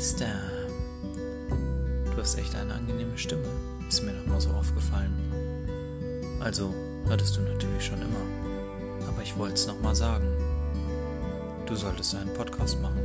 Meister. 0.00 0.32
Du 2.06 2.22
hast 2.22 2.38
echt 2.38 2.56
eine 2.56 2.72
angenehme 2.72 3.18
Stimme. 3.18 3.44
Ist 3.86 4.02
mir 4.02 4.14
noch 4.14 4.24
mal 4.24 4.40
so 4.40 4.48
aufgefallen. 4.48 5.12
Also, 6.42 6.72
hattest 7.10 7.36
du 7.36 7.42
natürlich 7.42 7.84
schon 7.84 8.00
immer. 8.00 8.24
Aber 9.06 9.22
ich 9.22 9.36
wollte 9.36 9.56
es 9.56 9.66
noch 9.66 9.78
mal 9.82 9.94
sagen. 9.94 10.26
Du 11.66 11.74
solltest 11.76 12.14
einen 12.14 12.32
Podcast 12.32 12.80
machen. 12.80 12.98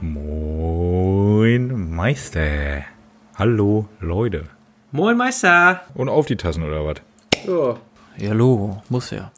Moin 0.00 1.94
Meister. 1.94 2.86
Hallo 3.36 3.86
Leute. 4.00 4.46
Moin 4.90 5.16
Meister. 5.16 5.82
Und 5.94 6.08
auf 6.08 6.26
die 6.26 6.36
Tassen 6.36 6.64
oder 6.64 6.84
was? 6.84 6.96
Ja. 7.46 7.76
Ja, 8.16 8.32
Logo. 8.32 8.82
Muss 8.88 9.10
ja. 9.12 9.30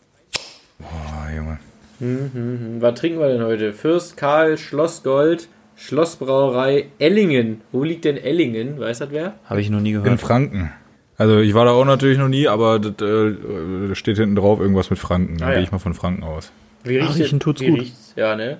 Junge. 2.00 2.30
Mhm. 2.32 2.76
Was 2.80 2.98
trinken 2.98 3.18
wir 3.20 3.28
denn 3.28 3.42
heute? 3.42 3.72
Fürst 3.72 4.16
Karl 4.16 4.56
Schlossgold, 4.58 5.48
Schlossbrauerei 5.76 6.86
Ellingen. 6.98 7.60
Wo 7.72 7.84
liegt 7.84 8.04
denn 8.04 8.16
Ellingen? 8.16 8.78
Weiß 8.80 8.98
das 8.98 9.10
wer? 9.10 9.34
Habe 9.44 9.60
ich 9.60 9.70
noch 9.70 9.80
nie 9.80 9.92
In 9.92 10.02
gehört. 10.02 10.20
Franken. 10.20 10.72
Also 11.16 11.38
ich 11.40 11.52
war 11.54 11.64
da 11.64 11.72
auch 11.72 11.84
natürlich 11.84 12.18
noch 12.18 12.28
nie, 12.28 12.46
aber 12.46 12.78
das 12.78 13.00
äh, 13.06 13.94
steht 13.96 14.18
hinten 14.18 14.36
drauf 14.36 14.60
irgendwas 14.60 14.90
mit 14.90 14.98
Franken. 15.00 15.38
Dann 15.38 15.48
Ah, 15.48 15.50
ja. 15.50 15.56
gehe 15.56 15.64
ich 15.64 15.72
mal 15.72 15.78
von 15.78 15.94
Franken 15.94 16.22
aus. 16.22 16.52
Wie 16.84 17.00
Ach, 17.00 17.08
riecht 17.08 17.18
riechen 17.18 17.38
es? 17.38 17.42
tut's 17.42 17.60
Wie 17.60 17.70
gut. 17.70 17.80
riecht's? 17.80 18.12
Ja, 18.14 18.36
ne? 18.36 18.58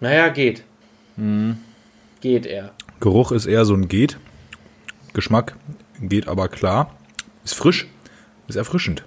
Naja, 0.00 0.28
geht. 0.28 0.64
Geht 2.20 2.46
er. 2.46 2.72
Geruch 3.00 3.32
ist 3.32 3.46
eher 3.46 3.64
so 3.64 3.74
ein 3.74 3.88
geht. 3.88 4.18
Geschmack 5.14 5.56
geht 6.00 6.28
aber 6.28 6.48
klar. 6.48 6.94
Ist 7.44 7.54
frisch. 7.54 7.86
Ist 8.48 8.56
erfrischend. 8.56 9.04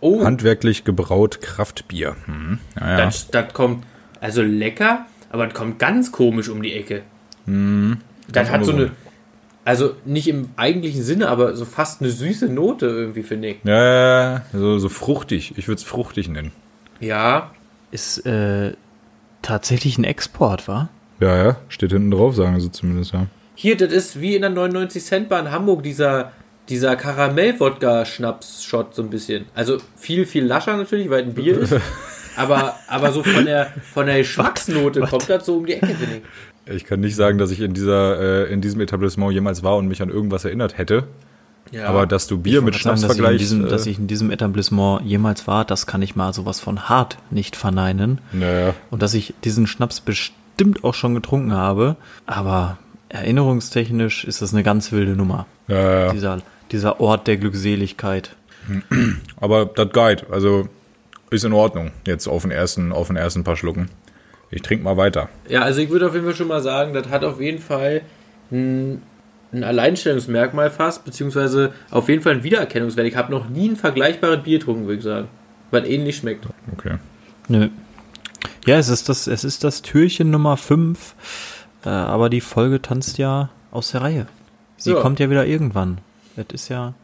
Oh, 0.00 0.24
Handwerklich 0.24 0.84
gebraut 0.84 1.40
Kraftbier. 1.40 2.16
Mhm. 2.26 2.58
Ja, 2.78 2.90
ja. 2.90 2.96
das, 3.04 3.28
das 3.28 3.52
kommt 3.52 3.84
also 4.20 4.42
lecker, 4.42 5.06
aber 5.30 5.46
das 5.46 5.54
kommt 5.54 5.78
ganz 5.78 6.12
komisch 6.12 6.48
um 6.48 6.62
die 6.62 6.72
Ecke. 6.72 7.02
das 7.46 8.50
hat 8.50 8.64
so 8.64 8.72
eine, 8.72 8.90
also 9.64 9.94
nicht 10.04 10.28
im 10.28 10.50
eigentlichen 10.56 11.02
Sinne, 11.02 11.28
aber 11.28 11.54
so 11.54 11.64
fast 11.64 12.00
eine 12.00 12.10
süße 12.10 12.48
Note 12.48 12.86
irgendwie, 12.86 13.22
finde 13.22 13.48
ich. 13.48 13.56
Ja, 13.64 13.84
ja, 13.84 14.32
ja. 14.34 14.42
so, 14.52 14.78
so 14.78 14.88
fruchtig. 14.88 15.54
Ich 15.56 15.68
würde 15.68 15.78
es 15.78 15.84
fruchtig 15.84 16.28
nennen. 16.28 16.52
Ja, 17.00 17.50
Ist 17.90 18.26
äh, 18.26 18.72
tatsächlich 19.42 19.98
ein 19.98 20.04
Export, 20.04 20.68
war? 20.68 20.88
Ja, 21.20 21.36
ja. 21.36 21.56
Steht 21.68 21.92
hinten 21.92 22.10
drauf, 22.10 22.34
sagen 22.34 22.58
sie 22.60 22.70
zumindest, 22.72 23.12
ja. 23.12 23.26
Hier, 23.54 23.76
das 23.76 23.92
ist 23.92 24.20
wie 24.20 24.36
in 24.36 24.42
der 24.42 24.50
99 24.50 25.04
Cent 25.04 25.28
Bar 25.28 25.40
in 25.40 25.50
Hamburg, 25.50 25.82
dieser, 25.82 26.32
dieser 26.68 26.96
Karamell-Wodka-Schnaps-Shot 26.96 28.94
so 28.94 29.02
ein 29.02 29.10
bisschen. 29.10 29.46
Also 29.54 29.78
viel, 29.96 30.26
viel 30.26 30.44
lascher 30.44 30.76
natürlich, 30.76 31.08
weil 31.10 31.22
ein 31.22 31.34
Bier 31.34 31.58
ist. 31.58 31.74
aber, 32.36 32.76
aber 32.86 33.12
so 33.12 33.22
von 33.22 33.44
der, 33.44 33.72
von 33.92 34.06
der 34.06 34.18
Geschmacksnote 34.18 35.00
kommt 35.00 35.28
das 35.28 35.46
so 35.46 35.56
um 35.56 35.66
die 35.66 35.74
Ecke, 35.74 35.94
finde 35.94 36.16
ich. 36.16 36.22
Ich 36.74 36.84
kann 36.84 37.00
nicht 37.00 37.16
sagen, 37.16 37.38
dass 37.38 37.50
ich 37.50 37.60
in, 37.60 37.72
dieser, 37.72 38.20
äh, 38.46 38.52
in 38.52 38.60
diesem 38.60 38.80
Etablissement 38.82 39.32
jemals 39.32 39.62
war 39.62 39.76
und 39.76 39.88
mich 39.88 40.02
an 40.02 40.10
irgendwas 40.10 40.44
erinnert 40.44 40.76
hätte. 40.76 41.04
Ja. 41.70 41.86
Aber 41.86 42.06
dass 42.06 42.26
du 42.26 42.38
Bier 42.38 42.62
mit 42.62 42.76
Schnaps 42.76 43.00
sagen, 43.00 43.08
dass, 43.08 43.16
ich 43.16 43.18
in 43.18 43.24
vergleichst. 43.24 43.40
diesem, 43.40 43.66
äh, 43.66 43.68
dass 43.68 43.86
ich 43.86 43.98
in 43.98 44.06
diesem 44.06 44.30
Etablissement 44.30 45.02
jemals 45.04 45.46
war, 45.46 45.64
das 45.64 45.86
kann 45.86 46.02
ich 46.02 46.16
mal 46.16 46.32
sowas 46.32 46.60
von 46.60 46.88
hart 46.88 47.18
nicht 47.30 47.56
verneinen. 47.56 48.20
naja. 48.32 48.74
Und 48.90 49.02
dass 49.02 49.14
ich 49.14 49.34
diesen 49.44 49.66
Schnaps 49.66 50.00
bestimmt 50.00 50.84
auch 50.84 50.94
schon 50.94 51.14
getrunken 51.14 51.52
habe. 51.52 51.96
Aber 52.26 52.78
erinnerungstechnisch 53.08 54.24
ist 54.24 54.42
das 54.42 54.52
eine 54.52 54.62
ganz 54.62 54.92
wilde 54.92 55.12
Nummer. 55.12 55.46
Ja, 55.66 56.06
ja. 56.06 56.12
Dieser, 56.12 56.38
dieser 56.72 57.00
Ort 57.00 57.26
der 57.26 57.36
Glückseligkeit. 57.36 58.36
Aber 59.40 59.66
das 59.66 59.90
Guide, 59.92 60.26
also 60.30 60.68
ist 61.30 61.44
in 61.44 61.52
Ordnung. 61.52 61.90
Jetzt 62.06 62.26
auf 62.26 62.42
den 62.42 62.50
ersten, 62.50 62.92
auf 62.92 63.08
den 63.08 63.16
ersten 63.16 63.44
paar 63.44 63.56
Schlucken. 63.56 63.88
Ich 64.50 64.62
trinke 64.62 64.84
mal 64.84 64.96
weiter. 64.96 65.28
Ja, 65.48 65.62
also 65.62 65.80
ich 65.80 65.90
würde 65.90 66.06
auf 66.06 66.14
jeden 66.14 66.24
Fall 66.24 66.34
schon 66.34 66.48
mal 66.48 66.62
sagen, 66.62 66.94
das 66.94 67.08
hat 67.08 67.22
auf 67.24 67.38
jeden 67.40 67.58
Fall 67.58 68.00
ein, 68.50 69.02
ein 69.52 69.62
Alleinstellungsmerkmal 69.62 70.70
fast, 70.70 71.04
beziehungsweise 71.04 71.72
auf 71.90 72.08
jeden 72.08 72.22
Fall 72.22 72.32
ein 72.32 72.42
Wiedererkennungswert. 72.44 73.06
Ich 73.06 73.16
habe 73.16 73.30
noch 73.30 73.48
nie 73.50 73.68
ein 73.68 73.76
vergleichbares 73.76 74.42
Bier 74.42 74.58
getrunken, 74.58 74.86
würde 74.86 74.98
ich 74.98 75.04
sagen. 75.04 75.28
Was 75.70 75.84
ähnlich 75.84 76.16
schmeckt. 76.16 76.46
Okay. 76.72 76.96
Nö. 77.48 77.68
Ja, 78.66 78.78
es 78.78 78.88
ist 78.88 79.08
das, 79.10 79.26
es 79.26 79.44
ist 79.44 79.64
das 79.64 79.82
Türchen 79.82 80.30
Nummer 80.30 80.56
5. 80.56 81.14
Äh, 81.84 81.88
aber 81.90 82.30
die 82.30 82.40
Folge 82.40 82.80
tanzt 82.80 83.18
ja 83.18 83.50
aus 83.70 83.90
der 83.90 84.00
Reihe. 84.00 84.26
Sie 84.78 84.92
Ja. 84.92 85.00
kommt 85.00 85.20
ja 85.20 85.28
wieder 85.28 85.44
irgendwann. 85.46 85.98
Das 86.38 86.62
ist 86.62 86.68
ja. 86.68 86.94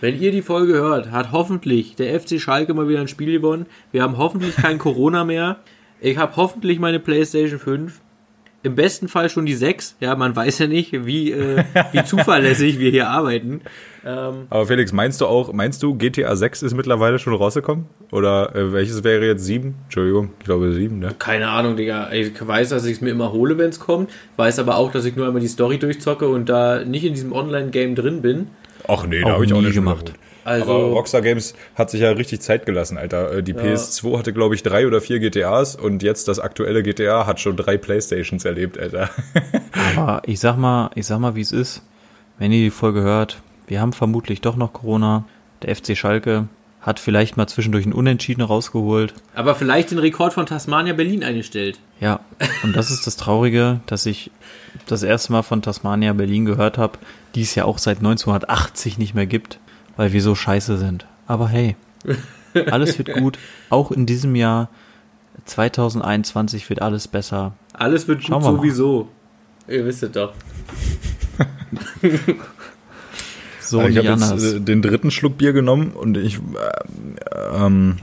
Wenn 0.00 0.20
ihr 0.20 0.32
die 0.32 0.42
Folge 0.42 0.74
hört, 0.74 1.10
hat 1.10 1.32
hoffentlich 1.32 1.96
der 1.96 2.18
FC 2.20 2.40
Schalke 2.40 2.74
mal 2.74 2.88
wieder 2.88 3.00
ein 3.00 3.08
Spiel 3.08 3.32
gewonnen. 3.32 3.66
Wir 3.90 4.02
haben 4.02 4.18
hoffentlich 4.18 4.54
kein 4.56 4.78
Corona 4.78 5.24
mehr. 5.24 5.58
Ich 6.00 6.18
habe 6.18 6.36
hoffentlich 6.36 6.78
meine 6.78 7.00
PlayStation 7.00 7.58
5. 7.58 8.00
Im 8.62 8.74
besten 8.74 9.08
Fall 9.08 9.28
schon 9.28 9.44
die 9.44 9.54
6. 9.54 9.96
Ja, 10.00 10.16
man 10.16 10.34
weiß 10.34 10.58
ja 10.58 10.66
nicht, 10.66 11.06
wie, 11.06 11.32
äh, 11.32 11.64
wie 11.92 12.04
zuverlässig 12.04 12.78
wir 12.78 12.90
hier 12.90 13.08
arbeiten. 13.08 13.60
Ähm, 14.06 14.46
Aber 14.48 14.66
Felix, 14.66 14.92
meinst 14.92 15.20
du 15.20 15.26
auch, 15.26 15.52
meinst 15.52 15.82
du, 15.82 15.94
GTA 15.94 16.34
6 16.34 16.62
ist 16.62 16.74
mittlerweile 16.74 17.18
schon 17.18 17.34
rausgekommen? 17.34 17.86
Oder 18.10 18.54
äh, 18.54 18.72
welches 18.72 19.04
wäre 19.04 19.26
jetzt 19.26 19.44
7? 19.44 19.74
Entschuldigung, 19.84 20.30
ich 20.38 20.44
glaube 20.46 20.72
7, 20.72 20.98
ne? 20.98 21.14
keine 21.18 21.48
Ahnung, 21.48 21.76
Digga. 21.76 22.10
Ich 22.12 22.32
weiß, 22.46 22.70
dass 22.70 22.86
ich 22.86 22.92
es 22.92 23.00
mir 23.02 23.10
immer 23.10 23.32
hole, 23.32 23.58
wenn 23.58 23.68
es 23.68 23.80
kommt. 23.80 24.10
Weiß 24.36 24.58
aber 24.58 24.76
auch, 24.76 24.90
dass 24.92 25.04
ich 25.04 25.14
nur 25.14 25.26
einmal 25.26 25.42
die 25.42 25.48
Story 25.48 25.78
durchzocke 25.78 26.28
und 26.28 26.48
da 26.48 26.84
nicht 26.84 27.04
in 27.04 27.12
diesem 27.12 27.32
Online-Game 27.32 27.94
drin 27.94 28.22
bin. 28.22 28.46
Ach 28.88 29.06
nee, 29.06 29.20
da 29.22 29.32
habe 29.32 29.44
ich 29.44 29.52
auch 29.52 29.58
nie 29.60 29.66
nicht 29.66 29.74
gemacht. 29.74 30.06
gemacht. 30.06 30.18
Also, 30.44 30.70
Aber 30.74 30.84
Rockstar 30.88 31.22
Games 31.22 31.54
hat 31.74 31.88
sich 31.90 32.02
ja 32.02 32.10
richtig 32.10 32.40
Zeit 32.42 32.66
gelassen, 32.66 32.98
Alter. 32.98 33.32
Äh, 33.32 33.42
Die 33.42 33.54
PS2 33.54 34.18
hatte, 34.18 34.32
glaube 34.34 34.54
ich, 34.54 34.62
drei 34.62 34.86
oder 34.86 35.00
vier 35.00 35.18
GTAs 35.18 35.74
und 35.74 36.02
jetzt 36.02 36.28
das 36.28 36.38
aktuelle 36.38 36.82
GTA 36.82 37.26
hat 37.26 37.40
schon 37.40 37.56
drei 37.56 37.78
Playstations 37.78 38.44
erlebt, 38.44 38.78
Alter. 38.78 39.08
Aber 39.96 40.20
ich 40.26 40.40
sag 40.40 40.58
mal, 40.58 40.90
ich 40.94 41.06
sag 41.06 41.18
mal, 41.18 41.34
wie 41.34 41.40
es 41.40 41.52
ist. 41.52 41.82
Wenn 42.38 42.52
ihr 42.52 42.64
die 42.64 42.70
Folge 42.70 43.00
hört, 43.00 43.40
wir 43.68 43.80
haben 43.80 43.94
vermutlich 43.94 44.42
doch 44.42 44.56
noch 44.56 44.74
Corona. 44.74 45.24
Der 45.62 45.74
FC 45.74 45.96
Schalke 45.96 46.48
hat 46.84 47.00
vielleicht 47.00 47.36
mal 47.38 47.46
zwischendurch 47.46 47.84
einen 47.84 47.94
Unentschieden 47.94 48.42
rausgeholt. 48.42 49.14
aber 49.34 49.54
vielleicht 49.54 49.90
den 49.90 49.98
Rekord 49.98 50.34
von 50.34 50.44
Tasmania 50.44 50.92
Berlin 50.92 51.24
eingestellt. 51.24 51.78
Ja, 51.98 52.20
und 52.62 52.76
das 52.76 52.90
ist 52.90 53.06
das 53.06 53.16
Traurige, 53.16 53.80
dass 53.86 54.04
ich 54.04 54.30
das 54.86 55.02
erste 55.02 55.32
Mal 55.32 55.42
von 55.42 55.62
Tasmania 55.62 56.12
Berlin 56.12 56.44
gehört 56.44 56.76
habe, 56.76 56.98
die 57.34 57.42
es 57.42 57.54
ja 57.54 57.64
auch 57.64 57.78
seit 57.78 57.98
1980 57.98 58.98
nicht 58.98 59.14
mehr 59.14 59.26
gibt, 59.26 59.58
weil 59.96 60.12
wir 60.12 60.20
so 60.20 60.34
scheiße 60.34 60.76
sind. 60.76 61.06
Aber 61.26 61.48
hey, 61.48 61.74
alles 62.70 62.98
wird 62.98 63.14
gut. 63.14 63.38
Auch 63.70 63.90
in 63.90 64.04
diesem 64.04 64.36
Jahr 64.36 64.68
2021 65.46 66.68
wird 66.68 66.82
alles 66.82 67.08
besser. 67.08 67.54
Alles 67.72 68.08
wird 68.08 68.24
Schauen 68.24 68.42
gut 68.42 68.52
wir 68.52 68.56
sowieso. 68.58 69.08
Ihr 69.68 69.86
wisst 69.86 70.02
es 70.02 70.12
doch. 70.12 70.34
So 73.64 73.80
Also 73.80 73.90
ich 73.90 73.96
habe 74.06 74.08
jetzt 74.20 74.54
äh, 74.54 74.60
den 74.60 74.82
dritten 74.82 75.10
Schluck 75.10 75.38
Bier 75.38 75.52
genommen 75.52 75.90
und 75.92 76.16
ich 76.16 76.36
äh, 76.36 77.56
ähm, 77.64 77.96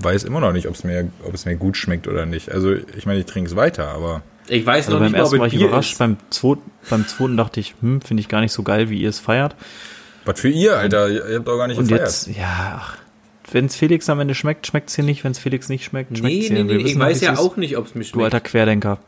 weiß 0.00 0.24
immer 0.24 0.40
noch 0.40 0.52
nicht, 0.52 0.68
ob 0.68 0.74
es 0.74 0.84
mir, 0.84 1.10
ob 1.24 1.34
es 1.34 1.44
mir 1.44 1.56
gut 1.56 1.76
schmeckt 1.76 2.06
oder 2.08 2.24
nicht. 2.26 2.50
Also 2.52 2.72
ich 2.96 3.04
meine, 3.06 3.20
ich 3.20 3.26
trinke 3.26 3.50
es 3.50 3.56
weiter, 3.56 3.88
aber 3.88 4.22
Ich 4.46 4.64
weiß 4.64 4.86
Also 4.86 4.92
noch 4.92 5.00
beim 5.00 5.12
nicht 5.12 5.12
mal, 5.12 5.18
ob 5.20 5.24
ersten 5.26 5.38
war 5.40 5.46
es 5.46 5.52
ich 5.52 5.58
Bier 5.58 5.68
überrascht, 5.68 5.92
ist. 5.92 5.98
beim 5.98 6.16
zweiten, 6.30 6.70
beim 6.88 7.06
zweiten 7.06 7.36
dachte 7.36 7.60
ich, 7.60 7.74
hm, 7.80 8.00
finde 8.00 8.20
ich 8.20 8.28
gar 8.28 8.40
nicht 8.40 8.52
so 8.52 8.62
geil, 8.62 8.90
wie 8.90 9.00
ihr 9.00 9.08
es 9.08 9.18
feiert. 9.18 9.56
was 10.24 10.40
für 10.40 10.48
ihr, 10.48 10.76
Alter? 10.76 11.08
Ihr 11.08 11.36
habt 11.36 11.48
doch 11.48 11.56
gar 11.58 11.66
nicht 11.66 11.78
Und 11.78 11.88
gefeiert. 11.88 12.06
jetzt, 12.08 12.28
ja, 12.28 12.82
wenn 13.50 13.64
es 13.64 13.74
Felix 13.76 14.08
am 14.10 14.20
Ende 14.20 14.34
schmeckt, 14.34 14.66
schmeckt 14.66 14.90
es 14.90 14.94
hier 14.96 15.04
nicht. 15.04 15.24
Wenn 15.24 15.32
es 15.32 15.38
Felix 15.38 15.68
nicht 15.70 15.84
schmeckt, 15.84 16.16
schmeckt 16.16 16.34
Nee, 16.34 16.44
es 16.44 16.50
nee, 16.50 16.56
hier. 16.56 16.64
nee, 16.64 16.70
Wir 16.78 16.86
ich 16.86 16.98
weiß 16.98 17.20
ja 17.22 17.38
auch 17.38 17.56
nicht, 17.56 17.76
ob 17.78 17.86
es 17.86 17.94
mir 17.94 18.02
Du 18.04 18.08
schmeckt. 18.10 18.24
alter 18.24 18.40
Querdenker. 18.40 18.98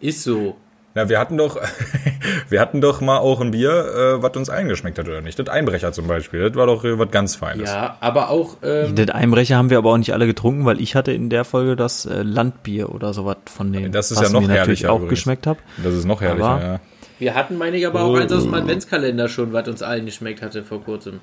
Ist 0.00 0.22
so. 0.22 0.56
Na, 0.94 1.08
wir 1.08 1.18
hatten 1.18 1.36
doch, 1.36 1.58
wir 2.48 2.60
hatten 2.60 2.80
doch 2.80 3.00
mal 3.00 3.18
auch 3.18 3.40
ein 3.40 3.50
Bier, 3.50 3.70
äh, 4.18 4.22
was 4.22 4.36
uns 4.36 4.50
eingeschmeckt 4.50 4.98
hat 4.98 5.06
oder 5.08 5.20
nicht. 5.20 5.38
Das 5.38 5.48
Einbrecher 5.48 5.92
zum 5.92 6.06
Beispiel, 6.06 6.40
das 6.48 6.54
war 6.56 6.66
doch 6.66 6.84
äh, 6.84 6.98
was 6.98 7.10
ganz 7.10 7.34
Feines. 7.36 7.70
Ja, 7.70 7.96
aber 8.00 8.30
auch, 8.30 8.56
ähm, 8.62 8.94
Den 8.94 9.10
Einbrecher 9.10 9.56
haben 9.56 9.70
wir 9.70 9.78
aber 9.78 9.90
auch 9.92 9.98
nicht 9.98 10.12
alle 10.12 10.26
getrunken, 10.26 10.64
weil 10.64 10.80
ich 10.80 10.94
hatte 10.94 11.12
in 11.12 11.30
der 11.30 11.44
Folge 11.44 11.76
das 11.76 12.06
äh, 12.06 12.22
Landbier 12.22 12.90
oder 12.94 13.12
sowas 13.14 13.36
von 13.46 13.72
denen. 13.72 13.92
Das 13.92 14.10
ist 14.10 14.18
was 14.18 14.28
ja 14.28 14.32
noch 14.32 14.40
mir 14.40 14.48
natürlich 14.48 14.80
herrlicher 14.82 14.92
auch 14.92 14.96
übrigens. 14.96 15.10
geschmeckt 15.10 15.46
hat. 15.46 15.58
Das 15.82 15.94
ist 15.94 16.04
noch 16.04 16.20
herrlicher, 16.20 16.46
Aber- 16.48 16.62
ja. 16.64 16.80
wir 17.18 17.34
hatten, 17.34 17.56
meine 17.56 17.76
ich, 17.76 17.86
aber 17.86 18.02
auch 18.02 18.16
eins 18.16 18.32
aus 18.32 18.44
dem 18.44 18.54
Adventskalender 18.54 19.28
schon, 19.28 19.52
was 19.52 19.68
uns 19.68 19.82
allen 19.82 20.06
geschmeckt 20.06 20.42
hatte 20.42 20.62
vor 20.62 20.82
kurzem. 20.82 21.20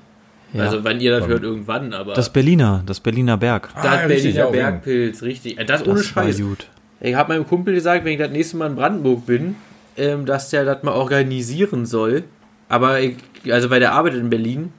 Ja. 0.52 0.62
Also, 0.62 0.84
wenn 0.84 1.00
ihr 1.00 1.18
das 1.18 1.26
hört, 1.26 1.42
irgendwann, 1.42 1.92
aber. 1.92 2.14
das 2.14 2.30
Berliner, 2.32 2.82
das 2.86 3.00
Berliner 3.00 3.36
Berg. 3.36 3.68
das 3.74 3.84
Ah, 3.84 4.06
Berliner 4.06 4.46
Bergpilz, 4.46 5.22
richtig. 5.22 5.58
Äh, 5.58 5.64
Das 5.64 5.84
ohne 5.84 5.94
Das 5.98 6.14
war 6.14 6.22
Scheiß. 6.24 6.38
gut. 6.38 6.66
Ich 7.00 7.14
habe 7.14 7.32
meinem 7.34 7.46
Kumpel 7.46 7.74
gesagt, 7.74 8.04
wenn 8.04 8.12
ich 8.12 8.18
das 8.18 8.30
nächste 8.30 8.56
Mal 8.56 8.68
in 8.70 8.76
Brandenburg 8.76 9.26
bin, 9.26 9.56
ähm, 9.96 10.26
dass 10.26 10.50
der 10.50 10.64
das 10.64 10.82
mal 10.82 10.92
organisieren 10.94 11.86
soll. 11.86 12.24
Aber 12.68 13.00
ich, 13.00 13.16
also 13.50 13.70
weil 13.70 13.80
der 13.80 13.92
arbeitet 13.92 14.20
in 14.20 14.30
Berlin. 14.30 14.72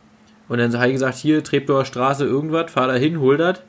Und 0.49 0.59
dann 0.59 0.73
habe 0.75 0.87
ich 0.87 0.93
gesagt, 0.93 1.15
hier, 1.15 1.43
Treptower 1.43 1.85
Straße, 1.85 2.25
irgendwas, 2.25 2.71
fahr 2.71 2.87
da 2.87 2.93
hin, 2.93 3.19
hol 3.19 3.37
das. 3.37 3.59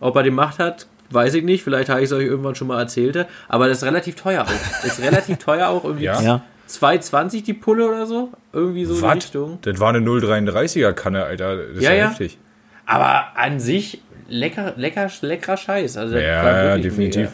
Ob 0.00 0.14
er 0.16 0.22
den 0.22 0.34
macht 0.34 0.58
hat, 0.60 0.86
weiß 1.10 1.34
ich 1.34 1.44
nicht. 1.44 1.64
Vielleicht 1.64 1.88
habe 1.88 2.00
ich 2.00 2.06
es 2.06 2.12
euch 2.12 2.24
irgendwann 2.26 2.54
schon 2.54 2.68
mal 2.68 2.78
erzählt. 2.80 3.26
Aber 3.48 3.68
das 3.68 3.78
ist 3.78 3.84
relativ 3.84 4.14
teuer 4.14 4.44
auch. 4.44 4.84
ist 4.84 5.02
relativ 5.02 5.38
teuer 5.38 5.68
auch. 5.68 5.84
Irgendwie 5.84 6.04
Ja? 6.04 6.20
Ja. 6.20 6.42
2,20 6.68 7.44
die 7.44 7.54
Pulle 7.54 7.88
oder 7.88 8.06
so. 8.06 8.30
Irgendwie 8.52 8.84
so 8.84 8.94
in 8.94 9.00
die? 9.00 9.06
Richtung. 9.08 9.58
Das 9.62 9.80
war 9.80 9.88
eine 9.88 9.98
0,33er 9.98 10.92
Kanne, 10.92 11.24
Alter. 11.24 11.56
Das 11.56 11.66
ist 11.76 11.82
Ja, 11.82 11.90
ja, 11.92 11.96
ja. 11.96 12.08
heftig. 12.10 12.38
Aber 12.86 13.36
an 13.36 13.58
sich 13.58 14.02
lecker, 14.28 14.74
lecker, 14.76 15.10
leckerer 15.22 15.56
Scheiß. 15.56 15.96
Also 15.96 16.16
Ja, 16.16 16.64
ja, 16.64 16.76
definitiv. 16.76 17.16
mega. 17.16 17.32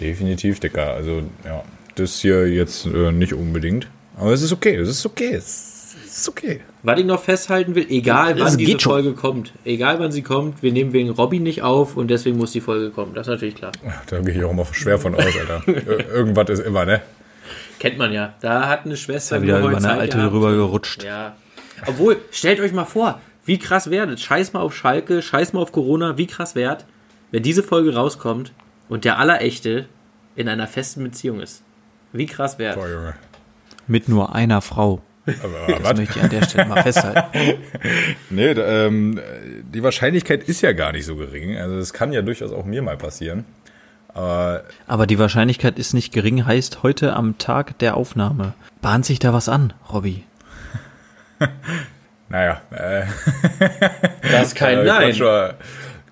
Definitiv, 0.00 0.58
Dicker. 0.60 0.92
Also, 0.92 1.22
ja, 1.44 1.62
das 1.94 2.20
hier 2.20 2.48
jetzt 2.48 2.86
äh, 2.86 3.12
nicht 3.12 3.32
unbedingt. 3.34 3.88
Aber 4.16 4.32
es 4.32 4.42
ist 4.42 4.52
okay, 4.52 4.76
es 4.76 4.88
ist 4.88 5.04
okay, 5.06 5.34
es 5.34 5.94
ist 6.06 6.28
okay. 6.28 6.60
Was 6.82 6.98
ich 7.00 7.04
noch 7.06 7.20
festhalten 7.22 7.74
will, 7.74 7.86
egal 7.88 8.34
Es 8.38 8.40
wann 8.52 8.58
diese 8.58 8.72
schon. 8.78 8.92
Folge 8.92 9.12
kommt, 9.14 9.52
egal 9.64 9.98
wann 9.98 10.12
sie 10.12 10.22
kommt, 10.22 10.62
wir 10.62 10.70
nehmen 10.72 10.92
wegen 10.92 11.10
Robby 11.10 11.40
nicht 11.40 11.62
auf 11.62 11.96
und 11.96 12.08
deswegen 12.08 12.36
muss 12.36 12.52
die 12.52 12.60
Folge 12.60 12.90
kommen. 12.90 13.14
Das 13.14 13.26
ist 13.26 13.32
natürlich 13.32 13.56
klar. 13.56 13.72
Da 14.06 14.20
gehe 14.20 14.34
ich 14.34 14.44
auch 14.44 14.50
immer 14.52 14.66
schwer 14.72 14.98
von 14.98 15.14
aus, 15.14 15.24
Alter. 15.24 15.62
Ir- 15.66 16.08
Irgendwas 16.10 16.48
ist 16.50 16.60
immer, 16.66 16.84
ne? 16.84 17.00
Kennt 17.80 17.98
man 17.98 18.12
ja. 18.12 18.34
Da 18.40 18.68
hat 18.68 18.84
eine 18.84 18.96
Schwester 18.96 19.42
wieder 19.42 19.58
über 19.58 19.68
eine 19.70 19.78
Zeit 19.80 19.98
alte 19.98 20.16
gehabt. 20.18 20.32
rüber 20.32 20.52
gerutscht. 20.52 21.02
Ja. 21.02 21.34
Obwohl, 21.86 22.18
stellt 22.30 22.60
euch 22.60 22.72
mal 22.72 22.84
vor, 22.84 23.20
wie 23.44 23.58
krass 23.58 23.90
wäre 23.90 24.06
das. 24.06 24.20
Scheiß 24.22 24.52
mal 24.52 24.60
auf 24.60 24.74
Schalke, 24.76 25.20
scheiß 25.22 25.52
mal 25.52 25.60
auf 25.60 25.72
Corona, 25.72 26.16
wie 26.18 26.26
krass 26.26 26.54
wäre 26.54 26.78
wenn 27.30 27.42
diese 27.42 27.64
Folge 27.64 27.92
rauskommt 27.96 28.52
und 28.88 29.04
der 29.04 29.18
Allerechte 29.18 29.86
in 30.36 30.48
einer 30.48 30.68
festen 30.68 31.02
Beziehung 31.02 31.40
ist. 31.40 31.62
Wie 32.14 32.26
krass 32.26 32.58
wäre 32.58 32.76
Boah, 32.76 32.88
Junge. 32.88 33.14
Mit 33.86 34.08
nur 34.08 34.34
einer 34.34 34.62
Frau. 34.62 35.02
Aber, 35.26 35.56
aber 35.64 35.72
Das 35.72 35.82
was? 35.90 35.96
möchte 35.96 36.18
ich 36.18 36.24
an 36.24 36.30
der 36.30 36.42
Stelle 36.44 36.68
mal 36.68 36.82
festhalten. 36.82 37.22
Nee, 38.30 38.50
ähm, 38.52 39.20
die 39.72 39.82
Wahrscheinlichkeit 39.82 40.44
ist 40.44 40.60
ja 40.62 40.72
gar 40.72 40.92
nicht 40.92 41.06
so 41.06 41.16
gering. 41.16 41.56
Also, 41.56 41.76
es 41.76 41.92
kann 41.92 42.12
ja 42.12 42.22
durchaus 42.22 42.52
auch 42.52 42.64
mir 42.64 42.82
mal 42.82 42.96
passieren. 42.96 43.44
Aber 44.12 44.62
Aber 44.86 45.06
die 45.06 45.18
Wahrscheinlichkeit 45.18 45.78
ist 45.78 45.92
nicht 45.92 46.12
gering, 46.12 46.46
heißt 46.46 46.82
heute 46.82 47.14
am 47.14 47.36
Tag 47.38 47.78
der 47.80 47.96
Aufnahme. 47.96 48.54
Bahnt 48.80 49.04
sich 49.06 49.18
da 49.18 49.32
was 49.32 49.48
an, 49.48 49.72
Robby? 49.92 50.24
naja, 52.28 52.60
äh, 52.70 53.04
Das 54.30 54.48
ist 54.48 54.54
kein 54.56 54.84
Nein. 54.84 55.14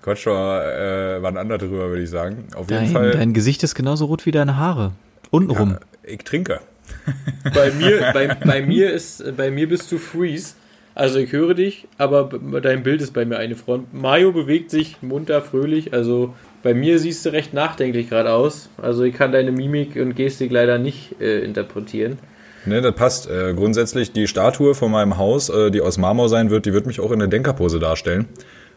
Quatsch 0.01 0.25
war, 0.27 0.65
äh, 0.65 1.21
war 1.21 1.31
ein 1.31 1.37
anderer 1.37 1.59
drüber, 1.59 1.87
würde 1.89 2.03
ich 2.03 2.09
sagen. 2.09 2.47
Auf 2.55 2.69
jeden 2.69 2.83
Dein, 2.83 2.91
Fall. 2.91 3.11
dein 3.11 3.33
Gesicht 3.33 3.63
ist 3.63 3.73
genauso 3.73 4.05
rot 4.05 4.25
wie 4.25 4.31
deine 4.31 4.57
Haare. 4.57 4.91
Untenrum. 5.29 5.77
Ich 6.03 6.19
trinke. 6.19 6.59
Bei 7.53 7.71
mir, 7.71 8.11
bei, 8.13 8.27
bei 8.27 8.61
mir 8.61 8.91
ist, 8.91 9.35
bei 9.37 9.51
mir 9.51 9.67
bist 9.67 9.91
du 9.91 9.97
Freeze. 9.97 10.55
Also 10.95 11.17
ich 11.19 11.31
höre 11.31 11.53
dich, 11.53 11.87
aber 11.97 12.29
dein 12.61 12.83
Bild 12.83 13.01
ist 13.01 13.13
bei 13.13 13.25
mir 13.25 13.37
eine 13.37 13.55
Front. 13.55 13.93
Mario 13.93 14.31
bewegt 14.31 14.69
sich 14.69 15.01
munter, 15.01 15.41
fröhlich. 15.41 15.93
Also 15.93 16.35
bei 16.61 16.73
mir 16.73 16.99
siehst 16.99 17.25
du 17.25 17.31
recht 17.31 17.53
nachdenklich 17.53 18.09
gerade 18.09 18.31
aus. 18.31 18.69
Also 18.81 19.03
ich 19.03 19.15
kann 19.15 19.31
deine 19.31 19.51
Mimik 19.51 19.95
und 19.95 20.15
Gestik 20.15 20.51
leider 20.51 20.77
nicht 20.77 21.19
äh, 21.19 21.39
interpretieren. 21.39 22.19
Ne, 22.65 22.81
das 22.81 22.95
passt. 22.95 23.29
Äh, 23.29 23.53
grundsätzlich 23.53 24.11
die 24.11 24.27
Statue 24.27 24.75
von 24.75 24.91
meinem 24.91 25.17
Haus, 25.17 25.49
äh, 25.49 25.71
die 25.71 25.81
aus 25.81 25.97
Marmor 25.97 26.29
sein 26.29 26.49
wird, 26.49 26.65
die 26.65 26.73
wird 26.73 26.85
mich 26.85 26.99
auch 26.99 27.11
in 27.11 27.19
der 27.19 27.27
Denkerpose 27.27 27.79
darstellen. 27.79 28.27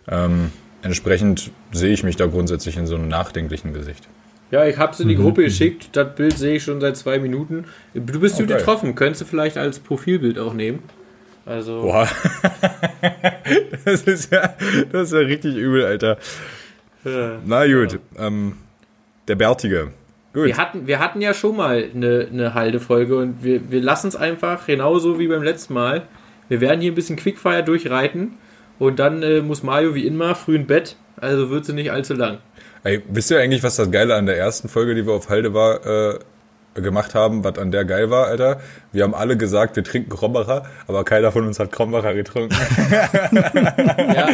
Ähm, 0.08 0.50
entsprechend 0.82 1.50
sehe 1.72 1.92
ich 1.92 2.02
mich 2.02 2.16
da 2.16 2.26
grundsätzlich 2.26 2.76
in 2.76 2.86
so 2.86 2.96
einem 2.96 3.08
nachdenklichen 3.08 3.74
Gesicht. 3.74 4.08
Ja, 4.50 4.64
ich 4.64 4.78
hab's 4.78 5.00
in 5.00 5.08
die 5.08 5.16
Gruppe 5.16 5.42
geschickt. 5.42 5.88
Das 5.92 6.14
Bild 6.14 6.38
sehe 6.38 6.56
ich 6.56 6.62
schon 6.62 6.80
seit 6.80 6.96
zwei 6.96 7.18
Minuten. 7.18 7.64
Du 7.94 8.20
bist 8.20 8.36
gut 8.36 8.44
Okay. 8.50 8.58
getroffen. 8.58 8.94
Könntest 8.94 9.22
du 9.22 9.24
vielleicht 9.24 9.56
als 9.56 9.80
Profilbild 9.80 10.38
auch 10.38 10.54
nehmen. 10.54 10.80
Also. 11.44 11.82
Boah. 11.82 12.08
das 13.84 14.02
ist 14.02 14.32
ja, 14.32 14.54
das 14.92 15.08
ist 15.08 15.12
ja 15.12 15.18
richtig 15.20 15.56
übel, 15.56 15.84
Alter. 15.84 16.18
äh, 17.04 17.36
Na 17.44 17.66
gut, 17.66 17.98
ähm, 18.18 18.54
der 19.28 19.34
Bärtige. 19.36 19.88
Gut. 20.32 20.44
Wir 20.46 20.56
hatten, 20.58 20.86
wir 20.86 20.98
hatten 20.98 21.20
ja 21.22 21.32
schon 21.34 21.56
mal 21.56 21.88
eine, 21.94 22.28
eine 22.30 22.54
Haltefolge 22.54 23.16
und 23.16 23.42
wir, 23.42 23.70
wir 23.70 23.80
lassen 23.80 24.08
es 24.08 24.16
einfach 24.16 24.66
genauso 24.66 25.18
wie 25.18 25.28
beim 25.28 25.42
letzten 25.42 25.74
Mal. 25.74 26.02
Wir 26.48 26.60
werden 26.60 26.80
hier 26.80 26.92
ein 26.92 26.94
bisschen 26.94 27.16
Quickfire 27.16 27.64
durchreiten 27.64 28.34
und 28.78 28.98
dann 28.98 29.22
äh, 29.22 29.40
muss 29.40 29.62
Mario 29.62 29.94
wie 29.94 30.06
immer 30.06 30.34
früh 30.34 30.56
in 30.56 30.66
Bett, 30.66 30.96
also 31.16 31.48
wird 31.50 31.64
sie 31.64 31.72
nicht 31.72 31.90
allzu 31.90 32.14
lang. 32.14 32.38
Ey, 32.86 33.02
wisst 33.08 33.30
ihr 33.30 33.40
eigentlich, 33.40 33.62
was 33.62 33.76
das 33.76 33.90
Geile 33.90 34.14
an 34.14 34.26
der 34.26 34.38
ersten 34.38 34.68
Folge, 34.68 34.94
die 34.94 35.06
wir 35.06 35.12
auf 35.14 35.28
Halde 35.28 35.52
war, 35.54 35.84
äh, 35.84 36.18
gemacht 36.74 37.14
haben, 37.14 37.42
was 37.42 37.58
an 37.58 37.70
der 37.72 37.84
geil 37.84 38.10
war, 38.10 38.26
Alter? 38.26 38.60
Wir 38.92 39.02
haben 39.02 39.14
alle 39.14 39.36
gesagt, 39.36 39.76
wir 39.76 39.82
trinken 39.82 40.10
Krombacher, 40.10 40.64
aber 40.86 41.04
keiner 41.04 41.32
von 41.32 41.46
uns 41.46 41.58
hat 41.58 41.72
Krombacher 41.72 42.14
getrunken. 42.14 42.54
Ja, 43.32 44.28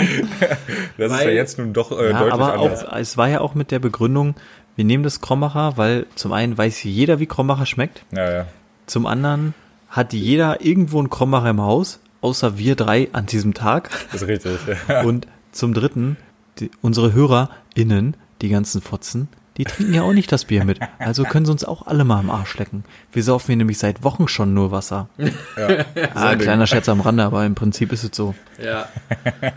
Das 0.99 1.13
ist 1.13 1.19
Weil- 1.19 1.29
ja 1.29 1.35
jetzt 1.35 1.59
nun 1.59 1.73
doch 1.73 1.93
äh, 1.93 2.11
Ja, 2.11 2.19
deutlich 2.19 2.33
aber 2.35 2.53
anders. 2.55 2.85
auch, 2.85 2.97
es 2.97 3.17
war 3.17 3.29
ja 3.29 3.41
auch 3.41 3.55
mit 3.55 3.71
der 3.71 3.79
Begründung, 3.79 4.35
wir 4.77 4.85
nehmen 4.85 5.03
das 5.05 5.21
Krombacher, 5.21 5.75
weil 5.77 6.07
zum 6.15 6.33
einen 6.33 6.57
weiß 6.59 6.83
jeder, 6.85 7.19
wie 7.21 7.27
Krombacher 7.27 7.67
schmeckt. 7.67 8.05
Ja, 8.15 8.31
ja. 8.31 8.47
Zum 8.87 9.07
anderen 9.07 9.55
hat 9.89 10.13
jeder 10.13 10.65
irgendwo 10.65 10.99
einen 10.99 11.11
Krombacher 11.11 11.51
im 11.51 11.61
Haus, 11.61 12.01
außer 12.21 12.59
wir 12.59 12.75
drei 12.77 13.09
an 13.13 13.27
diesem 13.27 13.55
Tag. 13.55 13.91
Das 14.13 14.23
ist 14.23 14.29
richtig. 14.29 14.59
Und 15.05 15.27
zum 15.53 15.75
dritten, 15.75 16.17
die, 16.59 16.71
unsere 16.81 17.13
HörerInnen, 17.13 18.17
die 18.43 18.49
ganzen 18.51 18.83
Fotzen, 18.83 19.29
die 19.57 19.65
trinken 19.65 19.95
ja 19.95 20.03
auch 20.03 20.13
nicht 20.13 20.31
das 20.33 20.45
Bier 20.47 20.65
mit. 20.65 20.79
Also 20.99 21.25
können 21.25 21.45
sie 21.47 21.53
uns 21.53 21.65
auch 21.65 21.87
alle 21.87 22.05
mal 22.05 22.19
am 22.19 22.31
Arsch 22.31 22.57
lecken. 22.59 22.85
Wir 23.13 23.23
saufen 23.23 23.47
hier 23.49 23.57
nämlich 23.57 23.79
seit 23.79 24.03
Wochen 24.03 24.27
schon 24.29 24.53
nur 24.55 24.71
Wasser. 24.71 25.09
ja. 25.19 25.85
Ah, 26.15 26.35
kleiner 26.37 26.67
Scherz 26.67 26.89
am 26.89 27.01
Rande, 27.01 27.23
aber 27.25 27.45
im 27.47 27.55
Prinzip 27.55 27.93
ist 27.93 28.03
es 28.05 28.11
so. 28.15 28.35
ja. 28.63 28.89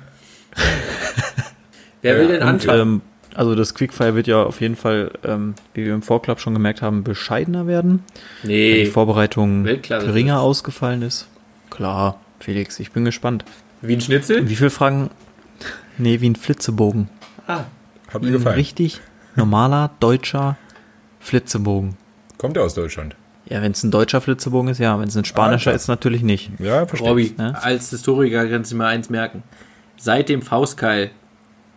Wer 2.01 2.17
will 2.19 2.27
denn 2.27 2.41
Und, 2.41 2.47
anfangen? 2.47 2.81
ähm, 2.81 3.01
also 3.33 3.55
das 3.55 3.73
Quickfire 3.73 4.15
wird 4.15 4.27
ja 4.27 4.43
auf 4.43 4.61
jeden 4.61 4.75
Fall, 4.75 5.11
ähm, 5.23 5.55
wie 5.73 5.85
wir 5.85 5.93
im 5.93 6.01
Vorclub 6.01 6.39
schon 6.39 6.53
gemerkt 6.53 6.81
haben, 6.81 7.03
bescheidener 7.03 7.67
werden. 7.67 8.03
weil 8.43 8.49
Die 8.51 8.83
nee, 8.83 8.85
Vorbereitung 8.85 9.65
Weltklasse 9.65 10.05
geringer 10.05 10.35
ist. 10.35 10.41
ausgefallen 10.41 11.01
ist. 11.01 11.27
Klar, 11.69 12.19
Felix, 12.39 12.79
ich 12.79 12.91
bin 12.91 13.05
gespannt. 13.05 13.43
wie 13.81 13.93
ein 13.95 14.01
Schnitzel? 14.01 14.47
Wie 14.47 14.55
viele 14.55 14.69
Fragen? 14.69 15.09
Nee, 15.97 16.21
wie 16.21 16.29
ein 16.29 16.35
Flitzebogen. 16.35 17.09
Ah, 17.47 17.63
Hat 18.15 18.21
mir 18.23 18.29
Ein 18.29 18.33
gefallen. 18.33 18.55
richtig 18.55 19.01
normaler 19.35 19.91
deutscher 19.99 20.57
Flitzebogen. 21.19 21.95
Kommt 22.37 22.57
er 22.57 22.63
aus 22.63 22.73
Deutschland? 22.73 23.15
Ja, 23.47 23.61
wenn 23.61 23.73
es 23.73 23.83
ein 23.83 23.91
deutscher 23.91 24.21
Flitzebogen 24.21 24.69
ist, 24.71 24.79
ja. 24.79 24.99
Wenn 24.99 25.07
es 25.07 25.15
ein 25.15 25.25
spanischer 25.25 25.71
klar. 25.71 25.75
ist, 25.75 25.87
natürlich 25.87 26.23
nicht. 26.23 26.49
Ja, 26.59 26.85
verstehe. 26.87 27.09
Robby, 27.09 27.35
ne? 27.37 27.61
als 27.61 27.89
Historiker 27.91 28.47
kannst 28.47 28.71
du 28.71 28.75
mal 28.77 28.87
eins 28.87 29.09
merken. 29.09 29.43
Seit 29.97 30.29
dem 30.29 30.41
Faustkeil, 30.41 31.11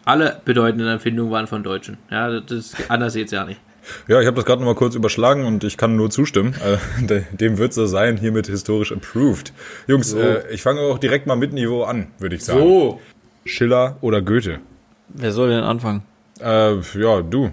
alle 0.05 0.40
bedeutenden 0.44 0.88
Erfindungen 0.88 1.31
waren 1.31 1.46
von 1.46 1.62
Deutschen. 1.62 1.99
Ja, 2.11 2.41
das 2.41 2.75
anders 2.88 3.14
jetzt 3.14 3.32
ja 3.32 3.44
nicht. 3.44 3.61
Ja, 4.06 4.20
ich 4.20 4.26
habe 4.26 4.37
das 4.37 4.44
gerade 4.44 4.61
noch 4.62 4.67
mal 4.69 4.75
kurz 4.75 4.94
überschlagen 4.94 5.44
und 5.46 5.64
ich 5.64 5.76
kann 5.76 5.96
nur 5.96 6.11
zustimmen. 6.11 6.55
Äh, 7.00 7.05
de- 7.05 7.23
dem 7.32 7.58
wird 7.58 7.73
so 7.75 7.87
sein, 7.87 8.17
hiermit 8.19 8.46
historisch 8.46 8.93
approved. 8.93 9.52
Jungs, 9.87 10.11
So. 10.11 10.19
äh, 10.19 10.43
ich 10.52 10.62
fange 10.62 10.81
auch 10.81 10.99
direkt 10.99 11.26
mal 11.26 11.37
mit 11.37 11.52
Niveau 11.52 11.84
an, 11.84 12.08
würde 12.19 12.37
ich 12.37 12.44
sagen. 12.44 12.61
So, 12.61 13.00
Schiller 13.44 13.96
oder 14.02 14.20
Goethe? 14.23 14.58
Wer 15.08 15.32
soll 15.32 15.49
denn 15.50 15.64
anfangen? 15.64 16.02
Äh, 16.40 16.76
ja, 16.99 17.23
du. 17.23 17.50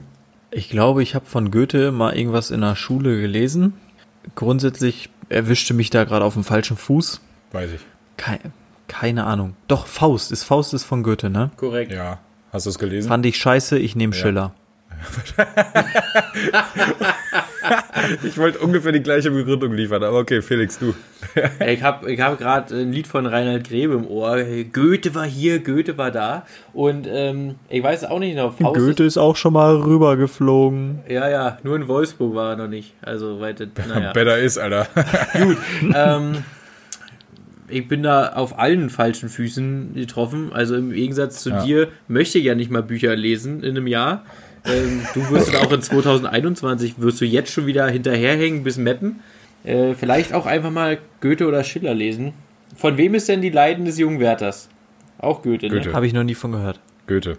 Ich 0.51 0.69
glaube, 0.69 1.03
ich 1.03 1.15
habe 1.15 1.25
von 1.25 1.51
Goethe 1.51 1.91
mal 1.91 2.15
irgendwas 2.15 2.51
in 2.51 2.61
der 2.61 2.75
Schule 2.75 3.19
gelesen. 3.19 3.73
Grundsätzlich 4.35 5.09
erwischte 5.29 5.73
mich 5.73 5.89
da 5.89 6.03
gerade 6.03 6.25
auf 6.25 6.33
dem 6.33 6.43
falschen 6.43 6.77
Fuß. 6.77 7.21
Weiß 7.51 7.71
ich. 7.73 7.81
Kei 8.17 8.39
keine 8.87 9.25
Ahnung. 9.25 9.55
Doch, 9.67 9.87
Faust. 9.87 10.31
Ist 10.31 10.43
Faust 10.43 10.73
ist 10.73 10.83
von 10.83 11.03
Goethe, 11.03 11.29
ne? 11.29 11.51
korrekt. 11.57 11.91
Ja. 11.91 12.19
Hast 12.51 12.65
du 12.65 12.69
es 12.69 12.79
gelesen? 12.79 13.07
Fand 13.09 13.25
ich 13.25 13.37
scheiße, 13.37 13.77
ich 13.77 13.95
nehme 13.95 14.13
Schiller. 14.13 14.53
Ich 18.23 18.37
wollte 18.37 18.59
ungefähr 18.59 18.91
die 18.91 19.01
gleiche 19.01 19.31
Begründung 19.31 19.73
liefern, 19.73 20.03
aber 20.03 20.19
okay, 20.19 20.41
Felix, 20.41 20.77
du. 20.77 20.93
Ich 21.65 21.81
habe 21.81 22.11
ich 22.11 22.21
hab 22.21 22.37
gerade 22.37 22.75
ein 22.75 22.91
Lied 22.91 23.07
von 23.07 23.25
Reinhard 23.25 23.67
Grebe 23.67 23.95
im 23.95 24.07
Ohr. 24.07 24.37
Goethe 24.71 25.15
war 25.15 25.25
hier, 25.25 25.59
Goethe 25.59 25.97
war 25.97 26.11
da. 26.11 26.45
Und 26.73 27.07
ähm, 27.09 27.55
ich 27.69 27.81
weiß 27.81 28.05
auch 28.05 28.19
nicht 28.19 28.35
genau. 28.35 28.51
Faust 28.51 28.79
Goethe 28.79 29.03
ist 29.03 29.17
auch 29.17 29.35
schon 29.35 29.53
mal 29.53 29.75
rübergeflogen. 29.77 30.99
Ja, 31.09 31.29
ja, 31.29 31.57
nur 31.63 31.75
in 31.75 31.87
Wolfsburg 31.87 32.35
war 32.35 32.51
er 32.51 32.57
noch 32.57 32.67
nicht. 32.67 32.93
Also 33.01 33.39
weit, 33.39 33.65
naja. 33.87 34.11
Better 34.13 34.37
ist, 34.37 34.57
Alter. 34.57 34.87
ähm, 35.95 36.43
ich 37.67 37.87
bin 37.87 38.03
da 38.03 38.33
auf 38.33 38.59
allen 38.59 38.89
falschen 38.89 39.29
Füßen 39.29 39.95
getroffen. 39.95 40.51
Also 40.53 40.75
im 40.75 40.91
Gegensatz 40.91 41.41
zu 41.41 41.49
Ja. 41.49 41.63
dir 41.63 41.87
möchte 42.07 42.37
ich 42.37 42.45
ja 42.45 42.55
nicht 42.55 42.69
mal 42.69 42.83
Bücher 42.83 43.15
lesen 43.15 43.63
in 43.63 43.71
einem 43.71 43.87
Jahr. 43.87 44.23
Ähm, 44.65 45.01
du 45.13 45.29
wirst 45.29 45.55
auch 45.55 45.71
in 45.71 45.81
2021 45.81 46.95
wirst 46.97 47.21
du 47.21 47.25
jetzt 47.25 47.51
schon 47.51 47.65
wieder 47.65 47.87
hinterherhängen 47.87 48.63
bis 48.63 48.77
Meppen. 48.77 49.19
Äh, 49.63 49.93
vielleicht 49.93 50.33
auch 50.33 50.45
einfach 50.45 50.71
mal 50.71 50.97
Goethe 51.21 51.47
oder 51.47 51.63
Schiller 51.63 51.93
lesen. 51.93 52.33
Von 52.75 52.97
wem 52.97 53.15
ist 53.15 53.29
denn 53.29 53.41
die 53.41 53.49
Leiden 53.49 53.85
des 53.85 53.97
jungen 53.97 54.19
Werthers? 54.19 54.69
Auch 55.17 55.41
Goethe, 55.41 55.69
Goethe. 55.69 55.89
ne? 55.89 55.93
Habe 55.93 56.07
ich 56.07 56.13
noch 56.13 56.23
nie 56.23 56.35
von 56.35 56.51
gehört. 56.51 56.79
Goethe. 57.07 57.37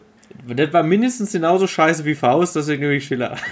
Das 0.48 0.72
war 0.72 0.82
mindestens 0.82 1.32
genauso 1.32 1.66
scheiße 1.66 2.04
wie 2.04 2.14
Faust, 2.14 2.56
deswegen 2.56 2.82
nehme 2.82 2.94
ich 2.94 3.06
Schiller. 3.06 3.36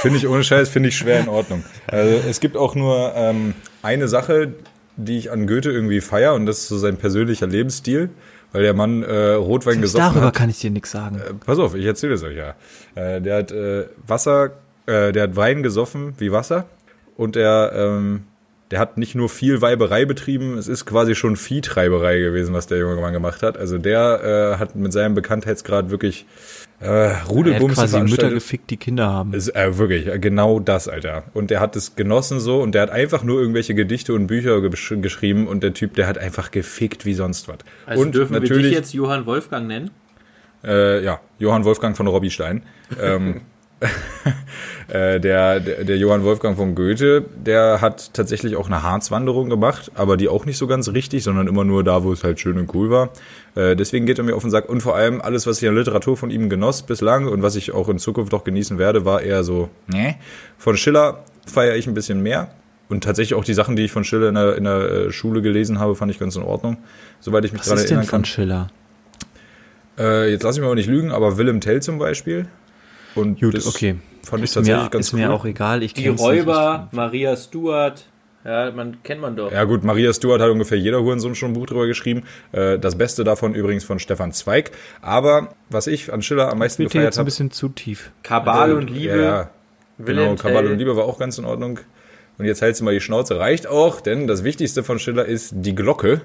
Finde 0.00 0.18
ich 0.18 0.28
ohne 0.28 0.44
Scheiß, 0.44 0.68
finde 0.68 0.90
ich 0.90 0.98
schwer 0.98 1.20
in 1.20 1.28
Ordnung. 1.30 1.64
Also, 1.86 2.20
es 2.28 2.40
gibt 2.40 2.58
auch 2.58 2.74
nur 2.74 3.14
ähm, 3.16 3.54
eine 3.80 4.06
Sache, 4.06 4.52
die 4.98 5.16
ich 5.16 5.30
an 5.30 5.46
Goethe 5.46 5.70
irgendwie 5.70 6.02
feier 6.02 6.34
und 6.34 6.44
das 6.44 6.58
ist 6.58 6.68
so 6.68 6.76
sein 6.76 6.98
persönlicher 6.98 7.46
Lebensstil, 7.46 8.10
weil 8.54 8.62
der 8.62 8.72
Mann 8.72 9.02
äh, 9.02 9.32
Rotwein 9.32 9.74
Selbst 9.74 9.94
gesoffen 9.94 10.14
darüber 10.14 10.26
hat. 10.28 10.34
kann 10.34 10.48
ich 10.48 10.60
dir 10.60 10.70
nichts 10.70 10.92
sagen. 10.92 11.16
Äh, 11.16 11.34
pass 11.44 11.58
auf, 11.58 11.74
ich 11.74 11.84
erzähle 11.84 12.14
es 12.14 12.22
euch 12.22 12.36
ja. 12.36 12.54
Äh, 12.94 13.20
der 13.20 13.38
hat 13.38 13.50
äh, 13.50 13.86
Wasser, 14.06 14.52
äh, 14.86 15.12
der 15.12 15.24
hat 15.24 15.36
Wein 15.36 15.64
gesoffen 15.64 16.14
wie 16.18 16.30
Wasser 16.30 16.66
und 17.16 17.36
er 17.36 17.72
ähm, 17.74 18.22
der 18.70 18.78
hat 18.78 18.98
nicht 18.98 19.14
nur 19.14 19.28
viel 19.28 19.60
Weiberei 19.60 20.04
betrieben, 20.04 20.56
es 20.58 20.68
ist 20.68 20.86
quasi 20.86 21.14
schon 21.14 21.36
Viehtreiberei 21.36 22.18
gewesen, 22.18 22.54
was 22.54 22.66
der 22.66 22.78
junge 22.78 23.00
Mann 23.00 23.12
gemacht 23.12 23.42
hat. 23.42 23.58
Also 23.58 23.78
der 23.78 24.54
äh, 24.54 24.58
hat 24.58 24.74
mit 24.74 24.92
seinem 24.92 25.14
Bekanntheitsgrad 25.14 25.90
wirklich 25.90 26.26
äh, 26.80 26.86
Er 26.86 27.22
hat 27.22 27.30
Rudelbums 27.30 27.74
quasi 27.74 28.00
Mütter 28.00 28.30
gefickt, 28.30 28.70
die 28.70 28.76
Kinder 28.76 29.06
haben. 29.06 29.34
Ist, 29.34 29.54
äh, 29.54 29.78
wirklich, 29.78 30.06
äh, 30.06 30.18
genau 30.18 30.60
das, 30.60 30.88
Alter. 30.88 31.24
Und 31.34 31.50
der 31.50 31.60
hat 31.60 31.76
es 31.76 31.94
genossen 31.94 32.40
so 32.40 32.60
und 32.60 32.74
der 32.74 32.82
hat 32.82 32.90
einfach 32.90 33.22
nur 33.22 33.38
irgendwelche 33.38 33.74
Gedichte 33.74 34.14
und 34.14 34.26
Bücher 34.26 34.60
gesch 34.62 34.94
geschrieben 35.00 35.46
und 35.46 35.62
der 35.62 35.74
Typ, 35.74 35.94
der 35.94 36.06
hat 36.06 36.18
einfach 36.18 36.50
gefickt 36.50 37.04
wie 37.04 37.14
sonst 37.14 37.48
was. 37.48 37.58
Also 37.86 38.02
und 38.02 38.14
dürfen 38.14 38.32
wir 38.32 38.40
natürlich, 38.40 38.66
dich 38.68 38.74
jetzt 38.74 38.94
Johann 38.94 39.26
Wolfgang 39.26 39.68
nennen? 39.68 39.90
äh, 40.64 41.04
ja, 41.04 41.20
Johann 41.38 41.64
Wolfgang 41.64 41.96
von 41.96 42.06
Robbie 42.06 42.30
Stein. 42.30 42.62
ähm, 43.00 43.36
äh, 43.36 43.40
der, 44.88 45.18
der, 45.20 45.60
der 45.60 45.96
Johann 45.96 46.24
Wolfgang 46.24 46.56
von 46.56 46.74
Goethe, 46.74 47.24
der 47.36 47.80
hat 47.80 48.12
tatsächlich 48.14 48.56
auch 48.56 48.66
eine 48.66 48.82
Harzwanderung 48.82 49.48
gemacht, 49.48 49.92
aber 49.94 50.16
die 50.16 50.28
auch 50.28 50.44
nicht 50.46 50.58
so 50.58 50.66
ganz 50.66 50.88
richtig, 50.88 51.24
sondern 51.24 51.46
immer 51.46 51.64
nur 51.64 51.84
da, 51.84 52.04
wo 52.04 52.12
es 52.12 52.24
halt 52.24 52.40
schön 52.40 52.58
und 52.58 52.74
cool 52.74 52.90
war. 52.90 53.10
Äh, 53.54 53.76
deswegen 53.76 54.06
geht 54.06 54.18
er 54.18 54.24
mir 54.24 54.36
auf 54.36 54.42
den 54.42 54.50
Sack. 54.50 54.68
Und 54.68 54.80
vor 54.80 54.96
allem 54.96 55.20
alles, 55.20 55.46
was 55.46 55.62
ich 55.62 55.68
an 55.68 55.74
Literatur 55.74 56.16
von 56.16 56.30
ihm 56.30 56.48
genoss 56.48 56.82
bislang 56.82 57.28
und 57.28 57.42
was 57.42 57.56
ich 57.56 57.72
auch 57.72 57.88
in 57.88 57.98
Zukunft 57.98 58.32
noch 58.32 58.44
genießen 58.44 58.78
werde, 58.78 59.04
war 59.04 59.22
eher 59.22 59.44
so, 59.44 59.68
ne? 59.86 60.16
Von 60.58 60.76
Schiller 60.76 61.24
feiere 61.46 61.76
ich 61.76 61.86
ein 61.86 61.94
bisschen 61.94 62.22
mehr. 62.22 62.48
Und 62.88 63.02
tatsächlich 63.02 63.34
auch 63.34 63.44
die 63.44 63.54
Sachen, 63.54 63.76
die 63.76 63.84
ich 63.84 63.92
von 63.92 64.04
Schiller 64.04 64.28
in 64.28 64.34
der, 64.34 64.56
in 64.56 64.64
der 64.64 64.90
äh, 64.90 65.12
Schule 65.12 65.40
gelesen 65.40 65.78
habe, 65.78 65.94
fand 65.94 66.10
ich 66.10 66.18
ganz 66.18 66.36
in 66.36 66.42
Ordnung. 66.42 66.76
Soweit 67.20 67.44
ich 67.44 67.52
mich 67.52 67.60
Was 67.60 67.68
daran 67.68 67.78
ist 67.78 67.90
denn 67.90 67.96
erinnern 67.96 68.10
kann. 68.10 68.20
von 68.20 68.24
Schiller? 68.26 68.68
Äh, 69.98 70.30
jetzt 70.30 70.42
lass 70.42 70.56
ich 70.56 70.60
mich 70.60 70.66
aber 70.66 70.74
nicht 70.74 70.88
lügen, 70.88 71.12
aber 71.12 71.38
Willem 71.38 71.60
Tell 71.60 71.80
zum 71.80 71.98
Beispiel. 71.98 72.46
Und 73.14 73.40
Gut, 73.40 73.54
das 73.54 73.66
okay. 73.66 73.96
fand 74.24 74.40
ich 74.42 74.50
Ist 74.50 74.54
tatsächlich 74.54 74.84
mir, 74.84 74.90
ganz 74.90 75.06
ist 75.06 75.12
cool. 75.12 75.20
mir 75.20 75.32
auch 75.32 75.44
egal. 75.44 75.82
Ich 75.82 75.94
Die 75.94 76.08
Räuber, 76.08 76.88
Maria 76.92 77.36
Stuart, 77.36 78.06
ja, 78.44 78.70
man 78.72 79.02
kennt 79.02 79.20
man 79.20 79.36
doch. 79.36 79.50
Ja 79.50 79.64
gut, 79.64 79.84
Maria 79.84 80.12
Stuart 80.12 80.40
hat 80.40 80.50
ungefähr 80.50 80.78
jeder 80.78 81.02
Hurensohn 81.02 81.34
schon 81.34 81.52
ein 81.52 81.54
Buch 81.54 81.66
drüber 81.66 81.86
geschrieben. 81.86 82.24
Äh, 82.52 82.78
das 82.78 82.96
Beste 82.98 83.24
davon 83.24 83.54
übrigens 83.54 83.84
von 83.84 83.98
Stefan 83.98 84.32
Zweig. 84.32 84.72
Aber 85.00 85.54
was 85.70 85.86
ich 85.86 86.12
an 86.12 86.20
Schiller 86.22 86.50
am 86.50 86.58
meisten 86.58 86.82
gefeiert 86.82 87.04
jetzt 87.06 87.16
ein 87.16 87.20
habe... 87.20 87.26
bisschen 87.26 87.50
zu 87.50 87.68
tief. 87.70 88.10
Kabal 88.22 88.74
und 88.74 88.90
Liebe. 88.90 89.22
Ja, 89.22 89.50
Genau, 89.98 90.34
Kabal 90.34 90.66
und 90.66 90.78
Liebe 90.78 90.96
war 90.96 91.04
auch 91.04 91.18
ganz 91.18 91.38
in 91.38 91.44
Ordnung. 91.44 91.78
Und 92.36 92.46
jetzt 92.46 92.62
hältst 92.62 92.80
du 92.80 92.84
mal 92.84 92.92
die 92.92 93.00
Schnauze. 93.00 93.38
Reicht 93.38 93.68
auch, 93.68 94.00
denn 94.00 94.26
das 94.26 94.42
Wichtigste 94.42 94.82
von 94.82 94.98
Schiller 94.98 95.24
ist 95.24 95.52
die 95.56 95.74
Glocke. 95.74 96.20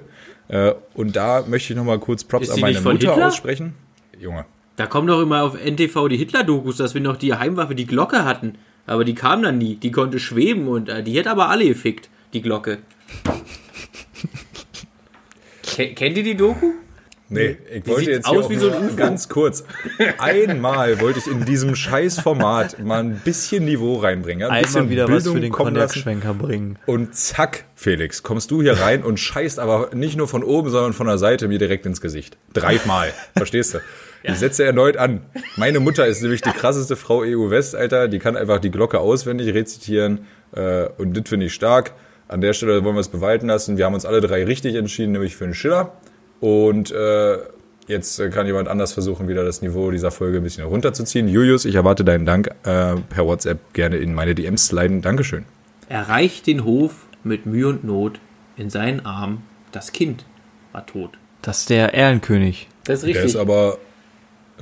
Äh, 0.48 0.74
und 0.94 1.14
da 1.14 1.44
möchte 1.46 1.72
ich 1.72 1.76
nochmal 1.76 2.00
kurz 2.00 2.24
Props 2.24 2.48
Ist 2.48 2.54
an 2.54 2.60
meine 2.60 2.80
Mutter 2.80 3.12
Hitler? 3.12 3.28
aussprechen. 3.28 3.74
Junge. 4.18 4.44
Da 4.76 4.86
kommen 4.86 5.06
doch 5.06 5.20
immer 5.20 5.42
auf 5.42 5.54
NTV 5.54 6.08
die 6.08 6.16
Hitler-Dokus, 6.16 6.76
dass 6.76 6.94
wir 6.94 7.00
noch 7.00 7.16
die 7.16 7.34
Heimwaffe, 7.34 7.74
die 7.74 7.86
Glocke 7.86 8.24
hatten. 8.24 8.54
Aber 8.86 9.04
die 9.04 9.14
kam 9.14 9.42
dann 9.42 9.58
nie. 9.58 9.76
Die 9.76 9.90
konnte 9.90 10.18
schweben 10.18 10.68
und 10.68 10.88
äh, 10.88 11.02
die 11.02 11.12
hätte 11.16 11.30
aber 11.30 11.48
alle 11.48 11.66
gefickt, 11.66 12.08
die 12.32 12.42
Glocke. 12.42 12.78
Ke 15.62 15.94
kennt 15.94 16.16
ihr 16.16 16.24
die 16.24 16.36
Doku? 16.36 16.72
Nee, 17.32 17.58
ich 17.72 17.86
wollte 17.86 18.00
sieht's 18.00 18.06
jetzt 18.08 18.28
hier 18.28 18.38
aus 18.40 18.46
auch 18.46 18.50
wie 18.50 18.56
so 18.56 18.72
ein 18.72 18.86
UFO. 18.86 18.96
ganz 18.96 19.28
kurz. 19.28 19.62
Einmal 20.18 21.00
wollte 21.00 21.20
ich 21.20 21.28
in 21.28 21.44
diesem 21.44 21.76
Scheißformat 21.76 22.80
mal 22.80 23.04
ein 23.04 23.20
bisschen 23.24 23.64
Niveau 23.64 23.98
reinbringen. 23.98 24.42
Ein 24.42 24.50
Einmal 24.50 24.62
bisschen 24.64 24.90
wieder 24.90 25.08
was 25.08 25.28
für 25.28 25.38
den. 25.38 25.52
Cognac-Schwenker 25.52 26.34
bringen. 26.34 26.76
Und 26.86 27.14
zack, 27.14 27.66
Felix, 27.76 28.24
kommst 28.24 28.50
du 28.50 28.62
hier 28.62 28.80
rein 28.80 29.04
und 29.04 29.20
scheißt 29.20 29.60
aber 29.60 29.90
nicht 29.94 30.16
nur 30.16 30.26
von 30.26 30.42
oben, 30.42 30.70
sondern 30.70 30.92
von 30.92 31.06
der 31.06 31.18
Seite 31.18 31.46
mir 31.46 31.60
direkt 31.60 31.86
ins 31.86 32.00
Gesicht. 32.00 32.36
Dreimal. 32.52 33.12
Verstehst 33.36 33.74
du? 33.74 33.78
Ich 34.22 34.36
setze 34.36 34.64
erneut 34.64 34.96
an. 34.96 35.22
Meine 35.56 35.80
Mutter 35.80 36.06
ist 36.06 36.22
nämlich 36.22 36.42
die 36.42 36.50
krasseste 36.50 36.96
Frau 36.96 37.20
EU-West, 37.20 37.74
Alter. 37.74 38.08
Die 38.08 38.18
kann 38.18 38.36
einfach 38.36 38.58
die 38.58 38.70
Glocke 38.70 39.00
auswendig 39.00 39.54
rezitieren. 39.54 40.26
Äh, 40.52 40.86
und 40.98 41.16
das 41.16 41.28
finde 41.28 41.46
ich 41.46 41.54
stark. 41.54 41.92
An 42.28 42.40
der 42.40 42.52
Stelle 42.52 42.84
wollen 42.84 42.94
wir 42.96 43.00
es 43.00 43.08
bewalten 43.08 43.46
lassen. 43.48 43.76
Wir 43.76 43.86
haben 43.86 43.94
uns 43.94 44.04
alle 44.04 44.20
drei 44.20 44.44
richtig 44.44 44.74
entschieden, 44.74 45.12
nämlich 45.12 45.36
für 45.36 45.44
einen 45.44 45.54
Schiller. 45.54 45.92
Und 46.40 46.90
äh, 46.90 47.38
jetzt 47.86 48.20
kann 48.30 48.46
jemand 48.46 48.68
anders 48.68 48.92
versuchen, 48.92 49.26
wieder 49.26 49.44
das 49.44 49.62
Niveau 49.62 49.90
dieser 49.90 50.10
Folge 50.10 50.38
ein 50.38 50.42
bisschen 50.44 50.64
herunterzuziehen. 50.64 51.26
Julius, 51.28 51.64
ich 51.64 51.74
erwarte 51.74 52.04
deinen 52.04 52.26
Dank 52.26 52.48
äh, 52.64 52.96
per 53.08 53.26
WhatsApp 53.26 53.72
gerne 53.72 53.96
in 53.96 54.14
meine 54.14 54.34
DMs 54.34 54.66
sliden. 54.66 55.02
Dankeschön. 55.02 55.44
Erreicht 55.88 56.46
den 56.46 56.64
Hof 56.64 57.06
mit 57.24 57.46
Mühe 57.46 57.68
und 57.68 57.84
Not. 57.84 58.20
In 58.56 58.70
seinen 58.70 59.04
Armen 59.06 59.42
das 59.72 59.92
Kind 59.92 60.24
war 60.72 60.86
tot. 60.86 61.12
Das 61.42 61.60
ist 61.60 61.70
der 61.70 61.94
Erlenkönig. 61.94 62.68
Das 62.84 62.98
ist 62.98 63.02
Der 63.02 63.08
richtig. 63.08 63.24
ist 63.34 63.36
aber, 63.36 63.78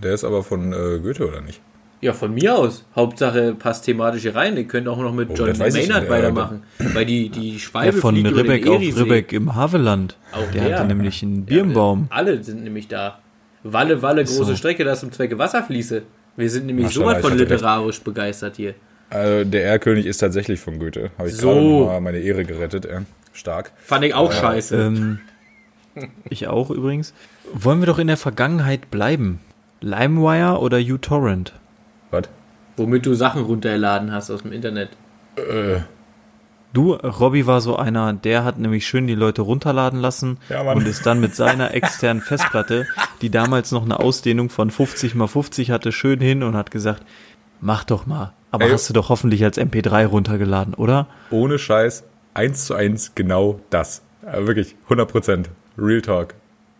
der 0.03 0.15
ist 0.15 0.25
aber 0.25 0.43
von 0.43 0.73
äh, 0.73 0.99
Goethe, 1.01 1.27
oder 1.29 1.41
nicht? 1.41 1.61
Ja, 2.01 2.13
von 2.13 2.33
mir 2.33 2.57
aus. 2.57 2.85
Hauptsache 2.95 3.55
passt 3.59 3.85
thematisch 3.85 4.23
hier 4.23 4.35
rein. 4.37 4.57
Ihr 4.57 4.65
könnt 4.65 4.87
auch 4.87 4.99
noch 4.99 5.13
mit 5.13 5.31
Oh, 5.31 5.35
John 5.35 5.49
ich 5.51 5.59
Maynard 5.59 6.03
nicht. 6.03 6.09
weitermachen. 6.11 6.63
Weil 6.79 7.05
die, 7.07 7.29
die 7.29 7.59
Schwalbe 7.59 7.91
Der 7.93 8.01
von 8.01 8.15
Ribbeck 8.15 8.69
auf. 8.69 8.81
Ribbeck 8.81 9.33
im 9.33 9.57
Havelland. 9.57 10.17
Auch 10.33 10.49
der 10.53 10.65
der. 10.65 10.79
hatte 10.79 10.87
nämlich 10.89 11.23
einen 11.25 11.45
Birnbaum. 11.45 12.07
Alle 12.11 12.43
sind 12.45 12.63
nämlich 12.63 12.87
da. 12.87 13.19
Walle, 13.65 14.01
Walle, 14.01 14.23
große 14.25 14.45
so. 14.45 14.55
Strecke, 14.57 14.85
das 14.85 15.01
zum 15.01 15.11
Zwecke 15.11 15.39
Wasser 15.39 15.65
fließe. 15.65 16.03
Wir 16.37 16.49
sind 16.51 16.67
nämlich 16.67 16.91
so 16.91 17.05
weit 17.05 17.21
von 17.21 17.33
hatte 17.33 17.41
recht. 17.41 17.51
literarisch 17.51 18.01
begeistert 18.01 18.57
hier. 18.57 18.75
Also 19.11 19.43
der 19.45 19.65
Erlkönig 19.65 20.07
ist 20.07 20.19
tatsächlich 20.19 20.61
von 20.61 20.79
Goethe. 20.79 21.11
Habe 21.19 21.29
ich 21.29 21.35
So. 21.35 21.49
gerade 21.49 21.61
noch 21.67 21.87
mal 21.87 22.01
meine 22.01 22.19
Ehre 22.19 22.45
gerettet. 22.45 22.87
Äh. 22.87 23.01
Stark. 23.33 23.73
Fand 23.83 24.05
ich 24.05 24.15
auch 24.15 24.31
scheiße. 24.33 24.77
Ähm, 24.81 25.19
ich 26.31 26.47
auch 26.47 26.71
übrigens. 26.71 27.13
Wollen 27.53 27.81
wir 27.81 27.87
doch 27.87 27.99
in 27.99 28.07
der 28.07 28.17
Vergangenheit 28.17 28.91
bleiben? 28.93 29.41
LimeWire 29.81 30.59
oder 30.61 30.79
uTorrent? 30.79 31.53
Was? 32.11 32.25
Womit 32.77 33.07
du 33.07 33.15
Sachen 33.15 33.43
runtergeladen 33.43 34.13
hast 34.13 34.31
aus 34.31 34.43
dem 34.43 34.53
Internet. 34.53 34.91
Äh, 35.37 35.81
Du, 36.75 36.93
Robby 36.93 37.47
war 37.47 37.63
so 37.63 37.77
einer, 37.77 38.13
der 38.13 38.45
hat 38.45 38.59
nämlich 38.59 38.87
schön 38.87 39.07
die 39.07 39.15
Leute 39.15 39.41
runterladen 39.41 40.01
lassen 40.01 40.37
Ja, 40.51 40.61
und 40.73 40.87
ist 40.87 41.07
dann 41.07 41.19
mit 41.19 41.35
seiner 41.35 41.73
externen 41.73 42.23
Festplatte, 42.23 42.87
die 43.23 43.31
damals 43.31 43.73
noch 43.73 43.85
eine 43.85 43.99
Ausdehnung 43.99 44.51
von 44.51 44.71
50 44.71 45.15
mal 45.15 45.29
50 45.29 45.71
hatte, 45.71 45.93
schön 45.93 46.21
hin 46.21 46.43
und 46.43 46.55
hat 46.55 46.71
gesagt, 46.71 47.03
mach 47.63 47.85
doch 47.85 48.05
mal. 48.05 48.35
Aber 48.51 48.67
Ey. 48.67 48.71
hast 48.73 48.87
du 48.91 48.93
doch 48.93 49.09
hoffentlich 49.09 49.43
als 49.45 49.59
MP3 49.59 50.07
runtergeladen, 50.07 50.75
oder? 50.75 51.07
ohne 51.31 51.59
Scheiß, 51.59 52.05
eins 52.35 52.67
zu 52.67 52.75
eins 52.75 53.13
genau 53.15 53.61
das. 53.71 54.03
Äh, 54.27 54.47
wirklich, 54.47 54.77
100 54.85 55.11
Prozent. 55.11 55.51
Real 55.79 56.03
Talk. 56.03 56.35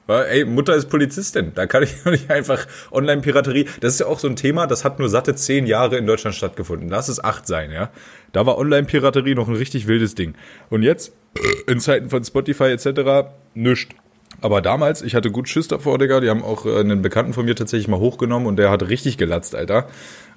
Weil, 0.09 0.25
ey, 0.31 0.45
Mutter 0.47 0.75
ist 0.75 0.89
Polizistin. 0.89 1.53
Da 1.55 1.67
kann 1.67 1.83
ich 1.83 1.95
doch 2.05 2.11
nicht 2.11 2.31
einfach 2.31 2.67
Online-Piraterie. 2.91 3.67
Das 3.81 3.93
ist 3.93 4.01
ja 4.01 4.07
auch 4.07 4.19
so 4.19 4.27
ein 4.27 4.37
Thema, 4.37 4.67
das 4.67 4.83
hat 4.83 4.99
nur 4.99 5.11
satte 5.11 5.35
zehn 5.35 5.67
Jahre 5.67 5.99
in 5.99 6.07
Deutschland 6.07 6.35
stattgefunden. 6.35 6.89
Lass 6.89 7.09
es 7.09 7.23
acht 7.23 7.47
sein, 7.47 7.71
ja. 7.71 7.91
Da 8.33 8.47
war 8.47 8.57
Online-Piraterie 8.57 9.35
noch 9.35 9.49
ein 9.49 9.55
richtig 9.55 9.87
wildes 9.87 10.15
Ding. 10.15 10.35
Und 10.71 10.83
jetzt, 10.83 11.13
in 11.69 11.79
Zeiten 11.79 12.09
von 12.09 12.25
Spotify 12.25 12.65
etc., 12.65 13.29
nischt. 13.55 13.95
Aber 14.41 14.63
damals, 14.63 15.03
ich 15.03 15.15
hatte 15.15 15.31
gut 15.31 15.49
Schiss 15.49 15.69
davor, 15.69 15.99
Digga. 15.99 16.21
Die 16.21 16.31
haben 16.31 16.43
auch 16.43 16.65
äh, 16.65 16.81
einen 16.81 17.03
Bekannten 17.03 17.35
von 17.35 17.45
mir 17.45 17.55
tatsächlich 17.55 17.89
mal 17.89 17.99
hochgenommen 17.99 18.47
und 18.47 18.57
der 18.57 18.71
hat 18.71 18.89
richtig 18.89 19.19
gelatzt, 19.19 19.55
Alter. 19.55 19.89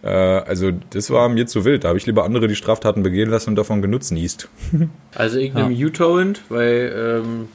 Äh, 0.04 0.10
also, 0.10 0.72
das 0.90 1.12
war 1.12 1.30
mir 1.30 1.46
zu 1.46 1.64
wild. 1.64 1.86
Da 1.86 1.90
habe 1.90 1.98
ich 1.98 2.06
lieber 2.06 2.26
andere 2.26 2.48
die 2.48 2.56
Straftaten 2.56 3.04
begehen 3.04 3.30
lassen 3.30 3.52
und 3.52 3.56
davon 3.56 3.82
genutznießt. 3.82 4.50
Also 5.14 5.40
ich 5.40 5.54
nehme 5.54 5.76
uTorrent, 5.76 6.42
weil 6.48 7.22
ähm, 7.22 7.50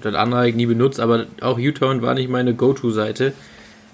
das 0.00 0.14
andere 0.14 0.40
habe 0.40 0.48
ich 0.50 0.54
nie 0.56 0.66
benutzt, 0.66 1.00
aber 1.00 1.26
auch 1.40 1.58
uTorrent 1.58 2.02
war 2.02 2.14
nicht 2.14 2.28
meine 2.28 2.54
Go-To-Seite. 2.54 3.32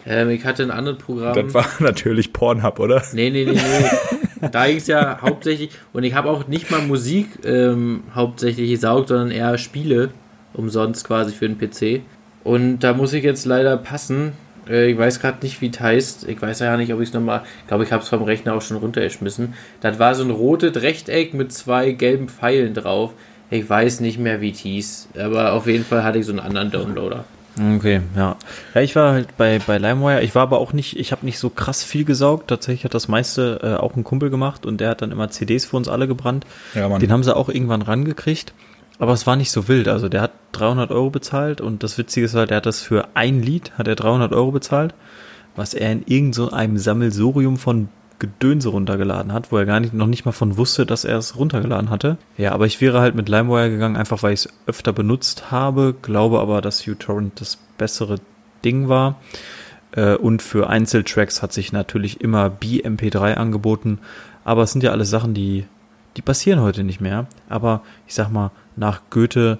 Ähm, 0.06 0.30
ich 0.30 0.44
hatte 0.44 0.62
ein 0.62 0.70
anderes 0.70 0.98
Programm. 0.98 1.34
Das 1.34 1.54
war 1.54 1.66
natürlich 1.80 2.32
Pornhub, 2.32 2.78
oder? 2.78 3.02
Nee, 3.12 3.30
nee, 3.30 3.44
nee, 3.44 3.52
nee. 3.52 4.48
da 4.52 4.66
ging 4.66 4.76
es 4.76 4.86
ja 4.86 5.20
hauptsächlich, 5.20 5.70
und 5.92 6.04
ich 6.04 6.14
habe 6.14 6.30
auch 6.30 6.46
nicht 6.48 6.70
mal 6.70 6.80
Musik 6.80 7.26
ähm, 7.44 8.04
hauptsächlich 8.14 8.70
gesaugt, 8.70 9.08
sondern 9.08 9.30
eher 9.30 9.58
Spiele, 9.58 10.10
umsonst 10.54 11.06
quasi 11.06 11.32
für 11.32 11.48
den 11.48 11.58
PC. 11.58 12.02
Und 12.44 12.80
da 12.80 12.94
muss 12.94 13.12
ich 13.12 13.24
jetzt 13.24 13.44
leider 13.44 13.76
passen. 13.76 14.32
Äh, 14.68 14.90
ich 14.90 14.98
weiß 14.98 15.20
gerade 15.20 15.38
nicht, 15.42 15.60
wie 15.60 15.70
es 15.70 15.80
heißt. 15.80 16.28
Ich 16.28 16.40
weiß 16.40 16.60
ja 16.60 16.76
nicht, 16.76 16.92
ob 16.94 17.00
ich 17.00 17.08
es 17.08 17.14
nochmal. 17.14 17.42
Ich 17.62 17.68
glaube, 17.68 17.84
ich 17.84 17.92
habe 17.92 18.02
es 18.02 18.08
vom 18.08 18.22
Rechner 18.22 18.54
auch 18.54 18.62
schon 18.62 18.78
runtergeschmissen. 18.78 19.54
Das 19.80 19.98
war 19.98 20.14
so 20.14 20.24
ein 20.24 20.30
rotes 20.30 20.80
Rechteck 20.80 21.34
mit 21.34 21.52
zwei 21.52 21.92
gelben 21.92 22.28
Pfeilen 22.28 22.74
drauf. 22.74 23.12
Ich 23.50 23.68
weiß 23.68 24.00
nicht 24.00 24.18
mehr, 24.18 24.40
wie 24.40 24.50
es 24.50 24.58
hieß. 24.60 25.08
Aber 25.18 25.52
auf 25.52 25.66
jeden 25.66 25.84
Fall 25.84 26.04
hatte 26.04 26.18
ich 26.18 26.26
so 26.26 26.32
einen 26.32 26.40
anderen 26.40 26.70
Downloader. 26.70 27.24
Okay, 27.76 28.02
ja. 28.14 28.36
Ja, 28.74 28.80
ich 28.80 28.94
war 28.94 29.12
halt 29.12 29.36
bei, 29.36 29.58
bei 29.66 29.78
LimeWire, 29.78 30.22
ich 30.22 30.34
war 30.34 30.42
aber 30.42 30.58
auch 30.58 30.72
nicht, 30.72 30.96
ich 30.98 31.10
habe 31.10 31.26
nicht 31.26 31.38
so 31.38 31.50
krass 31.50 31.82
viel 31.82 32.04
gesaugt. 32.04 32.48
Tatsächlich 32.48 32.84
hat 32.84 32.94
das 32.94 33.08
meiste 33.08 33.60
äh, 33.62 33.74
auch 33.74 33.96
ein 33.96 34.04
Kumpel 34.04 34.30
gemacht 34.30 34.64
und 34.64 34.80
der 34.80 34.90
hat 34.90 35.02
dann 35.02 35.10
immer 35.10 35.30
CDs 35.30 35.64
für 35.64 35.76
uns 35.76 35.88
alle 35.88 36.06
gebrannt. 36.06 36.46
Ja, 36.74 36.88
Mann. 36.88 37.00
Den 37.00 37.10
haben 37.10 37.24
sie 37.24 37.34
auch 37.34 37.48
irgendwann 37.48 37.82
rangekriegt. 37.82 38.52
Aber 39.00 39.12
es 39.12 39.26
war 39.26 39.36
nicht 39.36 39.50
so 39.50 39.68
wild. 39.68 39.88
Also 39.88 40.08
der 40.08 40.22
hat 40.22 40.32
300 40.52 40.90
Euro 40.90 41.10
bezahlt 41.10 41.60
und 41.60 41.82
das 41.82 41.98
Witzige 41.98 42.26
ist 42.26 42.34
halt, 42.34 42.50
der 42.50 42.58
hat 42.58 42.66
das 42.66 42.82
für 42.82 43.08
ein 43.14 43.42
Lied, 43.42 43.72
hat 43.78 43.86
er 43.86 43.94
300 43.94 44.32
Euro 44.32 44.50
bezahlt, 44.50 44.94
was 45.56 45.74
er 45.74 45.92
in 45.92 46.02
irgendeinem 46.06 46.32
so 46.32 46.50
einem 46.50 46.78
Sammelsurium 46.78 47.56
von 47.56 47.88
Gedönse 48.18 48.70
runtergeladen 48.70 49.32
hat, 49.32 49.52
wo 49.52 49.58
er 49.58 49.66
gar 49.66 49.80
nicht, 49.80 49.94
noch 49.94 50.06
nicht 50.06 50.24
mal 50.24 50.32
von 50.32 50.56
wusste, 50.56 50.86
dass 50.86 51.04
er 51.04 51.18
es 51.18 51.36
runtergeladen 51.36 51.90
hatte. 51.90 52.16
Ja, 52.36 52.52
aber 52.52 52.66
ich 52.66 52.80
wäre 52.80 53.00
halt 53.00 53.14
mit 53.14 53.28
LimeWire 53.28 53.70
gegangen, 53.70 53.96
einfach 53.96 54.22
weil 54.22 54.32
ich 54.32 54.46
es 54.46 54.48
öfter 54.66 54.92
benutzt 54.92 55.50
habe, 55.50 55.94
glaube 56.02 56.40
aber, 56.40 56.60
dass 56.60 56.86
uTorrent 56.86 57.40
das 57.40 57.58
bessere 57.76 58.16
Ding 58.64 58.88
war. 58.88 59.20
Äh, 59.92 60.16
Und 60.16 60.42
für 60.42 60.68
Einzeltracks 60.68 61.42
hat 61.42 61.52
sich 61.52 61.72
natürlich 61.72 62.20
immer 62.20 62.48
BMP3 62.48 63.34
angeboten. 63.34 63.98
Aber 64.44 64.62
es 64.62 64.72
sind 64.72 64.82
ja 64.82 64.90
alles 64.90 65.10
Sachen, 65.10 65.34
die, 65.34 65.66
die 66.16 66.22
passieren 66.22 66.60
heute 66.60 66.82
nicht 66.82 67.00
mehr. 67.00 67.26
Aber 67.48 67.82
ich 68.06 68.14
sag 68.14 68.30
mal, 68.30 68.50
nach 68.76 69.02
Goethe 69.10 69.58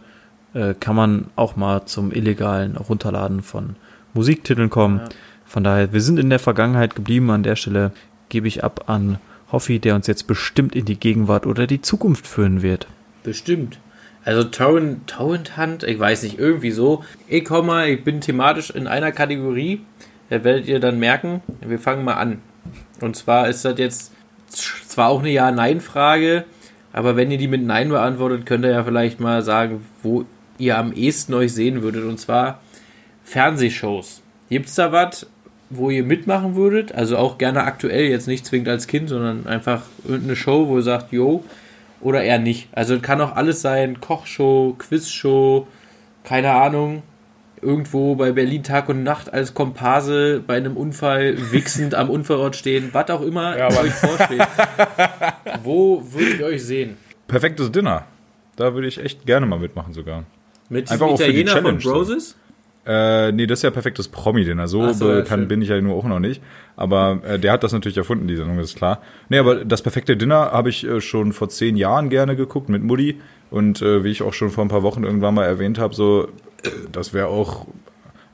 äh, 0.54 0.74
kann 0.74 0.96
man 0.96 1.26
auch 1.36 1.56
mal 1.56 1.86
zum 1.86 2.10
illegalen 2.10 2.76
Runterladen 2.76 3.42
von 3.42 3.76
Musiktiteln 4.14 4.70
kommen. 4.70 4.98
Ja. 4.98 5.08
Von 5.44 5.64
daher, 5.64 5.92
wir 5.92 6.00
sind 6.00 6.18
in 6.18 6.30
der 6.30 6.38
Vergangenheit 6.38 6.94
geblieben. 6.94 7.30
An 7.30 7.42
der 7.42 7.56
Stelle 7.56 7.92
gebe 8.28 8.48
ich 8.48 8.64
ab 8.64 8.84
an 8.88 9.18
Hoffi, 9.50 9.78
der 9.78 9.94
uns 9.94 10.06
jetzt 10.06 10.26
bestimmt 10.26 10.74
in 10.74 10.84
die 10.84 10.98
Gegenwart 10.98 11.46
oder 11.46 11.66
die 11.66 11.80
Zukunft 11.80 12.26
führen 12.26 12.62
wird. 12.62 12.86
Bestimmt. 13.22 13.78
Also 14.24 14.44
Torrent, 14.44 15.06
Torrent 15.06 15.56
Hunt, 15.56 15.84
ich 15.84 15.98
weiß 15.98 16.22
nicht, 16.24 16.38
irgendwie 16.38 16.70
so. 16.70 17.02
Ich 17.28 17.44
komme 17.44 17.88
ich 17.88 18.04
bin 18.04 18.20
thematisch 18.20 18.70
in 18.70 18.86
einer 18.86 19.12
Kategorie. 19.12 19.80
Da 20.28 20.44
werdet 20.44 20.68
ihr 20.68 20.80
dann 20.80 20.98
merken, 20.98 21.40
wir 21.60 21.78
fangen 21.78 22.04
mal 22.04 22.14
an. 22.14 22.40
Und 23.00 23.16
zwar 23.16 23.48
ist 23.48 23.64
das 23.64 23.78
jetzt 23.78 24.12
zwar 24.48 25.08
auch 25.08 25.20
eine 25.20 25.30
Ja-Nein-Frage, 25.30 26.44
aber 26.92 27.16
wenn 27.16 27.30
ihr 27.30 27.38
die 27.38 27.48
mit 27.48 27.62
Nein 27.62 27.88
beantwortet, 27.90 28.44
könnt 28.44 28.64
ihr 28.64 28.72
ja 28.72 28.84
vielleicht 28.84 29.20
mal 29.20 29.42
sagen, 29.42 29.84
wo 30.02 30.24
ihr 30.58 30.76
am 30.76 30.92
ehesten 30.92 31.34
euch 31.34 31.54
sehen 31.54 31.82
würdet. 31.82 32.04
Und 32.04 32.18
zwar 32.18 32.60
Fernsehshows. 33.24 34.22
Gibt's 34.50 34.74
da 34.74 34.92
was, 34.92 35.26
wo 35.70 35.90
ihr 35.90 36.04
mitmachen 36.04 36.54
würdet? 36.54 36.92
Also 36.92 37.16
auch 37.18 37.38
gerne 37.38 37.64
aktuell, 37.64 38.06
jetzt 38.06 38.26
nicht 38.26 38.46
zwingend 38.46 38.68
als 38.68 38.86
Kind, 38.86 39.08
sondern 39.08 39.46
einfach 39.46 39.82
irgendeine 40.04 40.36
Show, 40.36 40.68
wo 40.68 40.76
ihr 40.76 40.82
sagt, 40.82 41.12
yo, 41.12 41.44
oder 42.00 42.22
eher 42.22 42.38
nicht. 42.38 42.68
Also 42.72 42.98
kann 43.00 43.20
auch 43.20 43.34
alles 43.36 43.60
sein, 43.60 44.00
Kochshow, 44.00 44.74
Quizshow, 44.78 45.66
keine 46.24 46.52
Ahnung, 46.52 47.02
irgendwo 47.60 48.14
bei 48.14 48.32
Berlin 48.32 48.62
Tag 48.62 48.88
und 48.88 49.02
Nacht 49.02 49.32
als 49.32 49.54
Komparse 49.54 50.42
bei 50.46 50.56
einem 50.56 50.76
Unfall 50.76 51.36
wichsend 51.52 51.94
am 51.94 52.08
Unfallort 52.10 52.56
stehen, 52.56 52.90
was 52.92 53.10
auch 53.10 53.22
immer 53.22 53.56
Ja, 53.58 53.68
euch 53.68 53.92
vorstellt. 53.92 54.46
wo 55.64 56.02
würdet 56.12 56.40
ihr 56.40 56.46
euch 56.46 56.64
sehen? 56.64 56.96
Perfektes 57.26 57.70
Dinner. 57.72 58.06
Da 58.56 58.74
würde 58.74 58.88
ich 58.88 58.98
echt 58.98 59.26
gerne 59.26 59.46
mal 59.46 59.58
mitmachen 59.58 59.92
sogar. 59.92 60.24
Mit 60.68 60.90
Einfach 60.90 61.10
Italiener 61.12 61.62
von 61.62 61.78
Challenge 61.78 62.20
so. 62.20 62.34
Äh, 62.88 63.32
nee, 63.32 63.46
das 63.46 63.58
ist 63.58 63.64
ja 63.64 63.70
perfektes 63.70 64.08
Promi-Dinner. 64.08 64.66
So, 64.66 64.92
so, 64.94 65.10
ja, 65.10 65.16
bekannt 65.16 65.42
schön. 65.42 65.48
bin 65.48 65.62
ich 65.62 65.68
ja 65.68 65.78
nur 65.78 65.94
auch 65.94 66.06
noch 66.06 66.20
nicht. 66.20 66.42
Aber 66.74 67.20
äh, 67.22 67.38
der 67.38 67.52
hat 67.52 67.62
das 67.62 67.72
natürlich 67.72 67.98
erfunden, 67.98 68.26
die 68.26 68.36
Sendung, 68.36 68.56
das 68.56 68.70
ist 68.70 68.76
klar. 68.76 69.02
Nee, 69.28 69.36
aber 69.38 69.64
das 69.66 69.82
perfekte 69.82 70.16
Dinner 70.16 70.52
habe 70.52 70.70
ich 70.70 70.86
äh, 70.86 71.02
schon 71.02 71.34
vor 71.34 71.50
zehn 71.50 71.76
Jahren 71.76 72.08
gerne 72.08 72.34
geguckt 72.34 72.70
mit 72.70 72.82
Mutti. 72.82 73.20
Und 73.50 73.82
äh, 73.82 74.04
wie 74.04 74.10
ich 74.10 74.22
auch 74.22 74.32
schon 74.32 74.48
vor 74.48 74.64
ein 74.64 74.68
paar 74.68 74.82
Wochen 74.82 75.04
irgendwann 75.04 75.34
mal 75.34 75.44
erwähnt 75.44 75.78
habe, 75.78 75.94
so, 75.94 76.28
äh, 76.62 76.70
das 76.90 77.12
wäre 77.12 77.26
auch 77.26 77.66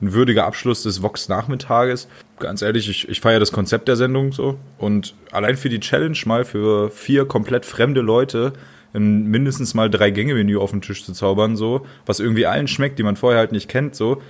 ein 0.00 0.12
würdiger 0.12 0.46
Abschluss 0.46 0.84
des 0.84 1.02
Vox-Nachmittages. 1.02 2.06
Ganz 2.38 2.62
ehrlich, 2.62 2.88
ich, 2.88 3.08
ich 3.08 3.20
feiere 3.20 3.40
das 3.40 3.50
Konzept 3.50 3.88
der 3.88 3.96
Sendung 3.96 4.30
so. 4.30 4.56
Und 4.78 5.16
allein 5.32 5.56
für 5.56 5.68
die 5.68 5.80
Challenge 5.80 6.18
mal 6.26 6.44
für 6.44 6.90
vier 6.90 7.24
komplett 7.26 7.66
fremde 7.66 8.02
Leute 8.02 8.52
ein 8.92 9.26
mindestens 9.26 9.74
mal 9.74 9.90
drei 9.90 10.10
Gänge-Menü 10.10 10.58
auf 10.58 10.70
den 10.70 10.80
Tisch 10.80 11.04
zu 11.04 11.12
zaubern, 11.12 11.56
so, 11.56 11.84
was 12.06 12.20
irgendwie 12.20 12.46
allen 12.46 12.68
schmeckt, 12.68 13.00
die 13.00 13.02
man 13.02 13.16
vorher 13.16 13.40
halt 13.40 13.50
nicht 13.50 13.68
kennt, 13.68 13.96
so, 13.96 14.22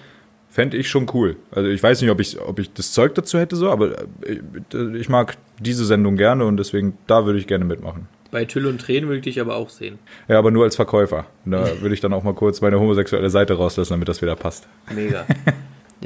fände 0.55 0.77
ich 0.77 0.89
schon 0.89 1.11
cool. 1.13 1.37
Also 1.51 1.69
ich 1.69 1.83
weiß 1.83 2.01
nicht, 2.01 2.13
ob 2.13 2.21
ich, 2.21 2.41
ob 2.41 2.61
ich 2.61 2.73
das 2.73 2.93
Zeug 2.93 3.17
dazu 3.17 3.41
hätte, 3.41 3.57
so, 3.57 3.71
aber 3.71 3.99
äh, 4.23 4.97
ich 4.97 5.09
mag 5.09 5.37
diese 5.59 5.85
Sendung 5.85 6.17
gerne 6.17 6.45
und 6.45 6.59
deswegen, 6.59 6.97
da 7.09 7.27
würde 7.27 7.41
ich 7.41 7.49
gerne 7.49 7.65
mitmachen. 7.65 8.07
Bei 8.31 8.45
Tüll 8.45 8.67
und 8.67 8.81
Tränen 8.81 9.09
würde 9.09 9.19
ich 9.19 9.25
dich 9.25 9.41
aber 9.41 9.57
auch 9.57 9.69
sehen. 9.69 9.99
Ja, 10.29 10.39
aber 10.39 10.53
nur 10.53 10.63
als 10.63 10.77
Verkäufer. 10.77 11.27
Und 11.45 11.51
da 11.53 11.81
würde 11.81 11.93
ich 11.93 12.01
dann 12.01 12.13
auch 12.13 12.23
mal 12.23 12.35
kurz 12.35 12.61
meine 12.61 12.79
homosexuelle 12.79 13.31
Seite 13.31 13.55
rauslassen, 13.55 13.95
damit 13.95 14.09
das 14.09 14.23
wieder 14.23 14.37
passt. 14.37 14.69
Mega. 14.95 15.27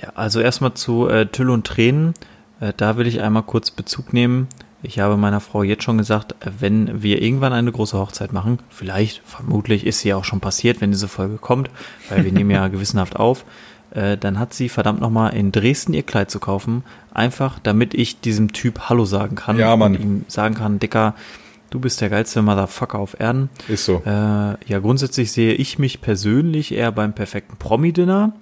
Ja, 0.01 0.13
also 0.15 0.39
erstmal 0.39 0.75
zu 0.75 1.09
äh, 1.09 1.27
Tüll 1.27 1.51
und 1.51 1.67
Tränen. 1.67 2.15
Äh, 2.61 2.73
da 2.77 2.97
will 2.97 3.09
ich 3.09 3.21
einmal 3.21 3.43
kurz 3.43 3.73
Bezug 3.73 4.13
nehmen. 4.13 4.47
Ich 4.81 5.01
habe 5.01 5.17
meiner 5.17 5.41
Frau 5.41 5.65
jetzt 5.65 5.83
schon 5.83 5.99
gesagt, 5.99 6.37
wenn 6.61 7.03
wir 7.03 7.21
irgendwann 7.21 7.53
eine 7.53 7.73
große 7.73 7.99
Hochzeit 7.99 8.33
machen, 8.33 8.61
vielleicht, 8.69 9.23
vermutlich 9.25 9.85
ist 9.85 10.01
sie 10.01 10.11
ja 10.11 10.17
auch 10.17 10.25
schon 10.25 10.39
passiert, 10.39 10.81
wenn 10.81 10.93
diese 10.93 11.09
Folge 11.09 11.39
kommt, 11.39 11.69
weil 12.11 12.25
wir 12.25 12.31
nehmen 12.31 12.53
ja 12.53 12.69
gewissenhaft 12.69 13.17
auf, 13.17 13.45
dann 13.91 14.39
hat 14.39 14.55
sie 14.55 14.69
verdammt 14.69 15.01
nochmal 15.01 15.35
in 15.35 15.51
Dresden 15.53 15.95
ihr 15.95 16.03
Kleid 16.03 16.31
zu 16.31 16.39
kaufen, 16.41 16.85
einfach 17.15 17.59
damit 17.59 17.95
ich 17.95 18.21
diesem 18.21 18.53
Typ 18.53 18.89
Hallo 18.89 19.05
sagen 19.05 19.37
kann 19.37 19.59
Ja, 19.59 19.77
Mann. 19.77 19.97
und 19.97 20.01
ihm 20.03 20.25
sagen 20.29 20.55
kann, 20.55 20.79
Dicker, 20.79 21.15
du 21.71 21.81
bist 21.81 22.01
der 22.01 22.09
geilste 22.11 22.41
Motherfucker 22.43 22.99
auf 22.99 23.19
Erden. 23.19 23.49
Ist 23.69 23.85
so. 23.87 24.03
Äh, 24.05 24.11
ja, 24.11 24.79
grundsätzlich 24.81 25.33
sehe 25.33 25.53
ich 25.55 25.79
mich 25.79 26.01
persönlich 26.01 26.73
eher 26.73 26.93
beim 26.93 27.13
perfekten 27.15 27.57
Promi-Dinner. 27.59 28.33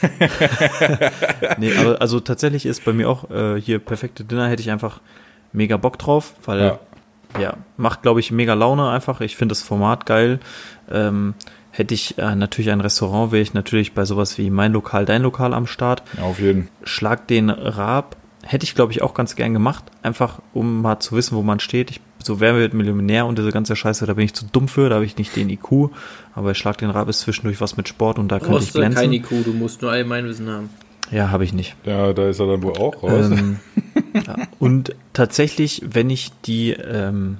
nee, 1.58 1.72
aber 1.76 2.00
also 2.00 2.20
tatsächlich 2.20 2.66
ist 2.66 2.84
bei 2.84 2.92
mir 2.92 3.08
auch 3.08 3.30
äh, 3.30 3.60
hier 3.60 3.78
perfekte 3.78 4.24
Dinner 4.24 4.48
hätte 4.48 4.62
ich 4.62 4.70
einfach 4.70 5.00
mega 5.52 5.76
Bock 5.76 5.98
drauf, 5.98 6.34
weil 6.44 6.60
Ja. 6.60 6.78
ja, 7.40 7.54
macht 7.76 8.02
glaube 8.02 8.20
ich 8.20 8.30
mega 8.30 8.54
Laune 8.54 8.88
einfach. 8.90 9.20
Ich 9.20 9.36
finde 9.36 9.52
das 9.52 9.62
Format 9.62 10.06
geil. 10.06 10.40
Ähm, 10.90 11.34
hätte 11.76 11.94
ich 11.94 12.18
äh, 12.18 12.34
natürlich 12.34 12.70
ein 12.70 12.80
Restaurant, 12.80 13.32
wäre 13.32 13.42
ich 13.42 13.52
natürlich 13.52 13.92
bei 13.92 14.04
sowas 14.04 14.38
wie 14.38 14.50
mein 14.50 14.72
Lokal, 14.72 15.04
dein 15.04 15.22
Lokal 15.22 15.54
am 15.54 15.66
Start. 15.66 16.02
Ja, 16.16 16.24
auf 16.24 16.38
jeden. 16.38 16.68
Schlag 16.84 17.26
den 17.26 17.50
Raab 17.50 18.16
hätte 18.46 18.64
ich 18.64 18.74
glaube 18.74 18.92
ich 18.92 19.02
auch 19.02 19.14
ganz 19.14 19.36
gern 19.36 19.52
gemacht, 19.52 19.84
einfach 20.02 20.40
um 20.52 20.82
mal 20.82 21.00
zu 21.00 21.16
wissen, 21.16 21.36
wo 21.36 21.42
man 21.42 21.60
steht. 21.60 21.90
Ich, 21.90 22.00
so 22.22 22.40
wer 22.40 22.54
wird 22.54 22.74
Millionär 22.74 23.26
und 23.26 23.38
diese 23.38 23.50
ganze 23.50 23.74
Scheiße, 23.74 24.06
da 24.06 24.14
bin 24.14 24.24
ich 24.24 24.34
zu 24.34 24.44
dumm 24.44 24.68
für, 24.68 24.88
da 24.88 24.96
habe 24.96 25.04
ich 25.04 25.16
nicht 25.16 25.34
den 25.36 25.50
IQ, 25.50 25.90
aber 26.34 26.54
Schlag 26.54 26.78
den 26.78 26.90
Raab 26.90 27.08
ist 27.08 27.20
zwischendurch 27.20 27.60
was 27.60 27.76
mit 27.76 27.88
Sport 27.88 28.18
und 28.18 28.28
da 28.28 28.38
könnte 28.38 28.58
ich 28.58 28.72
Brauchst 28.72 28.74
du 28.74 28.80
kein 28.80 28.92
glänzen. 28.92 29.12
IQ, 29.12 29.44
du 29.44 29.52
musst 29.52 29.82
nur 29.82 29.90
Allgemeinwissen 29.90 30.48
haben. 30.48 30.70
Ja, 31.10 31.30
habe 31.30 31.44
ich 31.44 31.52
nicht. 31.52 31.76
Ja, 31.84 32.12
da 32.12 32.28
ist 32.28 32.40
er 32.40 32.46
dann 32.46 32.62
wohl 32.62 32.76
auch 32.76 33.02
raus. 33.02 33.30
Ähm, 33.30 33.60
ja. 34.26 34.36
Und 34.58 34.94
tatsächlich, 35.12 35.82
wenn 35.84 36.08
ich 36.10 36.30
die, 36.46 36.70
ähm, 36.70 37.38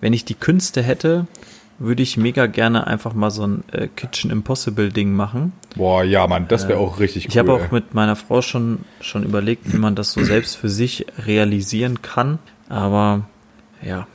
wenn 0.00 0.12
ich 0.12 0.24
die 0.24 0.34
Künste 0.34 0.82
hätte, 0.82 1.26
würde 1.78 2.02
ich 2.02 2.16
mega 2.16 2.46
gerne 2.46 2.86
einfach 2.86 3.14
mal 3.14 3.30
so 3.30 3.46
ein 3.46 3.64
äh, 3.72 3.88
Kitchen 3.88 4.30
Impossible 4.30 4.90
Ding 4.90 5.12
machen. 5.12 5.52
Boah, 5.76 6.02
ja, 6.02 6.26
Mann, 6.26 6.48
das 6.48 6.68
wäre 6.68 6.78
auch 6.78 6.98
richtig 6.98 7.24
cool. 7.24 7.30
Ich 7.30 7.38
habe 7.38 7.52
auch 7.52 7.70
mit 7.70 7.94
meiner 7.94 8.16
Frau 8.16 8.42
schon, 8.42 8.80
schon 9.00 9.22
überlegt, 9.22 9.72
wie 9.72 9.78
man 9.78 9.94
das 9.94 10.12
so 10.12 10.22
selbst 10.22 10.56
für 10.56 10.68
sich 10.68 11.06
realisieren 11.24 12.02
kann. 12.02 12.38
Aber 12.68 13.26
ja, 13.82 14.06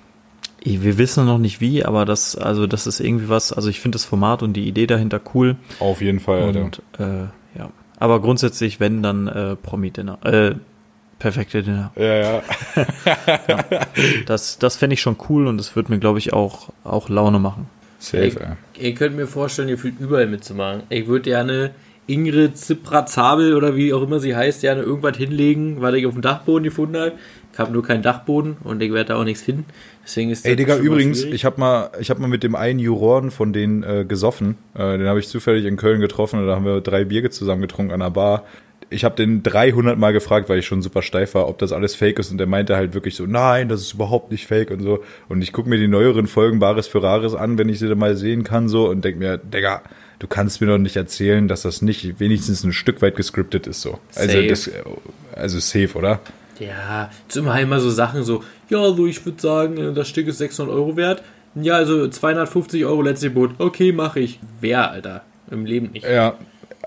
wir 0.64 0.98
wissen 0.98 1.26
noch 1.26 1.38
nicht 1.38 1.62
wie, 1.62 1.84
aber 1.86 2.06
das, 2.06 2.36
also 2.36 2.68
das 2.68 2.88
ist 2.88 3.00
irgendwie 3.00 3.30
was, 3.30 3.52
also 3.52 3.70
ich 3.70 3.80
finde 3.80 3.96
das 3.96 4.06
Format 4.06 4.44
und 4.44 4.54
die 4.54 4.68
Idee 4.68 4.88
dahinter 4.88 5.22
cool. 5.34 5.56
Auf 5.80 6.02
jeden 6.02 6.20
Fall, 6.20 6.42
Alter. 6.44 6.64
Und 6.64 6.82
äh, 7.00 7.24
ja. 7.58 7.70
Aber 7.98 8.22
grundsätzlich, 8.22 8.80
wenn 8.80 9.02
dann 9.04 9.28
äh, 9.28 9.56
Promi-Dinner. 9.56 10.20
Äh, 10.26 10.56
perfekte 11.24 11.64
Dinner. 11.64 11.92
Ja, 11.96 12.16
ja. 12.16 12.44
Das, 14.26 14.60
das 14.60 14.76
fände 14.76 14.94
ich 14.96 15.02
schon 15.02 15.16
cool 15.30 15.48
und 15.48 15.58
das 15.58 15.76
wird 15.76 15.90
mir, 15.90 15.98
glaube 16.00 16.20
ich, 16.20 16.34
auch, 16.34 16.70
auch 16.84 17.10
Laune 17.10 17.40
machen. 17.40 17.68
Safe, 18.00 18.26
Ich, 18.26 18.36
ey. 18.40 18.48
ihr 18.78 18.94
könnt 18.94 19.16
mir 19.16 19.28
vorstellen, 19.28 19.70
ihr 19.70 19.78
fühlt 19.78 20.00
überall 20.00 20.28
mitzumachen. 20.28 20.84
Ich 20.90 21.08
würde 21.08 21.24
gerne 21.24 21.72
Ingrid 22.08 22.58
Zipra-Zabel 22.58 23.56
oder 23.56 23.76
wie 23.78 23.94
auch 23.94 24.02
immer 24.02 24.20
sie 24.20 24.36
heißt, 24.36 24.62
gerne 24.62 24.82
irgendwas 24.82 25.16
hinlegen, 25.18 25.82
weil 25.82 25.96
ich 25.96 26.06
auf 26.06 26.14
dem 26.14 26.22
Dachboden 26.22 26.64
gefunden 26.66 26.98
habe. 26.98 27.14
Ich 27.54 27.60
habe 27.60 27.72
nur 27.72 27.84
keinen 27.84 28.02
Dachboden 28.04 28.58
und 28.64 28.82
ich 28.82 28.92
werde 28.92 29.10
da 29.14 29.16
auch 29.16 29.24
nichts 29.24 29.44
finden. 29.44 29.66
Deswegen 30.04 30.32
ist 30.32 30.44
Ey, 30.46 30.56
das 30.56 30.66
Digga, 30.66 30.78
übrigens, 30.78 31.20
schwierig. 31.22 31.36
ich 31.36 31.46
habe 31.46 31.60
mal, 31.62 31.92
ich 32.02 32.10
hab 32.10 32.20
mal 32.20 32.28
mit 32.28 32.44
dem 32.44 32.56
einen 32.56 32.80
Juroren 32.80 33.32
von 33.32 33.54
denen 33.54 33.84
äh, 33.84 34.04
gesoffen. 34.06 34.58
Äh, 34.74 34.98
den 34.98 35.08
habe 35.08 35.20
ich 35.20 35.30
zufällig 35.30 35.64
in 35.66 35.78
Köln 35.78 36.02
getroffen 36.02 36.40
und 36.42 36.48
da 36.48 36.56
haben 36.56 36.66
wir 36.66 36.82
drei 36.82 37.06
Bier 37.06 37.32
zusammen 37.32 37.62
getrunken 37.62 37.94
an 37.94 38.02
der 38.02 38.10
Bar. 38.10 38.44
Ich 38.90 39.04
habe 39.04 39.16
den 39.16 39.44
300 39.44 39.98
Mal 39.98 40.14
gefragt, 40.14 40.50
weil 40.50 40.60
ich 40.60 40.66
schon 40.66 40.82
super 40.82 41.02
steif 41.02 41.36
war, 41.36 41.48
ob 41.48 41.58
das 41.58 41.72
alles 41.72 41.96
fake 41.96 42.20
ist 42.20 42.32
und 42.32 42.38
der 42.38 42.48
meinte 42.48 42.76
halt 42.76 42.94
wirklich 42.94 43.16
so, 43.16 43.26
nein, 43.26 43.70
das 43.70 43.82
ist 43.82 43.94
überhaupt 43.94 44.32
nicht 44.32 44.48
fake 44.48 44.72
und 44.72 44.82
so. 44.82 45.04
Und 45.30 45.42
ich 45.42 45.54
gucke 45.54 45.70
mir 45.70 45.78
die 45.78 45.88
neueren 45.88 46.28
Folgen 46.28 46.60
Bares 46.60 46.88
für 46.88 47.02
Rares 47.02 47.36
an, 47.36 47.58
wenn 47.58 47.70
ich 47.70 47.80
sie 47.80 47.88
dann 47.88 47.98
mal 47.98 48.16
sehen 48.16 48.44
kann 48.44 48.70
so 48.70 48.90
und 48.90 49.04
denk 49.04 49.18
mir, 49.18 49.38
Digga, 49.38 49.82
du 50.20 50.28
kannst 50.28 50.62
mir 50.62 50.68
doch 50.68 50.78
nicht 50.78 50.96
erzählen, 50.96 51.48
dass 51.48 51.64
das 51.64 51.82
nicht 51.82 52.20
wenigstens 52.20 52.64
ein 52.64 52.74
Stück 52.74 53.02
weit 53.02 53.16
gescriptet 53.16 53.68
ist 53.68 53.82
so. 53.82 54.00
Also 54.16 54.34
Safe. 54.34 54.48
das, 54.48 54.72
also 55.36 55.60
safe, 55.60 55.98
oder? 55.98 56.20
Ja, 56.60 57.10
es 57.28 57.34
sind 57.34 57.44
immer 57.44 57.60
immer 57.60 57.80
so 57.80 57.90
Sachen 57.90 58.24
so, 58.24 58.44
ja, 58.70 58.80
also 58.80 59.06
ich 59.06 59.26
würde 59.26 59.42
sagen, 59.42 59.78
äh, 59.78 59.94
das 59.94 60.08
Stück 60.08 60.28
ist 60.28 60.38
600 60.38 60.74
Euro 60.74 60.96
wert. 60.96 61.24
Ja, 61.56 61.76
also 61.76 62.08
250 62.08 62.86
Euro 62.86 63.02
letztes 63.02 63.34
Boot. 63.34 63.52
Okay, 63.60 63.92
mache 63.92 64.20
ich. 64.20 64.40
Wer, 64.60 64.90
Alter? 64.90 65.24
Im 65.52 65.66
Leben 65.66 65.92
nicht. 65.92 66.06
Ja, 66.06 66.36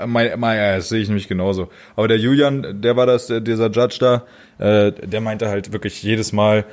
mein, 0.04 0.38
mein, 0.38 0.58
ja, 0.58 0.76
das 0.76 0.88
sehe 0.88 1.00
ich 1.00 1.08
nämlich 1.08 1.28
genauso. 1.28 1.68
Aber 1.94 2.08
der 2.08 2.18
Julian, 2.18 2.82
der 2.82 2.96
war 2.96 3.06
das, 3.06 3.28
dieser 3.28 3.70
Judge 3.70 3.98
da, 4.00 4.24
äh, 4.58 4.90
der 4.92 5.20
meinte 5.20 5.48
halt 5.48 5.72
wirklich 5.72 6.02
jedes 6.02 6.32
Mal, 6.32 6.64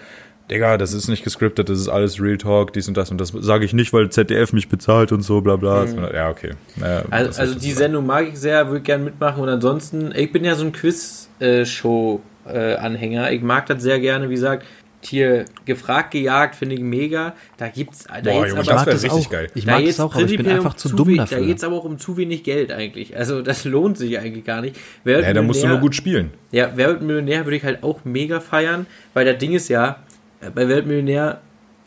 Digga, 0.51 0.77
das 0.77 0.91
ist 0.93 1.07
nicht 1.07 1.23
gescriptet, 1.23 1.69
das 1.69 1.79
ist 1.79 1.87
alles 1.87 2.21
Real 2.21 2.37
Talk, 2.37 2.73
dies 2.73 2.89
und 2.89 2.97
das 2.97 3.09
und 3.09 3.21
das 3.21 3.29
sage 3.29 3.63
ich 3.63 3.71
nicht, 3.73 3.93
weil 3.93 4.09
ZDF 4.09 4.51
mich 4.51 4.67
bezahlt 4.67 5.13
und 5.13 5.21
so, 5.21 5.39
bla 5.41 5.55
bla. 5.55 5.85
Ja, 6.13 6.29
okay. 6.29 6.51
Ja, 6.81 7.01
das 7.01 7.11
Also, 7.11 7.41
also 7.41 7.57
die. 7.59 7.71
Sendung 7.71 8.05
mag 8.05 8.27
ich 8.27 8.37
sehr, 8.37 8.67
würde 8.67 8.81
gerne 8.81 9.05
mitmachen 9.05 9.41
und 9.41 9.47
ansonsten, 9.49 10.13
ich 10.15 10.33
bin 10.33 10.43
ja 10.43 10.55
so 10.55 10.65
ein 10.65 10.73
Quiz-Show-Anhänger. 10.73 13.31
ich 13.31 13.41
mag 13.41 13.67
das 13.67 13.81
sehr 13.81 14.01
gerne, 14.01 14.29
wie 14.29 14.33
gesagt, 14.33 14.65
hier 15.05 15.45
gefragt, 15.65 16.11
gejagt, 16.11 16.55
finde 16.55 16.75
ich 16.75 16.81
mega. 16.81 17.35
Da 17.57 17.67
gibt's, 17.69 18.05
da 18.05 18.21
Boah, 18.21 18.47
Junge, 18.47 18.61
aber, 18.61 18.63
das 18.63 18.85
wär 18.85 18.93
das 18.93 19.03
richtig 19.03 19.27
auch. 19.27 19.31
geil. 19.31 19.47
Ich 19.55 19.65
mag 19.65 19.85
das 19.85 19.99
auch, 19.99 20.13
aber 20.15 20.25
ich 20.25 20.37
bin 20.37 20.47
einfach 20.47 20.75
zu 20.75 20.89
dumm 20.89 21.15
dafür. 21.15 21.39
Da 21.39 21.45
geht's 21.45 21.63
aber 21.63 21.75
auch 21.75 21.85
um 21.85 21.97
zu 21.99 22.17
wenig 22.17 22.43
Geld 22.43 22.71
eigentlich. 22.71 23.15
Also 23.17 23.41
das 23.41 23.65
lohnt 23.65 23.97
sich 23.97 24.17
eigentlich 24.19 24.45
gar 24.45 24.61
nicht. 24.61 24.75
Wer 25.03 25.21
Ja, 25.21 25.33
da 25.33 25.41
musst 25.41 25.63
du 25.63 25.67
nur 25.67 25.79
gut 25.79 25.95
spielen. 25.95 26.31
ja, 26.51 26.71
Wer 26.75 26.89
wird 26.89 27.01
Millionär 27.01 27.45
würde 27.45 27.57
ich 27.57 27.63
halt 27.63 27.83
auch 27.83 28.05
mega 28.05 28.39
feiern, 28.39 28.85
weil 29.13 29.25
das 29.25 29.37
Ding 29.37 29.53
ist 29.53 29.69
ja, 29.69 29.97
äh, 30.41 30.49
bei 30.49 30.67
Weltmillionär, 30.67 31.41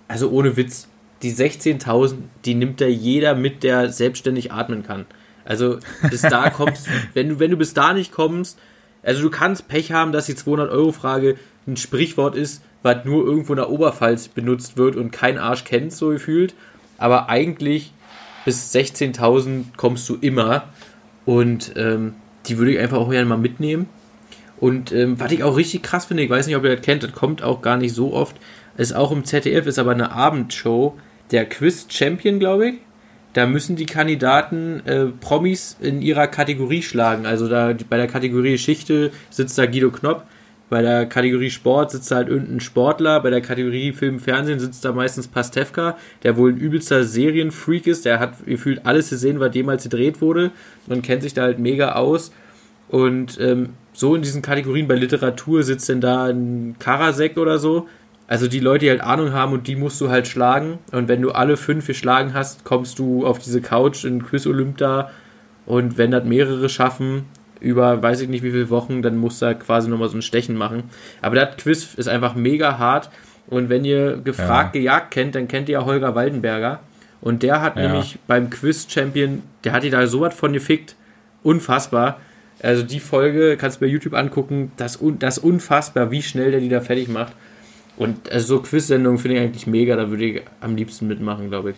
also 0.09 0.31
ohne 0.31 0.57
Witz, 0.57 0.89
die 1.23 1.33
16.000, 1.33 2.15
die 2.45 2.55
nimmt 2.55 2.81
da 2.81 2.87
jeder 2.87 3.35
mit, 3.35 3.63
der 3.63 3.91
selbstständig 3.91 4.53
atmen 4.53 4.83
kann. 4.83 5.07
Also 5.45 5.79
bis 6.11 6.23
da 6.23 6.51
kommst, 6.51 6.89
wenn 7.15 7.29
du, 7.29 7.39
wenn 7.39 7.51
du 7.51 7.57
bis 7.57 7.75
da 7.75 7.93
nicht 7.95 8.13
kommst, 8.13 8.59
also 9.03 9.23
du 9.23 9.31
kannst 9.31 9.69
Pech 9.69 9.93
haben, 9.93 10.13
dass 10.13 10.27
die 10.27 10.35
200-Euro-Frage 10.35 11.37
ein 11.67 11.77
Sprichwort 11.77 12.35
ist, 12.35 12.63
was 12.87 13.05
nur 13.05 13.27
irgendwo 13.27 13.53
in 13.53 13.59
der 13.59 13.69
Oberpfalz 13.69 14.29
benutzt 14.29 14.79
wird 14.79 14.97
und 14.97 15.11
kein 15.11 15.37
Arsch 15.37 15.65
kennt, 15.65 15.93
so 15.93 16.09
gefühlt. 16.09 16.55
Aber 16.97 17.29
eigentlich 17.29 17.93
bis 18.47 18.75
16.000 18.75 19.65
kommst 19.77 20.09
du 20.09 20.17
immer 20.21 20.69
und 21.27 21.73
ähm, 21.77 22.15
die 22.47 22.57
würde 22.59 22.73
ich 22.73 22.79
einfach 22.79 22.99
auch 22.99 23.11
gerne 23.11 23.27
mal 23.27 23.37
mitnehmen. 23.37 23.89
Und 24.59 24.93
ähm, 24.93 25.21
was 25.21 25.33
ich 25.33 25.43
auch 25.43 25.57
richtig 25.57 25.83
krass 25.83 26.07
finde, 26.07 26.23
ich 26.23 26.31
weiß 26.31 26.47
nicht, 26.47 26.57
ob 26.57 26.65
ihr 26.65 26.77
das 26.77 26.85
kennt, 26.85 27.03
das 27.03 27.13
kommt 27.13 27.43
auch 27.43 27.61
gar 27.61 27.77
nicht 27.77 27.93
so 27.93 28.15
oft, 28.15 28.37
ist 28.77 28.95
auch 28.95 29.11
im 29.11 29.25
ZDF, 29.25 29.67
ist 29.67 29.79
aber 29.79 29.91
eine 29.91 30.13
Abendshow, 30.13 30.97
der 31.33 31.47
Quiz 31.47 31.87
Champion, 31.91 32.39
glaube 32.39 32.69
ich. 32.69 32.75
Da 33.33 33.47
müssen 33.47 33.77
die 33.77 33.85
Kandidaten 33.85 34.81
äh, 34.87 35.07
Promis 35.07 35.77
in 35.81 36.01
ihrer 36.01 36.27
Kategorie 36.27 36.83
schlagen. 36.83 37.27
Also 37.27 37.49
da 37.49 37.75
bei 37.91 37.99
der 37.99 38.07
Kategorie 38.07 38.53
Geschichte 38.53 39.11
sitzt 39.29 39.59
da 39.59 39.67
Guido 39.67 39.91
Knopp, 39.91 40.25
bei 40.69 40.83
der 40.83 41.07
Kategorie 41.07 41.51
Sport 41.51 41.93
sitzt 41.93 42.11
halt 42.11 42.29
irgendein 42.29 42.61
Sportler, 42.61 43.21
bei 43.21 43.31
der 43.31 43.41
Kategorie 43.41 43.93
Film, 43.93 44.19
Fernsehen 44.19 44.59
sitzt 44.59 44.85
da 44.85 44.93
meistens 44.93 45.29
Pastewka, 45.29 45.97
der 46.23 46.37
wohl 46.37 46.53
ein 46.53 46.57
übelster 46.57 47.05
Serienfreak 47.05 47.87
ist, 47.87 48.05
der 48.05 48.19
hat 48.19 48.45
gefühlt 48.47 48.85
alles 48.85 49.11
gesehen, 49.11 49.39
was 49.39 49.55
jemals 49.55 49.85
gedreht 49.85 50.21
wurde 50.21 50.51
und 50.89 51.03
kennt 51.03 51.23
sich 51.23 51.35
da 51.35 51.43
halt 51.43 51.59
mega 51.59 51.93
aus. 51.93 52.33
Und 52.89 53.39
ähm, 53.41 53.71
so 53.93 54.15
in 54.15 54.23
diesen 54.23 54.43
Kategorien 54.43 54.89
bei 54.89 54.95
Literatur 54.95 55.63
sitzt 55.63 55.89
denn 55.89 56.01
da 56.01 56.27
ein 56.27 56.77
Karasek 56.79 57.37
oder 57.37 57.59
so. 57.59 57.89
Also 58.29 58.49
die 58.49 58.61
Leute, 58.61 58.87
die 58.87 58.91
halt 58.91 59.01
Ahnung 59.01 59.33
haben 59.33 59.53
und 59.53 59.69
die 59.69 59.77
musst 59.77 60.01
du 60.01 60.09
halt 60.09 60.27
schlagen. 60.27 60.79
Und 60.93 61.09
wenn 61.09 61.23
du 61.23 61.31
alle 61.31 61.57
fünf 61.57 61.87
geschlagen 61.87 62.35
hast, 62.35 62.65
kommst 62.65 62.99
du 62.99 63.25
auf 63.25 63.39
diese 63.39 63.61
Couch 63.61 64.05
in 64.05 64.25
Quiz 64.25 64.47
Olymp 64.47 64.79
da. 64.79 65.11
Und 65.65 65.97
wenn 65.99 66.11
das 66.11 66.25
mehrere 66.25 66.69
schaffen, 66.69 67.25
über 67.61 68.03
weiß 68.03 68.21
ich 68.21 68.29
nicht 68.29 68.43
wie 68.43 68.51
viele 68.51 68.71
Wochen, 68.71 69.03
dann 69.03 69.17
du 69.43 69.47
halt 69.47 69.61
quasi 69.61 69.89
nochmal 69.89 70.09
so 70.09 70.17
ein 70.17 70.23
Stechen 70.23 70.57
machen. 70.57 70.85
Aber 71.23 71.37
das 71.37 71.57
Quiz 71.57 71.95
ist 71.95 72.09
einfach 72.09 72.35
mega 72.35 72.79
hart. 72.79 73.11
Und 73.49 73.69
wenn 73.69 73.85
ihr 73.85 74.17
gefragt, 74.17 74.75
ja. 74.75 74.81
gejagt 74.81 75.11
kennt, 75.13 75.35
dann 75.35 75.49
kennt 75.49 75.69
ihr 75.69 75.75
ja 75.75 75.85
Holger 75.85 76.15
Waldenberger. 76.15 76.81
Und 77.21 77.43
der 77.43 77.63
hat 77.63 77.77
ja. 77.77 77.89
nämlich 77.89 78.19
beim 78.27 78.51
Quiz-Champion, 78.51 79.43
der 79.65 79.73
hat 79.73 79.83
die 79.83 79.91
da 79.91 80.07
so 80.07 80.21
was 80.21 80.35
von 80.35 80.53
gefickt. 80.53 80.97
Unfassbar. 81.43 82.21
Also 82.63 82.83
die 82.83 83.01
Folge 83.01 83.57
kannst 83.57 83.81
du 83.81 83.85
bei 83.85 83.91
YouTube 83.91 84.15
angucken, 84.15 84.73
das, 84.77 84.99
das 85.19 85.39
unfassbar, 85.39 86.11
wie 86.11 86.23
schnell 86.23 86.51
der 86.51 86.61
die 86.61 86.69
da 86.69 86.81
fertig 86.81 87.09
macht. 87.09 87.33
Und 87.97 88.31
also 88.31 88.57
so 88.57 88.63
Quiz-Sendungen 88.63 89.19
finde 89.19 89.37
ich 89.37 89.43
eigentlich 89.43 89.67
mega, 89.67 89.97
da 89.97 90.11
würde 90.11 90.25
ich 90.25 90.43
am 90.61 90.77
liebsten 90.77 91.07
mitmachen, 91.07 91.49
glaube 91.49 91.71
ich. 91.71 91.77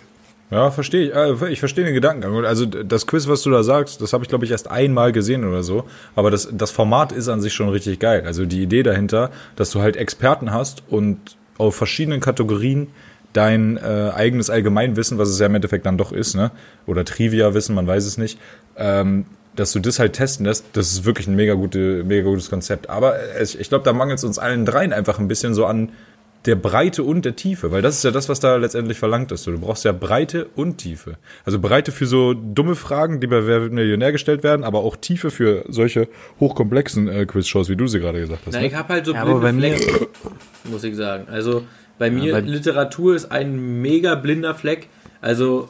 Ja, 0.51 0.71
verstehe 0.71 1.09
ich. 1.09 1.15
Äh, 1.15 1.53
ich 1.53 1.61
verstehe 1.61 1.85
den 1.85 1.95
Gedankengang. 1.95 2.45
Also 2.45 2.65
das 2.67 3.07
Quiz, 3.07 3.29
was 3.29 3.43
du 3.43 3.51
da 3.51 3.63
sagst, 3.63 4.01
das 4.01 4.13
habe 4.13 4.25
ich, 4.25 4.29
glaube 4.29 4.45
ich, 4.45 4.51
erst 4.51 4.71
einmal 4.71 5.13
gesehen 5.13 5.45
oder 5.45 5.63
so. 5.63 5.85
Aber 6.17 6.31
das, 6.31 6.49
das 6.53 6.71
Format 6.71 7.13
ist 7.13 7.29
an 7.29 7.41
sich 7.41 7.53
schon 7.53 7.69
richtig 7.69 7.99
geil. 7.99 8.23
Also 8.25 8.47
die 8.47 8.63
Idee 8.63 8.83
dahinter, 8.83 9.31
dass 9.57 9.71
du 9.71 9.81
halt 9.81 9.97
Experten 9.97 10.53
hast 10.53 10.83
und 10.89 11.37
auf 11.59 11.77
verschiedenen 11.77 12.21
Kategorien 12.21 12.89
dein 13.33 13.77
äh, 13.77 14.11
eigenes 14.15 14.49
Allgemeinwissen, 14.49 15.19
was 15.19 15.29
es 15.29 15.39
ja 15.39 15.47
im 15.47 15.55
Endeffekt 15.55 15.85
dann 15.85 15.99
doch 15.99 16.13
ist, 16.13 16.35
ne? 16.35 16.51
Oder 16.87 17.05
Trivia-Wissen, 17.05 17.75
man 17.75 17.87
weiß 17.87 18.07
es 18.07 18.17
nicht, 18.17 18.39
ähm, 18.77 19.27
dass 19.55 19.73
du 19.73 19.81
das 19.81 19.99
halt 19.99 20.15
testen 20.15 20.47
lässt, 20.47 20.65
das 20.73 20.93
ist 20.93 21.05
wirklich 21.05 21.27
ein 21.27 21.37
mega, 21.37 21.55
gute, 21.55 22.05
mega 22.05 22.23
gutes 22.23 22.49
Konzept. 22.49 22.89
Aber 22.89 23.17
ich, 23.41 23.59
ich 23.59 23.69
glaube, 23.69 23.85
da 23.85 23.93
mangelt 23.93 24.19
es 24.19 24.25
uns 24.25 24.39
allen 24.39 24.65
dreien 24.65 24.93
einfach 24.93 25.19
ein 25.19 25.29
bisschen 25.29 25.53
so 25.53 25.67
an 25.67 25.91
der 26.49 26.57
Breite 26.57 27.05
und 27.05 27.27
der 27.27 27.37
Tiefe, 27.37 27.71
weil 27.71 27.83
das 27.83 27.99
ist 27.99 28.05
ja 28.05 28.11
das, 28.11 28.31
was 28.31 28.41
da 28.41 28.57
letztendlich 28.57 28.99
verlangt 28.99 29.31
ist. 29.33 29.47
Du 29.47 29.59
brauchst 29.59 29.85
ja 29.85 29.93
Breite 29.93 30.47
und 30.57 30.79
Tiefe. 30.79 31.19
Also 31.45 31.59
Breite 31.59 31.93
für 31.93 32.07
so 32.07 32.33
dumme 32.33 32.75
Fragen, 32.75 33.21
die 33.21 33.27
bei 33.27 33.47
Wer 33.47 33.61
wird 33.61 33.73
Millionär 33.75 34.13
gestellt 34.13 34.43
werden, 34.43 34.65
aber 34.65 34.79
auch 34.79 34.97
Tiefe 34.97 35.31
für 35.31 35.67
solche 35.69 36.09
hochkomplexen 36.41 37.07
äh, 37.07 37.27
Quiz-Shows, 37.27 37.69
wie 37.69 37.77
du 37.77 37.87
sie 37.87 38.01
gerade 38.01 38.19
gesagt 38.19 38.47
hast. 38.47 38.55
Na, 38.55 38.61
ne? 38.61 38.67
ich 38.67 38.75
habe 38.75 38.95
halt 38.95 39.05
so 39.05 39.13
ja, 39.13 39.25
blinde 39.25 39.77
Flecken, 39.77 40.07
muss 40.65 40.85
ich 40.85 40.97
sagen. 40.97 41.29
Also 41.29 41.65
bei 41.99 42.11
mir, 42.11 42.25
ja, 42.25 42.33
bei 42.33 42.41
Literatur 42.41 43.15
ist 43.15 43.31
ein 43.31 43.83
mega 43.83 44.15
blinder 44.15 44.55
Fleck. 44.55 44.89
Also 45.21 45.69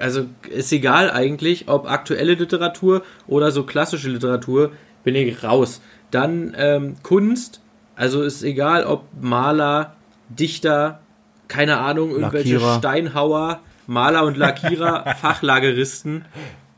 also 0.00 0.26
ist 0.50 0.72
egal 0.72 1.10
eigentlich, 1.10 1.68
ob 1.68 1.88
aktuelle 1.88 2.34
Literatur 2.34 3.02
oder 3.26 3.50
so 3.50 3.64
klassische 3.64 4.08
Literatur, 4.08 4.72
bin 5.04 5.14
ich 5.14 5.44
raus. 5.44 5.82
Dann 6.10 6.54
ähm, 6.56 6.94
Kunst, 7.02 7.60
also 7.94 8.22
ist 8.22 8.42
egal, 8.42 8.84
ob 8.84 9.04
Maler, 9.20 9.94
Dichter, 10.28 11.00
keine 11.48 11.78
Ahnung, 11.78 12.10
irgendwelche 12.10 12.54
Lackierer. 12.54 12.78
Steinhauer, 12.78 13.60
Maler 13.86 14.24
und 14.24 14.36
Lackierer, 14.36 15.14
Fachlageristen. 15.20 16.24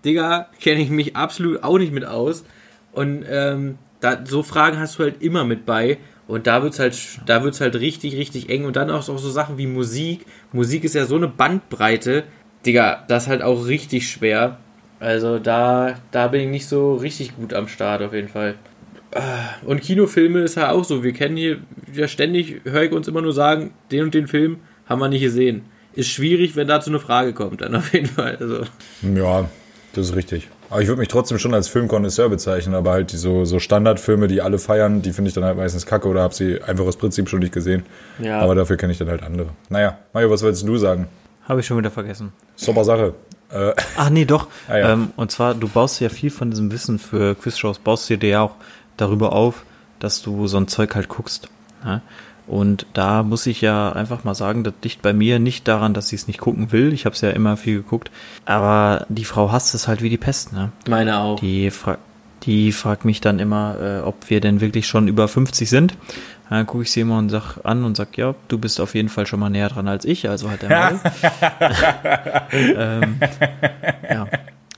Digga, 0.04 0.48
kenne 0.60 0.80
ich 0.80 0.90
mich 0.90 1.16
absolut 1.16 1.62
auch 1.62 1.78
nicht 1.78 1.92
mit 1.92 2.04
aus. 2.04 2.44
Und 2.92 3.24
ähm, 3.28 3.78
da, 4.00 4.18
so 4.24 4.42
Fragen 4.42 4.78
hast 4.78 4.98
du 4.98 5.04
halt 5.04 5.22
immer 5.22 5.44
mit 5.44 5.66
bei. 5.66 5.98
Und 6.28 6.46
da 6.46 6.62
wird's 6.62 6.78
halt, 6.78 6.96
da 7.26 7.42
wird's 7.42 7.60
halt 7.60 7.76
richtig, 7.76 8.16
richtig 8.16 8.48
eng. 8.48 8.64
Und 8.64 8.76
dann 8.76 8.90
auch 8.90 9.02
so 9.02 9.16
Sachen 9.16 9.58
wie 9.58 9.66
Musik. 9.66 10.26
Musik 10.52 10.84
ist 10.84 10.94
ja 10.94 11.06
so 11.06 11.16
eine 11.16 11.28
Bandbreite. 11.28 12.24
Digga, 12.64 13.04
das 13.08 13.24
ist 13.24 13.28
halt 13.28 13.42
auch 13.42 13.66
richtig 13.66 14.08
schwer. 14.08 14.58
Also 14.98 15.38
da, 15.38 15.94
da 16.10 16.28
bin 16.28 16.40
ich 16.40 16.48
nicht 16.48 16.66
so 16.66 16.94
richtig 16.94 17.36
gut 17.36 17.52
am 17.52 17.68
Start 17.68 18.02
auf 18.02 18.12
jeden 18.12 18.28
Fall. 18.28 18.54
Ah, 19.16 19.54
und 19.64 19.80
Kinofilme 19.80 20.40
ist 20.40 20.56
ja 20.56 20.70
auch 20.70 20.84
so. 20.84 21.02
Wir 21.02 21.12
kennen 21.12 21.36
hier 21.36 21.58
ja 21.92 22.08
ständig, 22.08 22.60
höre 22.64 22.82
ich 22.82 22.92
uns 22.92 23.08
immer 23.08 23.22
nur 23.22 23.32
sagen, 23.32 23.72
den 23.90 24.04
und 24.04 24.14
den 24.14 24.28
Film 24.28 24.58
haben 24.86 25.00
wir 25.00 25.08
nicht 25.08 25.22
gesehen. 25.22 25.62
Ist 25.94 26.08
schwierig, 26.08 26.56
wenn 26.56 26.68
dazu 26.68 26.90
eine 26.90 27.00
Frage 27.00 27.32
kommt, 27.32 27.62
dann 27.62 27.74
auf 27.74 27.92
jeden 27.92 28.06
Fall. 28.06 28.36
Also. 28.38 28.60
Ja, 29.02 29.48
das 29.94 30.10
ist 30.10 30.16
richtig. 30.16 30.48
Aber 30.68 30.82
ich 30.82 30.88
würde 30.88 30.98
mich 30.98 31.08
trotzdem 31.08 31.38
schon 31.38 31.54
als 31.54 31.68
Filmkonnoisseur 31.68 32.28
bezeichnen, 32.28 32.74
aber 32.74 32.90
halt 32.90 33.12
die 33.12 33.16
so, 33.16 33.44
so 33.44 33.58
Standardfilme, 33.58 34.26
die 34.26 34.42
alle 34.42 34.58
feiern, 34.58 35.00
die 35.00 35.12
finde 35.12 35.28
ich 35.28 35.34
dann 35.34 35.44
halt 35.44 35.56
meistens 35.56 35.86
kacke 35.86 36.08
oder 36.08 36.22
habe 36.22 36.34
sie 36.34 36.60
einfach 36.62 36.84
aus 36.84 36.96
Prinzip 36.96 37.28
schon 37.28 37.38
nicht 37.38 37.52
gesehen. 37.52 37.84
Ja. 38.18 38.40
Aber 38.40 38.54
dafür 38.54 38.76
kenne 38.76 38.92
ich 38.92 38.98
dann 38.98 39.08
halt 39.08 39.22
andere. 39.22 39.48
Naja, 39.68 39.98
Mario, 40.12 40.30
was 40.30 40.42
wolltest 40.42 40.66
du 40.66 40.76
sagen? 40.76 41.06
Habe 41.44 41.60
ich 41.60 41.66
schon 41.66 41.78
wieder 41.78 41.92
vergessen. 41.92 42.32
Super 42.56 42.84
Sache. 42.84 43.14
Äh. 43.50 43.72
Ach 43.96 44.10
nee, 44.10 44.24
doch. 44.24 44.48
Ah, 44.68 44.78
ja. 44.78 44.92
ähm, 44.92 45.12
und 45.16 45.30
zwar, 45.30 45.54
du 45.54 45.68
baust 45.68 46.00
ja 46.00 46.08
viel 46.08 46.30
von 46.30 46.50
diesem 46.50 46.72
Wissen 46.72 46.98
für 46.98 47.36
Quizshows, 47.36 47.78
baust 47.78 48.10
du 48.10 48.18
dir 48.18 48.28
ja 48.28 48.40
auch 48.42 48.56
darüber 48.96 49.32
auf, 49.32 49.64
dass 49.98 50.22
du 50.22 50.46
so 50.46 50.56
ein 50.56 50.68
Zeug 50.68 50.94
halt 50.94 51.08
guckst. 51.08 51.48
Ja? 51.84 52.02
Und 52.46 52.86
da 52.92 53.22
muss 53.22 53.46
ich 53.46 53.60
ja 53.60 53.92
einfach 53.92 54.22
mal 54.24 54.34
sagen, 54.34 54.62
das 54.62 54.74
liegt 54.82 55.02
bei 55.02 55.12
mir 55.12 55.38
nicht 55.38 55.66
daran, 55.66 55.94
dass 55.94 56.12
ich 56.12 56.20
es 56.20 56.26
nicht 56.28 56.38
gucken 56.38 56.70
will. 56.70 56.92
Ich 56.92 57.04
habe 57.04 57.14
es 57.14 57.20
ja 57.20 57.30
immer 57.30 57.56
viel 57.56 57.78
geguckt. 57.78 58.10
Aber 58.44 59.04
die 59.08 59.24
Frau 59.24 59.50
hasst 59.50 59.74
es 59.74 59.88
halt 59.88 60.00
wie 60.00 60.10
die 60.10 60.16
Pest. 60.16 60.52
Ne? 60.52 60.70
Meine 60.88 61.18
auch. 61.18 61.40
Die, 61.40 61.70
fra 61.70 61.98
die 62.44 62.70
fragt 62.70 63.04
mich 63.04 63.20
dann 63.20 63.40
immer, 63.40 63.76
äh, 63.80 64.00
ob 64.02 64.30
wir 64.30 64.40
denn 64.40 64.60
wirklich 64.60 64.86
schon 64.86 65.08
über 65.08 65.26
50 65.26 65.68
sind. 65.68 65.96
Dann 66.48 66.64
gucke 66.66 66.84
ich 66.84 66.92
sie 66.92 67.00
immer 67.00 67.18
und 67.18 67.28
sag 67.28 67.58
an 67.64 67.84
und 67.84 67.96
sag, 67.96 68.16
ja, 68.16 68.36
du 68.46 68.58
bist 68.58 68.80
auf 68.80 68.94
jeden 68.94 69.08
Fall 69.08 69.26
schon 69.26 69.40
mal 69.40 69.50
näher 69.50 69.68
dran 69.68 69.88
als 69.88 70.04
ich, 70.04 70.28
also 70.28 70.48
halt 70.48 70.62
der 70.62 70.68
Mal. 70.70 71.00
ähm, 72.52 73.20
ja. 74.08 74.28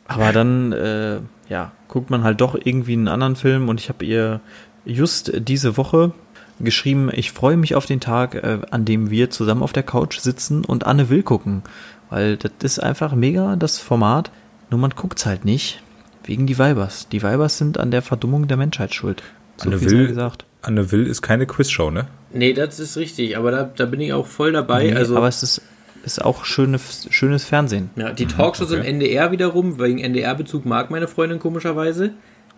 Aber 0.08 0.32
dann, 0.32 0.72
äh, 0.72 1.20
ja, 1.48 1.72
guckt 1.86 2.10
man 2.10 2.24
halt 2.24 2.40
doch 2.40 2.54
irgendwie 2.54 2.94
einen 2.94 3.08
anderen 3.08 3.36
Film 3.36 3.68
und 3.68 3.78
ich 3.78 3.88
habe 3.88 4.04
ihr 4.04 4.40
just 4.84 5.32
diese 5.36 5.76
Woche 5.76 6.12
geschrieben, 6.60 7.10
ich 7.12 7.30
freue 7.30 7.56
mich 7.56 7.74
auf 7.74 7.86
den 7.86 8.00
Tag, 8.00 8.34
äh, 8.34 8.58
an 8.70 8.84
dem 8.84 9.10
wir 9.10 9.30
zusammen 9.30 9.62
auf 9.62 9.72
der 9.72 9.82
Couch 9.82 10.18
sitzen 10.18 10.64
und 10.64 10.86
Anne 10.86 11.08
will 11.10 11.22
gucken. 11.22 11.62
Weil 12.10 12.36
das 12.36 12.52
ist 12.62 12.78
einfach 12.78 13.14
mega, 13.14 13.56
das 13.56 13.78
Format. 13.78 14.30
Nur 14.70 14.80
man 14.80 14.90
guckt's 14.90 15.26
halt 15.26 15.44
nicht. 15.44 15.82
Wegen 16.24 16.46
die 16.46 16.58
Weibers. 16.58 17.08
Die 17.08 17.22
Weibers 17.22 17.58
sind 17.58 17.78
an 17.78 17.90
der 17.90 18.02
Verdummung 18.02 18.48
der 18.48 18.56
Menschheit 18.56 18.94
schuld. 18.94 19.22
So 19.56 19.68
Anne 19.68 19.80
Will, 19.80 20.08
gesagt. 20.08 20.44
Anne 20.62 20.90
Will 20.90 21.06
ist 21.06 21.22
keine 21.22 21.46
Quizshow, 21.46 21.90
ne? 21.90 22.06
Nee, 22.32 22.52
das 22.52 22.78
ist 22.80 22.96
richtig, 22.96 23.36
aber 23.36 23.50
da, 23.50 23.64
da 23.64 23.86
bin 23.86 24.00
ich 24.00 24.12
auch 24.12 24.26
voll 24.26 24.52
dabei. 24.52 24.84
Nee, 24.84 24.94
also, 24.94 25.16
aber 25.16 25.28
es 25.28 25.42
ist, 25.42 25.62
ist 26.08 26.24
auch 26.24 26.44
schöne, 26.44 26.78
schönes 27.10 27.44
Fernsehen. 27.44 27.90
Ja, 27.96 28.12
die 28.12 28.26
Talkshows 28.26 28.70
okay. 28.72 28.80
im 28.80 28.86
NDR 28.86 29.30
wiederum, 29.30 29.78
wegen 29.78 29.98
NDR-Bezug 29.98 30.64
mag 30.64 30.90
meine 30.90 31.08
Freundin 31.08 31.38
komischerweise. 31.38 32.12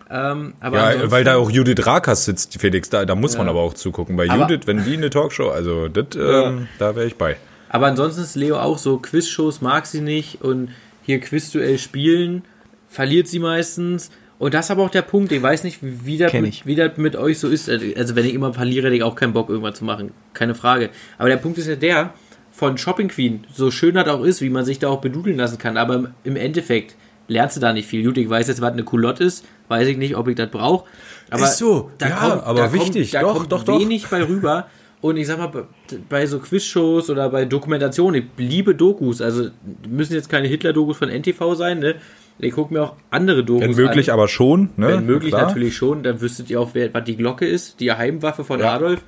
Ähm, 0.09 0.53
ja, 0.61 1.09
weil 1.11 1.23
da 1.23 1.35
auch 1.35 1.49
Judith 1.49 1.85
Rakas 1.85 2.25
sitzt, 2.25 2.59
Felix, 2.59 2.89
da, 2.89 3.05
da 3.05 3.15
muss 3.15 3.33
ja. 3.33 3.39
man 3.39 3.47
aber 3.47 3.61
auch 3.61 3.73
zugucken. 3.73 4.17
Bei 4.17 4.29
aber, 4.29 4.41
Judith, 4.41 4.67
wenn 4.67 4.83
die 4.83 4.97
eine 4.97 5.09
Talkshow, 5.09 5.49
also 5.49 5.87
das, 5.87 6.07
ja. 6.15 6.47
ähm, 6.47 6.67
da 6.79 6.95
wäre 6.95 7.07
ich 7.07 7.15
bei. 7.15 7.37
Aber 7.69 7.87
ansonsten 7.87 8.21
ist 8.21 8.35
Leo 8.35 8.57
auch 8.59 8.77
so, 8.77 8.97
Quizshows 8.97 9.61
mag 9.61 9.85
sie 9.85 10.01
nicht 10.01 10.41
und 10.41 10.69
hier 11.03 11.21
Quizduell 11.21 11.77
spielen, 11.77 12.43
verliert 12.89 13.29
sie 13.29 13.39
meistens. 13.39 14.11
Und 14.37 14.53
das 14.53 14.65
ist 14.65 14.71
aber 14.71 14.83
auch 14.83 14.89
der 14.89 15.03
Punkt. 15.03 15.31
Ich 15.31 15.41
weiß 15.41 15.63
nicht, 15.63 15.79
wie 15.81 16.17
das, 16.17 16.33
mit, 16.33 16.65
wie 16.65 16.75
das 16.75 16.97
mit 16.97 17.15
euch 17.15 17.39
so 17.39 17.47
ist. 17.47 17.69
Also, 17.69 18.15
wenn 18.15 18.25
ich 18.25 18.33
immer 18.33 18.53
verliere, 18.53 18.87
hätte 18.87 18.95
ich 18.95 19.03
auch 19.03 19.15
keinen 19.15 19.33
Bock, 19.33 19.49
irgendwas 19.49 19.77
zu 19.77 19.85
machen. 19.85 20.11
Keine 20.33 20.55
Frage. 20.55 20.89
Aber 21.17 21.29
der 21.29 21.37
Punkt 21.37 21.59
ist 21.59 21.67
ja 21.67 21.75
der, 21.75 22.13
von 22.51 22.77
Shopping 22.77 23.07
Queen, 23.07 23.45
so 23.53 23.71
schön 23.71 23.95
das 23.95 24.07
auch 24.07 24.23
ist, 24.23 24.41
wie 24.41 24.49
man 24.49 24.65
sich 24.65 24.79
da 24.79 24.89
auch 24.89 25.01
bedudeln 25.01 25.37
lassen 25.37 25.57
kann, 25.57 25.77
aber 25.77 26.11
im 26.23 26.35
Endeffekt 26.35 26.95
lernst 27.27 27.55
du 27.55 27.61
da 27.61 27.71
nicht 27.73 27.87
viel. 27.87 28.03
Gut, 28.05 28.17
ich 28.17 28.29
weiß 28.29 28.47
jetzt, 28.47 28.61
was 28.61 28.73
eine 28.73 28.83
Culotte 28.83 29.23
ist, 29.23 29.45
weiß 29.69 29.87
ich 29.87 29.97
nicht, 29.97 30.15
ob 30.17 30.27
ich 30.27 30.35
das 30.35 30.49
brauche. 30.51 30.85
Aber 31.29 31.45
ist 31.45 31.57
so, 31.57 31.91
da 31.97 32.09
ja, 32.09 32.15
kommt, 32.17 32.43
aber 32.43 32.59
da 32.59 32.73
wichtig, 32.73 33.11
kommt, 33.11 33.13
da 33.13 33.21
doch, 33.21 33.37
kommt 33.37 33.51
doch, 33.51 33.63
doch. 33.63 33.79
wenig 33.79 34.07
bei 34.07 34.21
rüber. 34.23 34.67
Und 34.99 35.17
ich 35.17 35.25
sag 35.25 35.39
mal, 35.39 35.65
bei- 36.09 36.25
so 36.27 36.37
Quizshows 36.39 37.09
oder 37.09 37.29
bei 37.29 37.45
Dokumentationen, 37.45 38.21
ich 38.37 38.45
liebe 38.45 38.75
Dokus, 38.75 39.19
also 39.21 39.49
müssen 39.89 40.13
jetzt 40.13 40.29
keine 40.29 40.47
Hitler-Dokus 40.47 40.97
von 40.97 41.09
NTV 41.09 41.55
sein, 41.55 41.79
ne? 41.79 41.95
Ich 42.37 42.53
gucke 42.53 42.73
mir 42.73 42.81
auch 42.83 42.95
andere 43.09 43.43
Dokus 43.43 43.63
Wenn 43.63 43.75
möglich, 43.75 44.09
an. 44.09 44.13
aber 44.15 44.27
schon. 44.27 44.69
Ne? 44.75 44.89
Wenn 44.89 45.05
möglich 45.05 45.31
Klar. 45.31 45.47
natürlich 45.47 45.75
schon, 45.75 46.03
dann 46.03 46.21
wüsstet 46.21 46.49
ihr 46.49 46.59
auch, 46.59 46.71
wer, 46.73 46.93
was 46.93 47.03
die 47.03 47.15
Glocke 47.15 47.45
ist, 47.47 47.79
die 47.79 47.85
Geheimwaffe 47.85 48.43
von 48.43 48.59
Ja. 48.59 48.73
Adolf. 48.75 49.01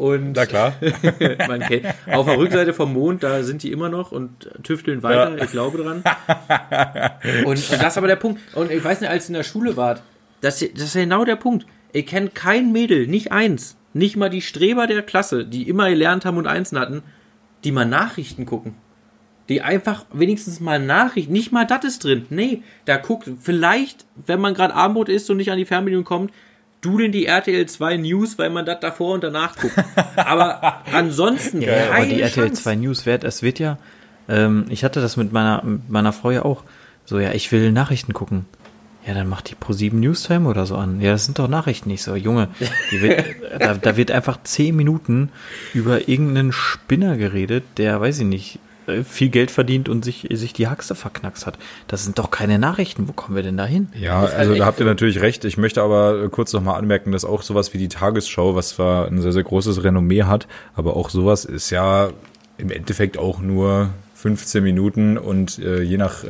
Und 0.00 0.32
Na 0.32 0.46
klar. 0.46 0.72
man 1.46 1.60
kennt, 1.60 1.84
auf 2.10 2.24
der 2.24 2.38
Rückseite 2.38 2.72
vom 2.72 2.94
Mond, 2.94 3.22
da 3.22 3.42
sind 3.42 3.62
die 3.62 3.70
immer 3.70 3.90
noch 3.90 4.12
und 4.12 4.48
tüfteln 4.62 5.02
weiter, 5.02 5.36
Ja. 5.36 5.44
ich 5.44 5.50
glaube 5.50 5.76
dran. 5.76 6.02
Und, 7.44 7.46
und 7.46 7.72
das 7.82 7.92
ist 7.92 7.98
aber 7.98 8.06
der 8.06 8.16
Punkt. 8.16 8.40
Und 8.54 8.70
ich 8.70 8.82
weiß 8.82 9.02
nicht, 9.02 9.10
als 9.10 9.26
ihr 9.26 9.28
in 9.28 9.34
der 9.34 9.42
Schule 9.42 9.76
wart, 9.76 10.02
das, 10.40 10.60
das 10.60 10.82
ist 10.84 10.94
genau 10.94 11.26
der 11.26 11.36
Punkt. 11.36 11.66
Ich 11.92 12.06
kenne 12.06 12.30
kein 12.32 12.72
Mädel, 12.72 13.08
nicht 13.08 13.30
eins, 13.30 13.76
nicht 13.92 14.16
mal 14.16 14.30
die 14.30 14.40
Streber 14.40 14.86
der 14.86 15.02
Klasse, 15.02 15.44
die 15.44 15.68
immer 15.68 15.90
gelernt 15.90 16.24
haben 16.24 16.38
und 16.38 16.46
Einsen 16.46 16.78
hatten, 16.78 17.02
die 17.64 17.72
mal 17.72 17.84
Nachrichten 17.84 18.46
gucken. 18.46 18.76
Die 19.50 19.60
einfach 19.60 20.06
wenigstens 20.14 20.60
mal 20.60 20.78
Nachrichten, 20.78 21.32
nicht 21.34 21.52
mal 21.52 21.66
das 21.66 21.84
ist 21.84 22.04
drin. 22.04 22.24
Nee, 22.30 22.62
da 22.86 22.96
guckt, 22.96 23.30
vielleicht, 23.40 24.06
wenn 24.26 24.40
man 24.40 24.54
gerade 24.54 24.72
Abendbrot 24.74 25.10
isst 25.10 25.28
und 25.28 25.36
nicht 25.36 25.50
an 25.50 25.58
die 25.58 25.66
Fernbedienung 25.66 26.04
kommt, 26.04 26.32
dudeln 26.80 27.12
die 27.12 27.26
RTL 27.26 27.66
2 27.66 27.96
News, 27.98 28.38
weil 28.38 28.50
man 28.50 28.66
das 28.66 28.80
davor 28.80 29.14
und 29.14 29.24
danach 29.24 29.56
guckt. 29.56 29.74
Aber 30.16 30.82
ansonsten 30.92 31.60
Ja, 31.60 31.86
aber 31.86 31.94
keine 31.96 32.14
die 32.14 32.20
RTL 32.22 32.46
Chance. 32.46 32.62
2 32.62 32.74
News 32.76 33.06
wert, 33.06 33.24
es 33.24 33.42
wird 33.42 33.58
ja, 33.58 33.78
ähm, 34.28 34.66
ich 34.68 34.84
hatte 34.84 35.00
das 35.00 35.16
mit 35.16 35.32
meiner, 35.32 35.62
mit 35.64 35.90
meiner 35.90 36.12
Frau 36.12 36.30
ja 36.30 36.44
auch. 36.44 36.64
So, 37.04 37.18
ja, 37.18 37.32
ich 37.32 37.50
will 37.52 37.72
Nachrichten 37.72 38.12
gucken. 38.12 38.46
Ja, 39.06 39.14
dann 39.14 39.28
macht 39.28 39.50
die 39.50 39.54
Pro7 39.54 39.94
Newstime 39.94 40.48
oder 40.48 40.66
so 40.66 40.76
an. 40.76 41.00
Ja, 41.00 41.12
das 41.12 41.24
sind 41.24 41.38
doch 41.38 41.48
Nachrichten. 41.48 41.88
Ich 41.90 42.02
so, 42.02 42.14
Junge, 42.14 42.48
die 42.92 43.00
wird, 43.00 43.24
da, 43.58 43.74
da 43.74 43.96
wird 43.96 44.10
einfach 44.10 44.42
zehn 44.42 44.76
Minuten 44.76 45.30
über 45.72 46.08
irgendeinen 46.08 46.52
Spinner 46.52 47.16
geredet, 47.16 47.64
der, 47.78 48.00
weiß 48.00 48.20
ich 48.20 48.26
nicht, 48.26 48.58
viel 49.04 49.28
Geld 49.28 49.50
verdient 49.50 49.88
und 49.88 50.04
sich, 50.04 50.28
sich 50.30 50.52
die 50.52 50.68
Haxe 50.68 50.94
verknackst 50.94 51.46
hat. 51.46 51.58
Das 51.88 52.04
sind 52.04 52.18
doch 52.18 52.30
keine 52.30 52.58
Nachrichten. 52.58 53.08
Wo 53.08 53.12
kommen 53.12 53.36
wir 53.36 53.42
denn 53.42 53.56
da 53.56 53.66
hin? 53.66 53.88
Ja, 53.94 54.20
halt 54.20 54.34
also 54.34 54.54
da 54.54 54.66
habt 54.66 54.80
ihr 54.80 54.86
natürlich 54.86 55.20
recht. 55.20 55.44
Ich 55.44 55.56
möchte 55.56 55.82
aber 55.82 56.24
äh, 56.24 56.28
kurz 56.28 56.52
nochmal 56.52 56.78
anmerken, 56.78 57.12
dass 57.12 57.24
auch 57.24 57.42
sowas 57.42 57.74
wie 57.74 57.78
die 57.78 57.88
Tagesschau, 57.88 58.54
was 58.54 58.70
zwar 58.70 59.06
ein 59.06 59.20
sehr, 59.20 59.32
sehr 59.32 59.42
großes 59.44 59.84
Renommee 59.84 60.24
hat, 60.24 60.46
aber 60.74 60.96
auch 60.96 61.10
sowas 61.10 61.44
ist 61.44 61.70
ja 61.70 62.10
im 62.58 62.70
Endeffekt 62.70 63.18
auch 63.18 63.40
nur 63.40 63.90
15 64.14 64.62
Minuten 64.62 65.16
und 65.16 65.58
äh, 65.58 65.80
je 65.82 65.96
nach 65.96 66.24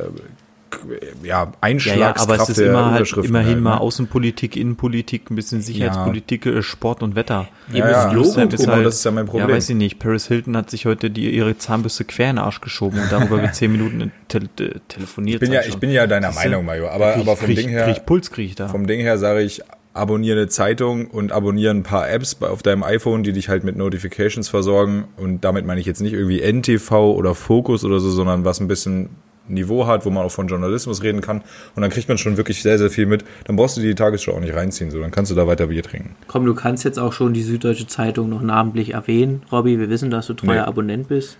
ja, 0.71 0.97
Ja, 1.23 1.43
ja, 1.45 1.51
Einschlagskraft 1.61 2.19
aber 2.29 2.41
es 2.43 2.49
ist 2.49 2.59
der 2.59 2.67
immer 2.69 2.91
halt, 2.91 3.11
immerhin 3.17 3.47
halt, 3.55 3.61
mal 3.61 3.75
ne? 3.75 3.81
Außenpolitik, 3.81 4.55
Innenpolitik, 4.55 5.29
ein 5.29 5.35
bisschen 5.35 5.61
Sicherheitspolitik, 5.61 6.45
äh, 6.45 6.61
Sport 6.63 7.03
und 7.03 7.15
Wetter. 7.15 7.47
Ja, 7.71 7.89
ja, 7.89 8.11
Logo 8.11 8.25
Newstime 8.25 8.47
gucken. 8.49 8.83
das 8.83 8.95
ist 8.95 9.03
ja 9.05 9.11
mein 9.11 9.25
Problem. 9.25 9.49
Ja, 9.49 9.55
weiß 9.55 9.69
ich 9.69 9.75
nicht. 9.75 9.99
Paris 9.99 10.27
Hilton 10.27 10.55
hat 10.57 10.69
sich 10.69 10.85
heute 10.85 11.09
die, 11.11 11.29
ihre 11.29 11.57
Zahnbürste 11.57 12.05
quer 12.05 12.29
in 12.29 12.35
den 12.37 12.43
Arsch 12.45 12.61
geschoben 12.61 12.99
und 12.99 13.11
darüber 13.11 13.41
wird 13.41 13.55
zehn 13.55 13.71
Minuten 13.71 14.11
tele 14.27 14.49
äh, 14.59 14.79
telefoniert. 14.87 15.41
Ich 15.41 15.47
bin 15.49 15.53
ja, 15.53 15.61
ich 15.67 15.77
bin 15.77 15.89
ja 15.91 16.07
deiner 16.07 16.31
Siehste? 16.31 16.49
Meinung, 16.49 16.65
Major, 16.65 16.91
aber, 16.91 17.13
Krieg- 17.13 17.21
aber 17.23 17.35
vom 17.37 17.45
krieg- 17.47 17.57
Ding 17.57 17.69
her, 17.69 17.85
Krieg 17.91 18.05
Puls 18.05 18.31
krieg 18.31 18.45
ich 18.49 18.55
da. 18.55 18.67
vom 18.67 18.87
Ding 18.87 18.99
her 19.01 19.17
sage 19.17 19.41
ich, 19.41 19.61
abonniere 19.93 20.37
eine 20.39 20.47
Zeitung 20.47 21.07
und 21.07 21.31
abonniere 21.33 21.73
ein 21.73 21.83
paar 21.83 22.09
Apps 22.09 22.35
bei, 22.35 22.47
auf 22.47 22.63
deinem 22.63 22.81
iPhone, 22.83 23.23
die 23.23 23.33
dich 23.33 23.49
halt 23.49 23.63
mit 23.65 23.75
Notifications 23.75 24.47
versorgen. 24.47 25.05
Und 25.17 25.43
damit 25.43 25.65
meine 25.65 25.81
ich 25.81 25.85
jetzt 25.85 25.99
nicht 26.01 26.13
irgendwie 26.13 26.39
NTV 26.41 26.91
oder 27.13 27.35
Focus 27.35 27.83
oder 27.83 27.99
so, 27.99 28.09
sondern 28.09 28.45
was 28.45 28.61
ein 28.61 28.67
bisschen 28.69 29.09
Niveau 29.51 29.87
hat, 29.87 30.05
wo 30.05 30.09
man 30.09 30.25
auch 30.25 30.31
von 30.31 30.47
Journalismus 30.47 31.03
reden 31.03 31.21
kann. 31.21 31.41
Und 31.75 31.81
dann 31.81 31.91
kriegt 31.91 32.07
man 32.07 32.17
schon 32.17 32.37
wirklich 32.37 32.61
sehr, 32.61 32.77
sehr 32.77 32.89
viel 32.89 33.05
mit. 33.05 33.23
Dann 33.45 33.55
brauchst 33.55 33.77
du 33.77 33.81
die 33.81 33.95
Tagesschau 33.95 34.33
auch 34.33 34.39
nicht 34.39 34.53
reinziehen, 34.53 34.91
so 34.91 34.99
dann 34.99 35.11
kannst 35.11 35.31
du 35.31 35.35
da 35.35 35.47
weiter 35.47 35.67
Bier 35.67 35.83
trinken. 35.83 36.15
Komm, 36.27 36.45
du 36.45 36.53
kannst 36.53 36.83
jetzt 36.83 36.99
auch 36.99 37.13
schon 37.13 37.33
die 37.33 37.43
Süddeutsche 37.43 37.87
Zeitung 37.87 38.29
noch 38.29 38.41
namentlich 38.41 38.93
erwähnen. 38.93 39.43
Robby, 39.51 39.79
wir 39.79 39.89
wissen, 39.89 40.09
dass 40.09 40.27
du 40.27 40.33
treuer 40.33 40.53
Nee. 40.53 40.67
Abonnent 40.67 41.07
bist. 41.07 41.37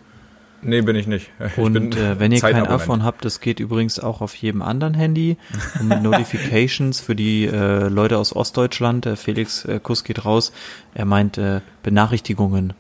Nee, 0.64 0.82
bin 0.82 0.96
ich 0.96 1.08
nicht. 1.08 1.32
Ich 1.40 1.56
bin 1.56 1.66
Und 1.66 1.98
äh, 1.98 2.20
wenn 2.20 2.32
ihr 2.32 2.40
kein 2.40 2.68
iPhone 2.68 3.04
habt, 3.04 3.26
das 3.26 3.40
geht 3.40 3.60
übrigens 3.60 4.00
auch 4.00 4.22
auf 4.22 4.36
jedem 4.36 4.62
anderen 4.62 4.94
Handy. 4.94 5.38
Und 5.80 5.88
mit 5.88 6.04
Notifications 6.04 7.00
für 7.00 7.16
die 7.16 7.46
äh, 7.46 7.88
Leute 7.88 8.18
aus 8.18 8.36
Ostdeutschland, 8.36 9.06
äh, 9.06 9.16
Felix 9.16 9.66
äh, 9.66 9.80
Kuss 9.82 10.04
geht 10.04 10.24
raus, 10.24 10.52
er 10.94 11.06
meint 11.06 11.38
äh, 11.38 11.62
Benachrichtigungen. 11.84 12.74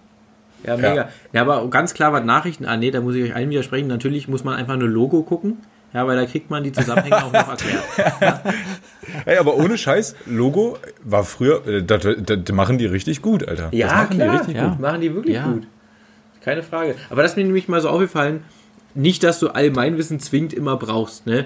Ja, 0.65 0.77
mega. 0.77 1.09
Ja. 1.33 1.41
aber 1.41 1.67
ganz 1.69 1.93
klar, 1.93 2.13
was 2.13 2.23
Nachrichten 2.23 2.65
angeht, 2.65 2.93
da 2.93 3.01
muss 3.01 3.15
ich 3.15 3.23
euch 3.23 3.35
allen 3.35 3.49
widersprechen. 3.49 3.87
Natürlich 3.87 4.27
muss 4.27 4.43
man 4.43 4.55
einfach 4.55 4.77
nur 4.77 4.87
Logo 4.89 5.23
gucken. 5.23 5.57
Ja, 5.93 6.07
weil 6.07 6.15
da 6.15 6.25
kriegt 6.25 6.49
man 6.49 6.63
die 6.63 6.71
Zusammenhänge 6.71 7.17
auch 7.17 7.33
noch 7.33 7.49
erklärt. 7.49 7.83
Ey, 9.25 9.37
aber 9.37 9.57
ohne 9.57 9.77
Scheiß, 9.77 10.15
Logo 10.25 10.77
war 11.03 11.23
früher, 11.25 11.67
äh, 11.67 11.83
das, 11.83 12.03
das, 12.03 12.15
das 12.45 12.55
machen 12.55 12.77
die 12.77 12.85
richtig 12.85 13.21
gut, 13.21 13.47
Alter. 13.47 13.63
das 13.71 13.73
Ja, 13.77 13.87
machen 13.87 14.15
klar. 14.17 14.29
die 14.31 14.37
richtig 14.37 14.55
Ja. 14.55 14.67
gut. 14.69 14.79
Machen 14.79 15.01
die 15.01 15.13
wirklich 15.15 15.35
Ja. 15.35 15.47
gut. 15.51 15.67
Keine 16.43 16.63
Frage. 16.63 16.95
Aber 17.09 17.21
das 17.23 17.31
ist 17.31 17.37
mir 17.37 17.43
nämlich 17.43 17.67
mal 17.67 17.81
so 17.81 17.89
aufgefallen, 17.89 18.43
nicht, 18.93 19.23
dass 19.23 19.39
du 19.39 19.49
Allgemeinwissen 19.49 20.19
zwingend 20.19 20.53
immer 20.53 20.77
brauchst, 20.77 21.25
ne? 21.27 21.45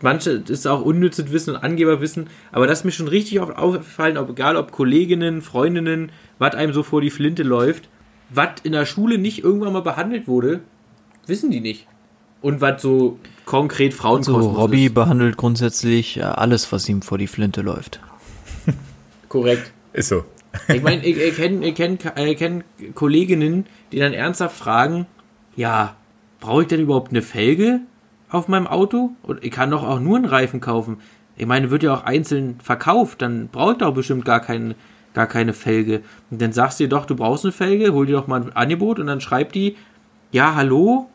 Manche 0.00 0.30
ist 0.30 0.66
auch 0.66 0.82
unnützes 0.82 1.30
Wissen 1.30 1.54
und 1.54 1.62
Angeberwissen, 1.62 2.28
aber 2.50 2.66
das 2.66 2.80
ist 2.80 2.84
mir 2.84 2.90
schon 2.90 3.06
richtig 3.06 3.40
oft 3.40 3.56
aufgefallen, 3.56 4.16
ob, 4.16 4.30
egal 4.30 4.56
ob 4.56 4.72
Kolleginnen, 4.72 5.42
Freundinnen, 5.42 6.10
was 6.40 6.54
einem 6.56 6.72
so 6.72 6.82
vor 6.82 7.00
die 7.00 7.10
Flinte 7.10 7.44
läuft, 7.44 7.88
was 8.34 8.60
in 8.62 8.72
der 8.72 8.86
Schule 8.86 9.18
nicht 9.18 9.42
irgendwann 9.42 9.72
mal 9.72 9.82
behandelt 9.82 10.26
wurde, 10.28 10.60
wissen 11.26 11.50
die 11.50 11.60
nicht. 11.60 11.86
Und 12.40 12.60
was 12.60 12.82
so 12.82 13.18
konkret 13.44 13.92
So, 13.92 14.00
Frauenkosmos 14.00 14.56
Robby 14.56 14.86
ist. 14.86 14.94
behandelt 14.94 15.36
grundsätzlich 15.36 16.18
äh, 16.18 16.22
alles, 16.22 16.72
was 16.72 16.88
ihm 16.88 17.02
vor 17.02 17.18
die 17.18 17.28
Flinte 17.28 17.62
läuft. 17.62 18.00
Korrekt. 19.28 19.72
Ist 19.92 20.08
so. 20.08 20.24
Ich 20.68 20.82
meine, 20.82 21.04
ich, 21.04 21.16
ich 21.16 21.36
kenne 21.36 21.66
ich 21.66 21.74
kenn, 21.74 21.98
ich 22.16 22.36
kenn 22.36 22.64
Kolleginnen, 22.94 23.66
die 23.90 23.98
dann 23.98 24.12
ernsthaft 24.12 24.56
fragen, 24.56 25.06
ja, 25.56 25.96
brauche 26.40 26.62
ich 26.62 26.68
denn 26.68 26.80
überhaupt 26.80 27.10
eine 27.10 27.22
Felge 27.22 27.80
auf 28.28 28.48
meinem 28.48 28.66
Auto? 28.66 29.12
Und 29.22 29.42
ich 29.44 29.50
kann 29.50 29.70
doch 29.70 29.82
auch 29.82 30.00
nur 30.00 30.16
einen 30.16 30.26
Reifen 30.26 30.60
kaufen. 30.60 30.98
Ich 31.36 31.46
meine, 31.46 31.70
wird 31.70 31.82
ja 31.82 31.94
auch 31.94 32.04
einzeln 32.04 32.56
verkauft, 32.62 33.22
dann 33.22 33.48
brauche 33.48 33.72
ich 33.72 33.78
doch 33.78 33.94
bestimmt 33.94 34.24
gar, 34.24 34.40
kein, 34.40 34.74
gar 35.14 35.26
keine 35.26 35.52
Felge. 35.52 36.02
Und 36.30 36.40
dann 36.40 36.52
sagst 36.52 36.80
du 36.80 36.84
dir 36.84 36.88
doch, 36.88 37.04
du 37.06 37.14
brauchst 37.16 37.44
eine 37.44 37.52
Felge, 37.52 37.92
hol 37.92 38.06
dir 38.06 38.12
doch 38.16 38.26
mal 38.26 38.40
ein 38.42 38.56
Angebot 38.56 38.98
und 38.98 39.06
dann 39.06 39.20
schreibt 39.20 39.54
die, 39.54 39.76
ja, 40.30 40.54
hallo, 40.54 41.08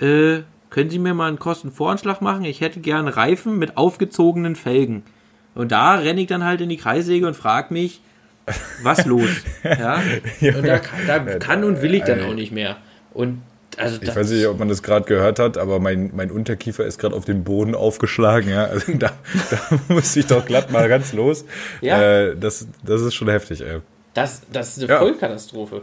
äh, 0.00 0.40
können 0.70 0.90
Sie 0.90 0.98
mir 0.98 1.14
mal 1.14 1.28
einen 1.28 1.38
Kostenvoranschlag 1.38 2.20
machen? 2.20 2.44
Ich 2.44 2.60
hätte 2.60 2.80
gerne 2.80 3.16
Reifen 3.16 3.58
mit 3.58 3.76
aufgezogenen 3.78 4.54
Felgen. 4.54 5.02
Und 5.54 5.72
da 5.72 5.94
renne 5.94 6.20
ich 6.20 6.26
dann 6.26 6.44
halt 6.44 6.60
in 6.60 6.68
die 6.68 6.76
Kreissäge 6.76 7.26
und 7.26 7.34
frage 7.34 7.72
mich, 7.72 8.00
was 8.82 9.06
los? 9.06 9.28
Ja? 9.64 10.00
Und 10.56 10.66
da, 10.66 10.78
kann- 10.78 11.06
da 11.06 11.18
kann 11.18 11.64
und 11.64 11.80
will 11.82 11.94
ich 11.94 12.02
dann 12.04 12.22
auch 12.22 12.34
nicht 12.34 12.52
mehr. 12.52 12.76
Und 13.14 13.40
also 13.78 13.98
Ich 14.02 14.14
weiß 14.14 14.30
nicht, 14.30 14.46
ob 14.46 14.58
man 14.58 14.68
das 14.68 14.82
gerade 14.82 15.06
gehört 15.06 15.38
hat, 15.38 15.56
aber 15.58 15.78
mein, 15.80 16.10
mein 16.14 16.30
Unterkiefer 16.30 16.84
ist 16.84 16.98
gerade 16.98 17.14
auf 17.16 17.24
den 17.24 17.44
Boden 17.44 17.74
aufgeschlagen. 17.74 18.50
Ja? 18.50 18.64
Also 18.64 18.92
da, 18.94 19.12
da 19.50 19.78
muss 19.88 20.14
ich 20.16 20.26
doch 20.26 20.44
glatt 20.44 20.70
mal 20.70 20.88
ganz 20.88 21.12
los. 21.12 21.44
Ja. 21.80 22.00
Äh, 22.00 22.36
das, 22.36 22.66
das 22.84 23.00
ist 23.02 23.14
schon 23.14 23.28
heftig, 23.28 23.60
ey. 23.62 23.80
das, 24.14 24.42
das 24.52 24.76
ist 24.76 24.84
eine 24.84 24.92
Ja. 24.92 24.98
Vollkatastrophe. 24.98 25.82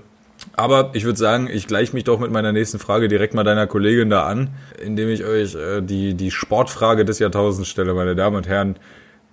Aber 0.54 0.92
ich 0.94 1.06
würde 1.06 1.18
sagen, 1.18 1.50
ich 1.52 1.66
gleiche 1.66 1.94
mich 1.94 2.04
doch 2.04 2.20
mit 2.20 2.30
meiner 2.32 2.52
nächsten 2.52 2.78
Frage 2.78 3.08
direkt 3.08 3.34
mal 3.34 3.44
deiner 3.44 3.68
Kollegin 3.68 4.10
da 4.10 4.26
an, 4.28 4.50
indem 4.84 5.10
ich 5.10 5.24
euch 5.24 5.56
äh, 5.56 5.82
die, 5.82 6.14
die 6.14 6.30
Sportfrage 6.30 7.06
des 7.06 7.20
Jahrtausends 7.20 7.70
stelle, 7.70 7.94
meine 7.94 8.16
Damen 8.16 8.36
und 8.36 8.48
Herren. 8.48 8.76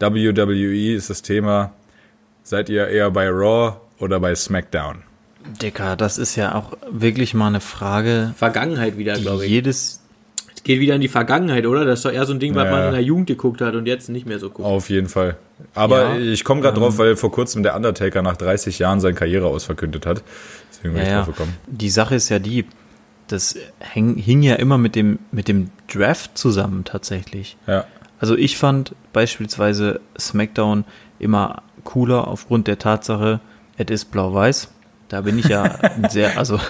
WWE 0.01 0.94
ist 0.94 1.11
das 1.11 1.22
Thema. 1.22 1.72
Seid 2.42 2.68
ihr 2.68 2.88
eher 2.88 3.11
bei 3.11 3.29
Raw 3.29 3.77
oder 3.98 4.18
bei 4.20 4.35
SmackDown? 4.35 5.03
Dicker, 5.61 5.96
das 5.96 6.18
ist 6.18 6.37
ja 6.37 6.55
auch 6.55 6.72
wirklich 6.90 7.35
mal 7.35 7.48
eine 7.48 7.61
Frage, 7.61 8.35
Vergangenheit 8.37 8.96
wieder, 8.98 9.14
glaube 9.18 9.44
ich. 9.44 9.50
jedes 9.50 10.00
Es 10.55 10.62
geht 10.64 10.78
wieder 10.81 10.94
in 10.94 11.00
die 11.00 11.09
Vergangenheit, 11.09 11.66
oder? 11.66 11.85
Das 11.85 11.98
ist 12.00 12.05
doch 12.05 12.12
eher 12.12 12.24
so 12.24 12.33
ein 12.33 12.38
Ding, 12.40 12.55
was 12.55 12.64
Ja. 12.66 12.70
man 12.70 12.87
in 12.87 12.92
der 12.92 13.02
Jugend 13.02 13.26
geguckt 13.26 13.61
hat 13.61 13.74
und 13.74 13.87
jetzt 13.87 14.09
nicht 14.09 14.26
mehr 14.26 14.38
so 14.38 14.48
guckt. 14.50 14.66
Auf 14.68 14.90
jeden 14.90 15.09
Fall. 15.09 15.37
Aber 15.74 16.14
Ja, 16.14 16.18
ich 16.18 16.44
komme 16.44 16.61
gerade 16.61 16.78
drauf, 16.78 16.98
weil 16.98 17.16
vor 17.16 17.33
kurzem 17.33 17.62
der 17.64 17.74
Undertaker 17.74 18.22
nach 18.22 18.37
30 18.37 18.78
Jahren 18.78 19.00
seine 19.00 19.14
Karriere 19.14 19.46
ausverkündet 19.46 20.07
hat. 20.07 20.22
Deswegen 20.70 20.94
bin 20.94 21.02
Ja, 21.05 21.20
ich 21.20 21.26
drauf 21.26 21.35
gekommen. 21.37 21.57
Die 21.66 21.90
Sache 21.90 22.14
ist 22.14 22.28
ja 22.28 22.38
die, 22.38 22.64
das 23.26 23.57
häng, 23.81 24.16
hing 24.16 24.42
ja 24.42 24.55
immer 24.55 24.78
mit 24.78 24.94
dem, 24.94 25.18
mit 25.33 25.48
dem 25.48 25.70
Draft 25.92 26.38
zusammen 26.38 26.85
tatsächlich. 26.85 27.57
Ja. 27.66 27.85
Also 28.20 28.37
ich 28.37 28.57
fand 28.57 28.94
beispielsweise 29.12 30.00
SmackDown 30.18 30.85
immer 31.18 31.62
cooler 31.83 32.28
aufgrund 32.28 32.68
der 32.68 32.78
Tatsache, 32.78 33.40
es 33.78 33.87
ist 33.90 34.12
blau-weiß. 34.12 34.68
Da 35.12 35.20
bin 35.20 35.38
ich 35.38 35.46
ja 35.48 35.62
ein 35.62 36.09
sehr, 36.09 36.38
also 36.38 36.57
da 36.57 36.62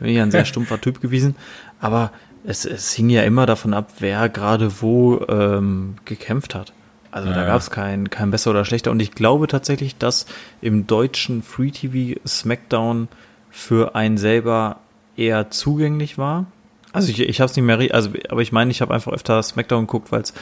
bin 0.00 0.08
ich 0.08 0.16
ja 0.16 0.22
ein 0.22 0.30
sehr 0.30 0.46
stumpfer 0.46 0.80
Typ 0.80 1.00
gewesen. 1.02 1.36
Aber 1.80 2.12
es, 2.44 2.64
es 2.64 2.92
hing 2.92 3.10
ja 3.10 3.22
immer 3.24 3.44
davon 3.44 3.74
ab, 3.74 3.92
wer 3.98 4.28
gerade 4.30 4.80
wo 4.80 5.20
ähm, 5.28 5.96
gekämpft 6.06 6.54
hat. 6.54 6.72
Also 7.10 7.28
da 7.30 7.40
Ja. 7.40 7.46
gab 7.46 7.60
es 7.60 7.70
kein, 7.70 8.08
kein 8.08 8.30
besser 8.30 8.50
oder 8.52 8.64
schlechter. 8.64 8.90
Und 8.90 9.00
ich 9.02 9.12
glaube 9.12 9.48
tatsächlich, 9.48 9.96
dass 9.98 10.24
im 10.62 10.86
deutschen 10.86 11.42
Free 11.42 11.70
TV 11.72 12.18
SmackDown 12.26 13.08
für 13.50 13.94
einen 13.94 14.16
selber 14.16 14.78
eher 15.16 15.50
zugänglich 15.50 16.16
war. 16.16 16.46
Also 16.92 17.10
ich, 17.10 17.20
ich 17.20 17.40
habe 17.40 17.50
es 17.50 17.56
nicht 17.56 17.64
mehr, 17.66 17.78
also 17.94 18.10
aber 18.30 18.40
ich 18.42 18.52
meine, 18.52 18.70
ich 18.70 18.80
habe 18.80 18.94
einfach 18.94 19.12
öfter 19.12 19.42
SmackDown 19.42 19.86
geguckt, 19.86 20.10
weil 20.10 20.22
es 20.22 20.32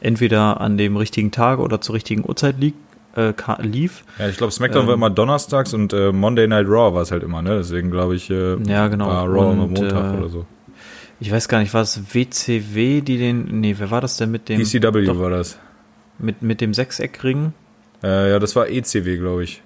entweder 0.00 0.60
an 0.60 0.76
dem 0.76 0.96
richtigen 0.96 1.30
Tag 1.30 1.60
oder 1.60 1.80
zur 1.80 1.94
richtigen 1.94 2.28
Uhrzeit 2.28 2.56
liegt, 2.58 2.78
äh, 3.16 3.32
lief. 3.62 4.04
Ja, 4.18 4.28
ich 4.28 4.36
glaube, 4.36 4.52
SmackDown 4.52 4.82
Ähm, 4.82 4.88
war 4.88 4.94
immer 4.94 5.10
donnerstags 5.10 5.72
und 5.74 5.92
äh, 5.92 6.12
Monday 6.12 6.46
Night 6.48 6.66
Raw 6.68 6.94
war 6.94 7.02
es 7.02 7.10
halt 7.10 7.22
immer, 7.22 7.42
ne? 7.42 7.56
Deswegen 7.58 7.90
glaube 7.90 8.14
ich, 8.16 8.30
äh, 8.30 8.56
Ja, 8.64 8.88
genau. 8.88 9.06
war 9.06 9.26
Raw 9.26 9.52
immer 9.52 9.64
Und, 9.64 9.78
Montag 9.78 10.14
äh, 10.14 10.16
oder 10.18 10.28
so. 10.28 10.46
Ich 11.20 11.30
weiß 11.30 11.48
gar 11.48 11.60
nicht, 11.60 11.72
war 11.72 11.82
es 11.82 12.12
WCW, 12.14 13.00
die 13.00 13.18
den. 13.18 13.60
Nee, 13.60 13.76
wer 13.78 13.90
war 13.90 14.00
das 14.00 14.16
denn 14.16 14.30
mit 14.30 14.48
dem. 14.48 14.60
ECW 14.60 15.04
doch, 15.06 15.18
war 15.18 15.30
das. 15.30 15.58
Mit, 16.18 16.42
mit 16.42 16.60
dem 16.60 16.74
Sechseckring? 16.74 17.52
Äh, 18.02 18.30
ja, 18.30 18.38
das 18.38 18.54
war 18.56 18.68
ECW, 18.68 19.16
glaube 19.18 19.44
ich. 19.44 19.62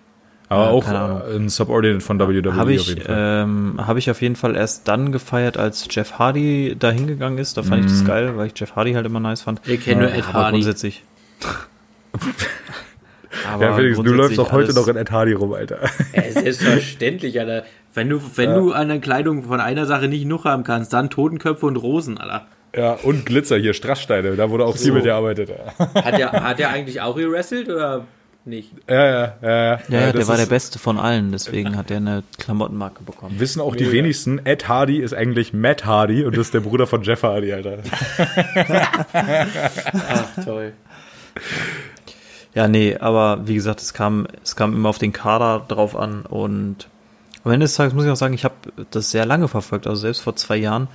Aber 0.51 0.65
Ja, 0.65 0.71
auch 0.71 0.89
äh, 1.29 1.37
ein 1.37 1.49
Subordinate 1.49 2.01
von 2.01 2.19
WWE 2.21 2.53
Habe 2.55 2.63
auf 2.63 2.69
ich, 2.71 2.89
jeden 2.89 3.03
Fall. 3.03 3.43
ähm, 3.45 3.75
hab 3.87 3.97
ich 3.99 4.11
auf 4.11 4.23
jeden 4.23 4.37
Fall 4.37 4.57
erst 4.57 4.89
dann 4.89 5.13
gefeiert, 5.13 5.57
als 5.59 5.87
Jeff 5.91 6.19
Hardy 6.19 6.75
da 6.79 6.91
hingegangen 6.91 7.39
ist. 7.39 7.57
Da 7.59 7.63
fand 7.63 7.85
ich 7.85 7.91
das 7.91 8.03
Mhm. 8.03 8.07
geil, 8.07 8.37
weil 8.37 8.47
ich 8.47 8.53
Jeff 8.59 8.75
Hardy 8.77 8.93
halt 8.95 9.05
immer 9.07 9.21
nice 9.21 9.43
fand. 9.43 9.61
Ich 9.67 9.85
kenne 9.85 10.03
nur 10.03 10.13
Ed 10.13 10.33
Hardy. 10.33 10.53
grundsätzlich. 10.53 11.03
aber 13.46 13.64
ja, 13.64 13.74
Felix, 13.74 13.98
du 13.98 14.12
läufst 14.12 14.38
doch 14.38 14.53
heute 14.53 14.72
noch 14.74 14.88
in 14.88 14.96
Ed 14.96 15.11
Hardy 15.11 15.33
rum, 15.33 15.53
Alter. 15.53 15.79
Äh, 16.12 16.33
selbstverständlich, 16.33 17.38
Alter. 17.38 17.64
Wenn 17.94 18.09
du, 18.09 18.20
wenn 18.37 18.55
du 18.55 18.72
an 18.72 18.88
der 18.88 18.98
Kleidung 19.01 19.42
von 19.44 19.61
einer 19.61 19.87
Sache 19.87 20.09
nicht 20.09 20.22
genug 20.22 20.44
haben 20.44 20.64
kannst, 20.64 20.92
dann 20.92 21.11
Totenköpfe 21.11 21.66
und 21.66 21.77
Rosen, 21.77 22.18
Alter. 22.18 22.46
ja, 22.77 22.92
und 23.03 23.27
Glitzer 23.27 23.57
hier, 23.59 23.74
Strasssteine, 23.74 24.37
da 24.37 24.51
wurde 24.51 24.64
auch 24.64 24.77
So. 24.77 24.85
sie 24.85 24.90
mit 24.92 25.05
der 25.05 25.14
arbeitet. 25.16 25.51
Hat 25.94 26.18
der, 26.18 26.33
hat 26.33 26.59
der 26.59 26.70
eigentlich 26.70 27.01
auch 27.01 27.16
gewrestelt 27.16 27.68
oder 27.68 28.05
nicht? 28.44 28.70
Ja, 28.88 28.94
ja, 28.94 29.11
ja. 29.11 29.35
ja, 29.42 29.81
Ja, 29.88 30.01
ja 30.01 30.12
der 30.12 30.29
war 30.29 30.37
der 30.37 30.46
Beste 30.46 30.79
von 30.79 30.98
allen, 30.98 31.33
deswegen 31.33 31.77
hat 31.77 31.90
er 31.90 31.98
eine 31.98 32.22
Klamottenmarke 32.38 33.03
bekommen. 33.03 33.38
Wissen 33.40 33.61
auch 33.61 33.74
die 33.77 33.85
Mega. 33.85 33.96
wenigsten, 33.96 34.40
Ed 34.46 34.68
Hardy 34.68 34.98
ist 34.98 35.12
eigentlich 35.14 35.53
Matt 35.53 35.85
Hardy 35.85 36.24
und 36.24 36.37
das 36.37 36.46
ist 36.46 36.55
der 36.55 36.61
Bruder 36.61 36.87
von 36.87 37.03
Jeff 37.03 37.22
Hardy, 37.22 37.53
Alter. 37.53 37.79
Ach, 39.12 40.44
toll. 40.44 40.72
Ja, 42.55 42.67
nee, 42.69 42.97
aber 42.97 43.47
wie 43.47 43.55
gesagt, 43.55 43.81
es 43.81 43.93
kam, 43.95 44.27
es 44.43 44.57
kam 44.57 44.75
immer 44.75 44.89
auf 44.89 44.99
den 44.99 45.13
Kader 45.13 45.65
drauf 45.69 45.95
an 45.97 46.23
und 46.23 46.89
am 47.45 47.53
Ende 47.53 47.65
des 47.65 47.75
Tages 47.75 47.95
muss 47.95 48.05
ich 48.05 48.11
auch 48.11 48.17
sagen, 48.17 48.35
ich 48.35 48.45
habe 48.45 48.55
das 48.91 49.11
sehr 49.11 49.25
lange 49.27 49.49
verfolgt. 49.49 49.87
Also 49.87 50.01
selbst 50.03 50.21
vor 50.21 50.35
zwei 50.37 50.57
Jahren 50.57 50.89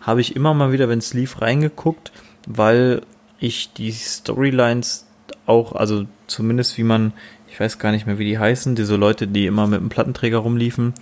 habe 0.00 0.20
ich 0.20 0.34
immer 0.34 0.54
mal 0.54 0.72
wieder, 0.72 0.88
wenn 0.88 0.98
es 0.98 1.12
lief, 1.12 1.40
reingeguckt, 1.42 2.10
weil 2.46 3.02
ich 3.38 3.72
die 3.74 3.92
Storylines 3.92 5.06
auch, 5.46 5.72
also 5.74 6.04
zumindest 6.26 6.78
wie 6.78 6.84
man, 6.84 7.12
ich 7.48 7.58
weiß 7.60 7.78
gar 7.78 7.90
nicht 7.92 8.06
mehr, 8.06 8.18
wie 8.18 8.24
die 8.24 8.38
heißen, 8.38 8.74
diese 8.74 8.96
Leute, 8.96 9.26
die 9.26 9.46
immer 9.46 9.66
mit 9.66 9.80
einem 9.80 9.88
Plattenträger 9.88 10.38
rumliefen, 10.38 10.94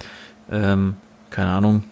ähm, 0.51 0.97
keine 1.31 1.51
Ahnung, 1.51 1.85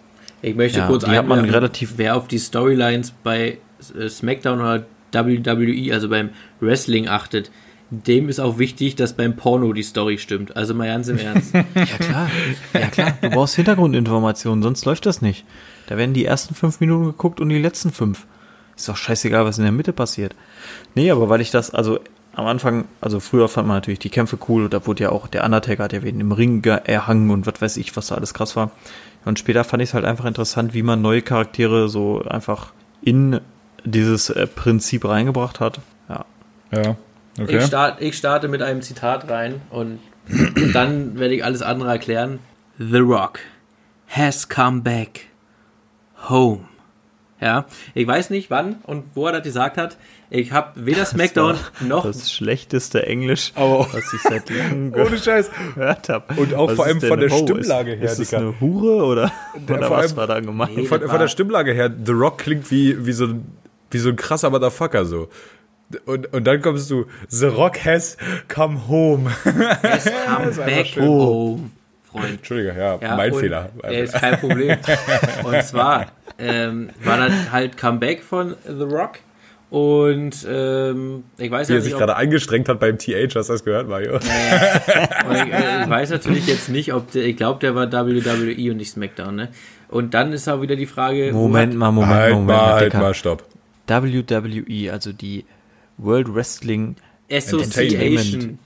Ich 0.43 0.55
möchte 0.55 0.79
Ja, 0.79 0.87
kurz 0.87 1.05
die 1.05 1.11
hat 1.11 1.27
man 1.27 1.45
relativ- 1.45 1.95
wer 1.97 2.17
auf 2.17 2.27
die 2.29 2.39
Storylines 2.39 3.11
bei 3.11 3.59
äh, 3.99 4.09
SmackDown 4.09 4.61
oder 4.61 4.87
WWE, 5.13 5.93
also 5.93 6.09
beim 6.09 6.31
Wrestling 6.61 7.09
achtet, 7.09 7.51
dem 7.91 8.29
ist 8.29 8.41
auch 8.41 8.59
wichtig, 8.59 8.97
dass 8.97 9.13
beim 9.15 9.37
Porno 9.37 9.73
die 9.73 9.83
Story 9.83 10.19
stimmt. 10.19 10.57
Also 10.57 10.75
mal 10.75 10.87
ganz 10.89 11.09
im 11.09 11.19
Ernst. 11.19 11.53
Ja 11.75 11.85
klar, 11.85 12.31
ja 12.75 12.87
klar. 12.89 13.13
Du 13.23 13.31
brauchst 13.31 13.55
Hintergrundinformationen, 13.57 14.63
sonst 14.63 14.85
läuft 14.85 15.07
das 15.07 15.23
nicht. 15.23 15.45
Da 15.87 15.97
werden 15.97 16.15
die 16.15 16.25
ersten 16.25 16.55
fünf 16.55 16.81
Minuten 16.81 17.05
geguckt 17.05 17.41
und 17.41 17.49
die 17.49 17.59
letzten 17.61 17.93
fünf. 17.93 18.27
Ist 18.77 18.89
doch 18.89 18.97
scheißegal, 18.97 19.45
was 19.45 19.59
in 19.59 19.65
der 19.65 19.73
Mitte 19.73 19.93
passiert. 19.93 20.35
Nee, 20.95 21.11
aber 21.11 21.29
weil 21.29 21.41
ich 21.41 21.51
das, 21.51 21.71
also 21.71 22.01
am 22.35 22.47
Anfang, 22.47 22.85
also 23.01 23.21
früher 23.21 23.49
fand 23.49 23.67
man 23.69 23.77
natürlich 23.79 24.01
die 24.01 24.11
Kämpfe 24.11 24.37
cool 24.49 24.65
und 24.65 24.75
da 24.75 24.87
wurde 24.87 25.05
ja 25.05 25.11
auch, 25.11 25.27
der 25.29 25.45
Undertaker 25.45 25.85
hat 25.85 25.93
ja 25.95 26.03
wen 26.03 26.21
im 26.21 26.33
Ring 26.33 26.61
ge- 26.61 26.81
erhangen 26.85 27.31
und 27.31 27.47
was 27.47 27.63
weiß 27.63 27.77
ich, 27.79 27.97
was 27.97 28.09
da 28.09 28.17
alles 28.17 28.35
krass 28.35 28.57
war. 28.57 28.73
Und 29.25 29.39
später 29.39 29.65
fand 29.65 29.83
ich 29.83 29.91
es 29.91 29.95
halt 29.95 30.05
einfach 30.05 30.25
interessant, 30.27 30.75
wie 30.75 30.83
man 30.83 31.01
neue 31.01 31.23
Charaktere 31.23 31.89
so 31.89 32.23
einfach 32.29 32.73
in 33.01 33.41
dieses 33.85 34.29
äh, 34.31 34.47
Prinzip 34.47 35.05
reingebracht 35.07 35.61
hat. 35.61 35.81
Ja. 36.09 36.25
Ja, 36.73 36.97
Ich, 37.37 37.43
okay. 37.43 37.61
start, 37.61 38.01
ich 38.01 38.17
starte 38.17 38.49
mit 38.49 38.63
einem 38.63 38.83
Zitat 38.83 39.29
rein 39.31 39.61
und 39.71 39.99
dann 40.73 41.19
werde 41.19 41.35
ich 41.35 41.45
alles 41.45 41.63
andere 41.63 41.91
erklären. 41.91 42.39
The 42.79 42.99
Rock 42.99 43.41
has 44.09 44.49
come 44.49 44.81
back 44.83 45.27
home. 46.29 46.61
Ja, 47.39 47.67
ich 47.95 48.07
weiß 48.07 48.31
nicht 48.31 48.51
wann 48.51 48.77
und 48.85 49.05
wo 49.15 49.27
er 49.27 49.33
das 49.33 49.43
gesagt 49.43 49.77
hat. 49.77 49.99
Ich 50.31 50.53
habe 50.53 50.87
weder 50.87 51.05
SmackDown 51.05 51.57
noch 51.81 52.05
Das 52.07 52.33
schlechteste 52.33 53.07
Englisch, 53.07 53.53
Aber- 53.55 53.87
was 53.93 54.13
ich 54.15 54.21
seit 54.23 54.49
langem 54.59 54.95
Ohne 54.95 55.19
Scheiß. 55.19 55.51
gehört 55.75 56.09
habe. 56.09 56.41
Und 56.41 56.55
auch 56.55 56.71
vor 56.71 56.87
allem 56.87 57.01
von 57.01 57.21
der 57.21 57.29
Stimmlage 57.29 57.93
her, 57.97 58.03
Ist 58.11 58.19
das 58.19 58.33
eine 58.35 58.59
Hure 58.59 59.05
oder, 59.05 59.31
oder 59.69 59.87
vor 59.87 59.99
was 59.99 60.07
allem- 60.09 60.17
war 60.17 60.27
da 60.27 60.41
gemeint? 60.41 60.77
Nee, 60.77 60.87
Von, 60.87 61.01
das 61.03 61.11
von 61.11 61.21
der 61.21 61.29
Stimmlage 61.29 61.73
her, 61.75 61.95
The 62.05 62.13
Rock 62.13 62.39
klingt 62.39 62.71
wie, 62.71 63.05
wie, 63.07 63.13
so, 63.13 63.27
ein- 63.27 63.45
wie 63.91 63.99
so 63.99 64.09
ein 64.09 64.17
krasser 64.17 64.49
Motherfucker 64.51 65.05
so. 65.05 65.29
Und, 66.05 66.33
und 66.33 66.45
dann 66.45 66.61
kommst 66.63 66.91
du, 66.91 67.07
The 67.29 67.47
Rock 67.47 67.85
has 67.85 68.17
come 68.49 68.89
home. 68.89 69.31
has 69.83 70.05
come 70.27 70.51
back 70.67 70.97
home, 70.97 71.71
Freund. 72.11 72.31
Entschuldige, 72.31 72.75
ja, 72.77 72.99
Ja, 73.01 73.17
mein 73.17 73.33
und, 73.33 73.41
Fehler. 73.41 73.71
Äh, 73.85 74.03
ist 74.03 74.15
kein 74.15 74.39
Problem. 74.39 74.77
und 75.45 75.63
zwar 75.63 76.07
ähm, 76.39 76.91
war 77.05 77.19
das 77.19 77.53
halt 77.53 77.77
Comeback 77.77 78.23
von 78.23 78.57
The 78.67 78.83
Rock. 78.83 79.19
Und 79.69 80.47
ähm, 80.49 81.25
ich 81.39 81.51
weiß 81.51 81.69
Wie 81.69 81.75
er 81.75 81.81
sich 81.81 81.93
gerade 81.93 82.15
angestrengt 82.17 82.69
hat 82.69 82.79
beim 82.79 82.99
TH, 82.99 83.35
hast 83.35 83.49
du 83.49 83.53
das 83.53 83.65
gehört, 83.65 83.89
Mario? 83.89 84.15
und 84.15 84.21
ich, 84.23 85.53
äh, 85.53 85.83
ich 85.83 85.91
weiß 85.91 86.11
natürlich 86.11 86.47
jetzt 86.47 86.69
nicht, 86.69 86.95
ob 86.95 87.11
der, 87.11 87.25
ich 87.25 87.37
glaube, 87.37 87.59
der 87.61 87.75
war 87.75 87.91
WWE 87.91 88.71
und 88.71 88.77
nicht 88.77 88.91
SmackDown, 88.91 89.35
ne? 89.35 89.49
Und 89.89 90.15
dann 90.15 90.33
ist 90.33 90.49
auch 90.49 90.63
wieder 90.63 90.77
die 90.77 90.87
Frage, 90.87 91.33
Moment 91.33 91.73
hat- 91.73 91.79
mal, 91.79 91.91
Moment, 91.91 92.13
halt 92.13 92.33
Moment, 92.35 92.47
mal, 92.47 92.73
halt 92.75 92.95
mal, 92.95 93.15
stopp. 93.15 93.45
WWE, 93.89 94.93
also 94.93 95.13
die 95.13 95.45
World 95.99 96.35
Wrestling 96.35 96.97
Association. 97.31 98.59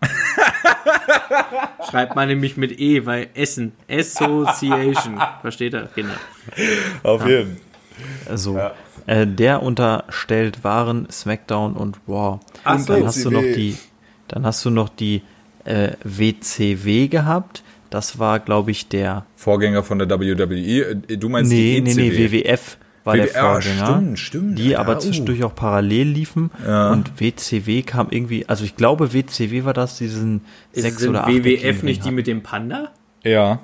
Schreibt 1.90 2.16
man 2.16 2.28
nämlich 2.28 2.56
mit 2.56 2.78
E, 2.80 3.06
weil 3.06 3.28
Essen. 3.34 3.72
Association. 3.88 5.20
Versteht 5.40 5.74
er? 5.74 5.88
Genau. 5.94 6.14
Auf 7.02 7.26
jeden 7.26 7.58
also 8.28 8.58
äh, 9.06 9.26
der 9.26 9.62
unterstellt 9.62 10.64
waren 10.64 11.08
SmackDown 11.10 11.74
und 11.74 11.98
Raw. 12.08 12.40
Ach 12.64 12.78
so. 12.78 12.92
dann 12.92 13.06
hast 13.06 13.24
du 13.24 13.30
noch 13.30 13.42
die, 13.42 13.76
dann 14.28 14.44
hast 14.44 14.64
du 14.64 14.70
noch 14.70 14.88
die 14.88 15.22
äh, 15.64 15.92
WCW 16.04 17.08
gehabt. 17.08 17.62
Das 17.90 18.18
war, 18.18 18.40
glaube 18.40 18.72
ich, 18.72 18.88
der 18.88 19.24
Vorgänger 19.36 19.82
von 19.82 19.98
der 19.98 20.10
WWE. 20.10 21.00
Äh, 21.08 21.16
Du 21.16 21.28
meinst 21.28 21.50
nee, 21.50 21.80
die 21.80 21.94
nee, 21.94 22.08
ECW? 22.08 22.28
nee, 22.30 22.44
WWF 22.44 22.78
war 23.06 23.16
der 23.16 23.26
WWF, 23.26 23.36
ah, 23.36 23.52
Vorgänger. 23.52 23.86
stimmt, 23.86 24.18
stimmt, 24.18 24.58
Die 24.58 24.70
ja, 24.70 24.80
aber 24.80 24.96
uh. 24.96 25.00
zwischendurch 25.00 25.44
auch 25.44 25.54
parallel 25.54 26.08
liefen. 26.08 26.50
Ja. 26.66 26.90
Und 26.90 27.20
WCW 27.20 27.82
kam 27.82 28.08
irgendwie, 28.10 28.46
also 28.48 28.64
ich 28.64 28.76
glaube, 28.76 29.12
WCW 29.12 29.64
war 29.64 29.72
das, 29.72 29.98
diesen 29.98 30.42
Ist 30.72 30.82
sechs 30.82 31.06
oder 31.06 31.24
acht 31.24 31.32
WWF 31.32 31.82
nicht 31.82 32.04
die 32.04 32.10
mit 32.10 32.26
dem 32.26 32.42
Panda? 32.42 32.90
Ja. 33.22 33.60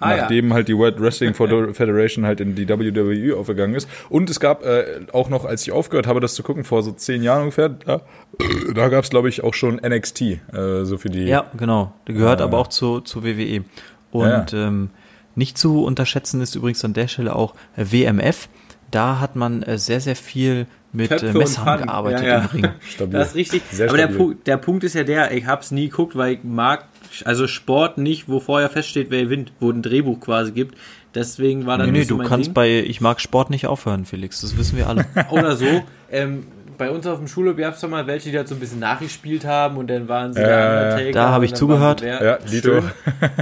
Ah, 0.00 0.16
Nachdem 0.16 0.52
halt 0.52 0.68
die 0.68 0.76
World 0.76 1.00
Wrestling 1.00 1.34
Federation 1.34 2.26
halt 2.26 2.40
in 2.40 2.54
die 2.54 2.68
WWE 2.68 3.36
aufgegangen 3.36 3.74
ist. 3.74 3.88
Und 4.10 4.28
es 4.28 4.40
gab 4.40 4.64
äh, 4.64 4.84
auch 5.12 5.30
noch, 5.30 5.44
als 5.44 5.62
ich 5.62 5.72
aufgehört 5.72 6.06
habe, 6.06 6.20
das 6.20 6.34
zu 6.34 6.42
gucken, 6.42 6.64
vor 6.64 6.82
so 6.82 6.92
zehn 6.92 7.22
Jahren 7.22 7.42
ungefähr, 7.42 7.70
da, 7.70 8.02
da 8.74 8.88
gab 8.88 9.04
es, 9.04 9.10
glaube 9.10 9.28
ich, 9.28 9.44
auch 9.44 9.54
schon 9.54 9.76
NXT. 9.76 10.20
Äh, 10.20 10.38
so 10.82 10.98
für 10.98 11.08
die. 11.08 11.24
Ja, 11.24 11.46
genau. 11.56 11.92
Der 12.06 12.14
gehört 12.16 12.40
Ja. 12.40 12.46
aber 12.46 12.58
auch 12.58 12.66
zu, 12.68 13.00
zu 13.00 13.24
WWE. 13.24 13.64
Und 14.10 14.52
ähm, 14.52 14.90
nicht 15.36 15.58
zu 15.58 15.84
unterschätzen 15.84 16.40
ist 16.40 16.54
übrigens 16.54 16.84
an 16.84 16.92
der 16.92 17.08
Stelle 17.08 17.34
auch 17.34 17.54
äh, 17.76 17.86
WMF. 17.90 18.48
Da 18.94 19.18
hat 19.20 19.34
man 19.34 19.62
äh, 19.62 19.76
sehr, 19.76 20.00
sehr 20.00 20.14
viel 20.14 20.66
mit 20.92 21.08
Köpfe 21.08 21.28
äh, 21.28 21.32
Messern 21.32 21.82
gearbeitet 21.82 22.22
Ja, 22.22 22.28
ja. 22.28 22.38
im 22.38 22.46
Ring. 22.46 22.68
Stabil. 22.88 23.18
Das 23.18 23.28
ist 23.28 23.34
richtig. 23.34 23.62
Sehr 23.72 23.88
aber 23.88 23.96
der. 23.96 24.06
Pu 24.06 24.34
der 24.34 24.56
Punkt 24.56 24.84
ist 24.84 24.94
ja 24.94 25.02
der, 25.02 25.32
ich 25.32 25.46
hab's 25.46 25.72
nie 25.72 25.88
geguckt, 25.88 26.16
weil 26.16 26.34
ich 26.34 26.44
mag 26.44 26.84
also 27.24 27.46
Sport 27.48 27.98
nicht, 27.98 28.28
wo 28.28 28.38
vorher 28.40 28.70
feststeht, 28.70 29.10
wer 29.10 29.24
gewinnt, 29.24 29.52
wo 29.58 29.70
ein 29.70 29.82
Drehbuch 29.82 30.20
quasi 30.20 30.52
gibt. 30.52 30.76
Deswegen 31.14 31.66
war 31.66 31.78
dann 31.78 31.90
Nee, 31.90 32.00
nee, 32.00 32.04
du 32.04 32.18
kannst 32.18 32.46
Ding. 32.46 32.54
bei 32.54 32.70
Ich 32.70 33.00
mag 33.00 33.20
Sport 33.20 33.50
nicht 33.50 33.66
aufhören, 33.66 34.04
Felix. 34.04 34.40
Das 34.40 34.56
wissen 34.56 34.76
wir 34.76 34.88
alle. 34.88 35.06
Oder 35.30 35.56
so. 35.56 35.66
Ähm, 36.10 36.46
bei 36.76 36.90
uns 36.90 37.06
auf 37.06 37.18
dem 37.18 37.28
Schulhof 37.28 37.56
gab 37.56 37.74
es 37.74 37.80
doch 37.80 37.88
mal 37.88 38.06
welche, 38.06 38.30
die 38.30 38.36
halt 38.36 38.48
so 38.48 38.54
ein 38.54 38.60
bisschen 38.60 38.80
nachgespielt 38.80 39.44
haben 39.44 39.76
und 39.76 39.88
dann 39.88 40.08
waren 40.08 40.32
sie 40.32 40.40
Äh, 40.40 40.44
der 40.46 40.82
Undertaker. 40.94 41.12
da 41.12 41.30
hab 41.30 41.38
und 41.38 41.44
ich 41.44 41.54
zugehört. 41.54 42.00
Ja, 42.02 42.38
Dito. 42.38 42.82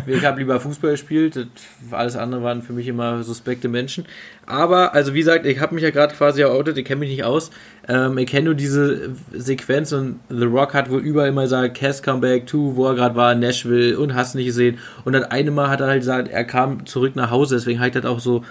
Ich 0.07 0.25
habe 0.25 0.39
lieber 0.39 0.59
Fußball 0.61 0.93
gespielt. 0.93 1.37
Das, 1.37 1.45
alles 1.91 2.17
andere 2.17 2.43
waren 2.43 2.63
für 2.63 2.73
mich 2.73 2.89
immer 2.89 3.23
suspekte 3.23 3.69
Menschen. 3.69 4.05
Aber, 4.47 4.93
also 4.95 5.15
wie 5.15 5.19
gesagt, 5.21 5.47
ich 5.47 5.61
habe 5.61 5.75
mich 5.75 5.85
ja 5.85 5.91
gerade 5.91 6.15
quasi 6.15 6.45
outet, 6.45 6.77
ich 6.77 6.85
kenne 6.85 7.01
mich 7.01 7.11
nicht 7.11 7.25
aus. 7.25 7.51
Ähm, 7.89 8.19
ich 8.19 8.27
kenne 8.27 8.47
nur 8.47 8.55
diese 8.55 9.11
Sequenz 9.33 9.93
und 9.93 10.21
The 10.29 10.45
Rock 10.45 10.75
hat 10.75 10.91
wohl 10.91 11.01
überall 11.01 11.29
immer 11.29 11.43
gesagt, 11.43 11.77
Cass 11.79 12.03
Comeback 12.03 12.47
to, 12.47 12.77
wo 12.77 12.87
er 12.87 12.95
gerade 12.95 13.15
war, 13.15 13.35
Nashville 13.35 13.99
und 13.99 14.15
hast 14.15 14.35
nicht 14.35 14.47
gesehen. 14.47 14.79
Und 15.05 15.13
das 15.13 15.25
eine 15.31 15.51
Mal 15.51 15.69
hat 15.69 15.81
er 15.81 15.87
halt 15.87 16.01
gesagt, 16.01 16.29
er 16.29 16.45
kam 16.45 16.87
zurück 16.87 17.15
nach 17.17 17.31
Hause, 17.31 17.55
deswegen 17.57 17.81
hat 17.81 17.95
er 17.95 18.03
das 18.03 18.11
auch 18.11 18.21
so 18.21 18.45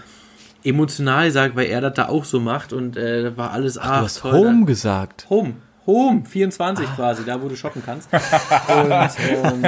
emotional 0.63 1.25
gesagt, 1.27 1.55
weil 1.55 1.67
er 1.67 1.81
das 1.81 1.93
da 1.93 2.07
auch 2.09 2.25
so 2.25 2.39
macht 2.39 2.73
und 2.73 2.97
äh, 2.97 3.23
da 3.23 3.37
war 3.37 3.51
alles 3.51 3.75
Du 3.75 3.81
ach, 3.81 4.01
hast 4.01 4.19
toll, 4.19 4.33
Home 4.33 4.65
gesagt. 4.65 5.27
Home. 5.29 5.53
Home, 5.87 6.23
24 6.25 6.85
quasi, 6.95 7.25
da 7.25 7.41
wo 7.41 7.47
du 7.47 7.55
shoppen 7.55 7.81
kannst. 7.83 8.07
Und 8.13 8.91
ähm, 8.91 9.63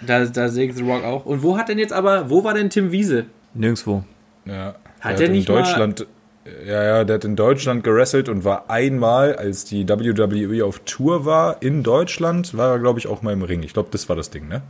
da, 0.00 0.24
da 0.24 0.48
sehe 0.48 0.68
ich 0.68 0.74
The 0.74 0.82
Rock 0.82 1.04
auch. 1.04 1.26
Und 1.26 1.44
wo 1.44 1.56
hat 1.56 1.68
denn 1.68 1.78
jetzt 1.78 1.92
aber, 1.92 2.28
wo 2.28 2.42
war 2.42 2.54
denn 2.54 2.70
Tim 2.70 2.90
Wiese? 2.90 3.26
Nirgendwo. 3.54 4.02
Ja. 4.44 4.74
Hat 5.00 5.20
der 5.20 5.28
er 5.28 5.32
nicht 5.32 5.48
in 5.48 5.54
Deutschland 5.54 6.06
Ja, 6.66 6.82
ja, 6.82 7.04
der 7.04 7.14
hat 7.14 7.24
in 7.24 7.36
Deutschland 7.36 7.84
gerasselt 7.84 8.28
und 8.28 8.44
war 8.44 8.68
einmal, 8.68 9.36
als 9.36 9.64
die 9.64 9.88
WWE 9.88 10.64
auf 10.64 10.80
Tour 10.80 11.24
war 11.24 11.62
in 11.62 11.84
Deutschland, 11.84 12.56
war 12.56 12.72
er, 12.72 12.78
glaube 12.80 12.98
ich, 12.98 13.06
auch 13.06 13.22
mal 13.22 13.32
im 13.32 13.42
Ring. 13.42 13.62
Ich 13.62 13.72
glaube, 13.72 13.90
das 13.92 14.08
war 14.08 14.16
das 14.16 14.30
Ding, 14.30 14.48
ne? 14.48 14.62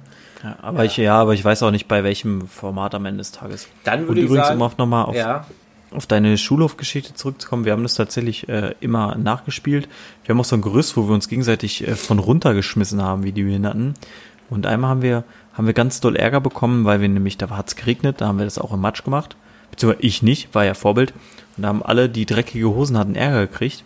Ja, 0.42 0.56
aber 0.62 0.84
ich, 0.84 0.96
ja, 0.96 1.16
aber 1.16 1.34
ich 1.34 1.44
weiß 1.44 1.62
auch 1.64 1.70
nicht, 1.70 1.88
bei 1.88 2.04
welchem 2.04 2.46
Format 2.46 2.94
am 2.94 3.06
Ende 3.06 3.18
des 3.18 3.32
Tages. 3.32 3.68
Dann 3.84 4.02
Und 4.02 4.08
würde 4.08 4.20
ich 4.20 4.26
übrigens, 4.26 4.48
sagen, 4.48 4.60
um 4.60 4.66
auf 4.66 4.78
nochmal 4.78 5.04
auf, 5.06 5.16
ja, 5.16 5.46
auf 5.90 6.06
deine 6.06 6.36
Schulhofgeschichte 6.38 7.14
zurückzukommen, 7.14 7.64
wir 7.64 7.72
haben 7.72 7.82
das 7.82 7.94
tatsächlich 7.94 8.48
äh, 8.48 8.74
immer 8.80 9.16
nachgespielt. 9.16 9.88
Wir 10.24 10.34
haben 10.34 10.40
auch 10.40 10.44
so 10.44 10.56
ein 10.56 10.62
Gerüst, 10.62 10.96
wo 10.96 11.08
wir 11.08 11.14
uns 11.14 11.28
gegenseitig 11.28 11.86
äh, 11.86 11.96
von 11.96 12.18
runtergeschmissen 12.18 13.02
haben, 13.02 13.24
wie 13.24 13.32
die 13.32 13.42
Behinderten. 13.42 13.94
Und 14.50 14.66
einmal 14.66 14.90
haben 14.90 15.02
wir, 15.02 15.24
haben 15.54 15.66
wir 15.66 15.74
ganz 15.74 16.00
doll 16.00 16.16
Ärger 16.16 16.40
bekommen, 16.40 16.84
weil 16.84 17.00
wir 17.00 17.08
nämlich, 17.08 17.36
da 17.36 17.50
hat's 17.50 17.76
geregnet, 17.76 18.20
da 18.20 18.28
haben 18.28 18.38
wir 18.38 18.44
das 18.44 18.58
auch 18.58 18.72
im 18.72 18.80
Matsch 18.80 19.04
gemacht. 19.04 19.36
Beziehungsweise 19.70 20.06
ich 20.06 20.22
nicht, 20.22 20.54
war 20.54 20.64
ja 20.64 20.74
Vorbild. 20.74 21.12
Und 21.56 21.62
da 21.62 21.68
haben 21.68 21.82
alle, 21.82 22.08
die 22.08 22.26
dreckige 22.26 22.68
Hosen 22.68 22.96
hatten, 22.96 23.14
Ärger 23.14 23.46
gekriegt. 23.46 23.84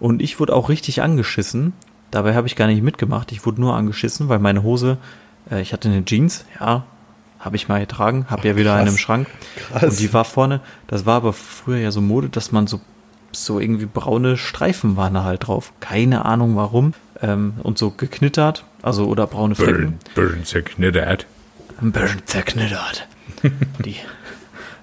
Und 0.00 0.22
ich 0.22 0.38
wurde 0.38 0.54
auch 0.54 0.68
richtig 0.68 1.02
angeschissen. 1.02 1.72
Dabei 2.10 2.34
habe 2.34 2.46
ich 2.46 2.56
gar 2.56 2.68
nicht 2.68 2.82
mitgemacht. 2.82 3.32
Ich 3.32 3.44
wurde 3.44 3.60
nur 3.60 3.74
angeschissen, 3.74 4.28
weil 4.28 4.38
meine 4.38 4.62
Hose, 4.62 4.96
äh, 5.50 5.60
ich 5.60 5.72
hatte 5.72 5.88
eine 5.88 6.04
Jeans, 6.04 6.44
ja, 6.58 6.84
habe 7.38 7.56
ich 7.56 7.68
mal 7.68 7.80
getragen, 7.80 8.26
habe 8.28 8.48
ja 8.48 8.56
wieder 8.56 8.74
eine 8.74 8.90
im 8.90 8.98
Schrank. 8.98 9.28
Und 9.80 9.98
die 9.98 10.12
war 10.12 10.24
vorne, 10.24 10.60
das 10.86 11.06
war 11.06 11.16
aber 11.16 11.32
früher 11.32 11.78
ja 11.78 11.90
so 11.90 12.00
Mode, 12.00 12.28
dass 12.28 12.52
man 12.52 12.66
so, 12.66 12.80
so 13.32 13.60
irgendwie 13.60 13.86
braune 13.86 14.36
Streifen 14.36 14.96
waren 14.96 15.14
da 15.14 15.24
halt 15.24 15.46
drauf. 15.46 15.72
Keine 15.80 16.24
Ahnung 16.24 16.56
warum. 16.56 16.94
Ähm, 17.20 17.54
und 17.62 17.78
so 17.78 17.90
geknittert, 17.90 18.64
also 18.82 19.06
oder 19.06 19.26
braune 19.26 19.54
Flecken. 19.54 19.98
Burn, 20.14 20.44
zerknittert. 20.44 21.26
Ein 21.80 21.92
bisschen 21.92 22.26
zerknittert. 22.26 23.08
Die. 23.84 23.96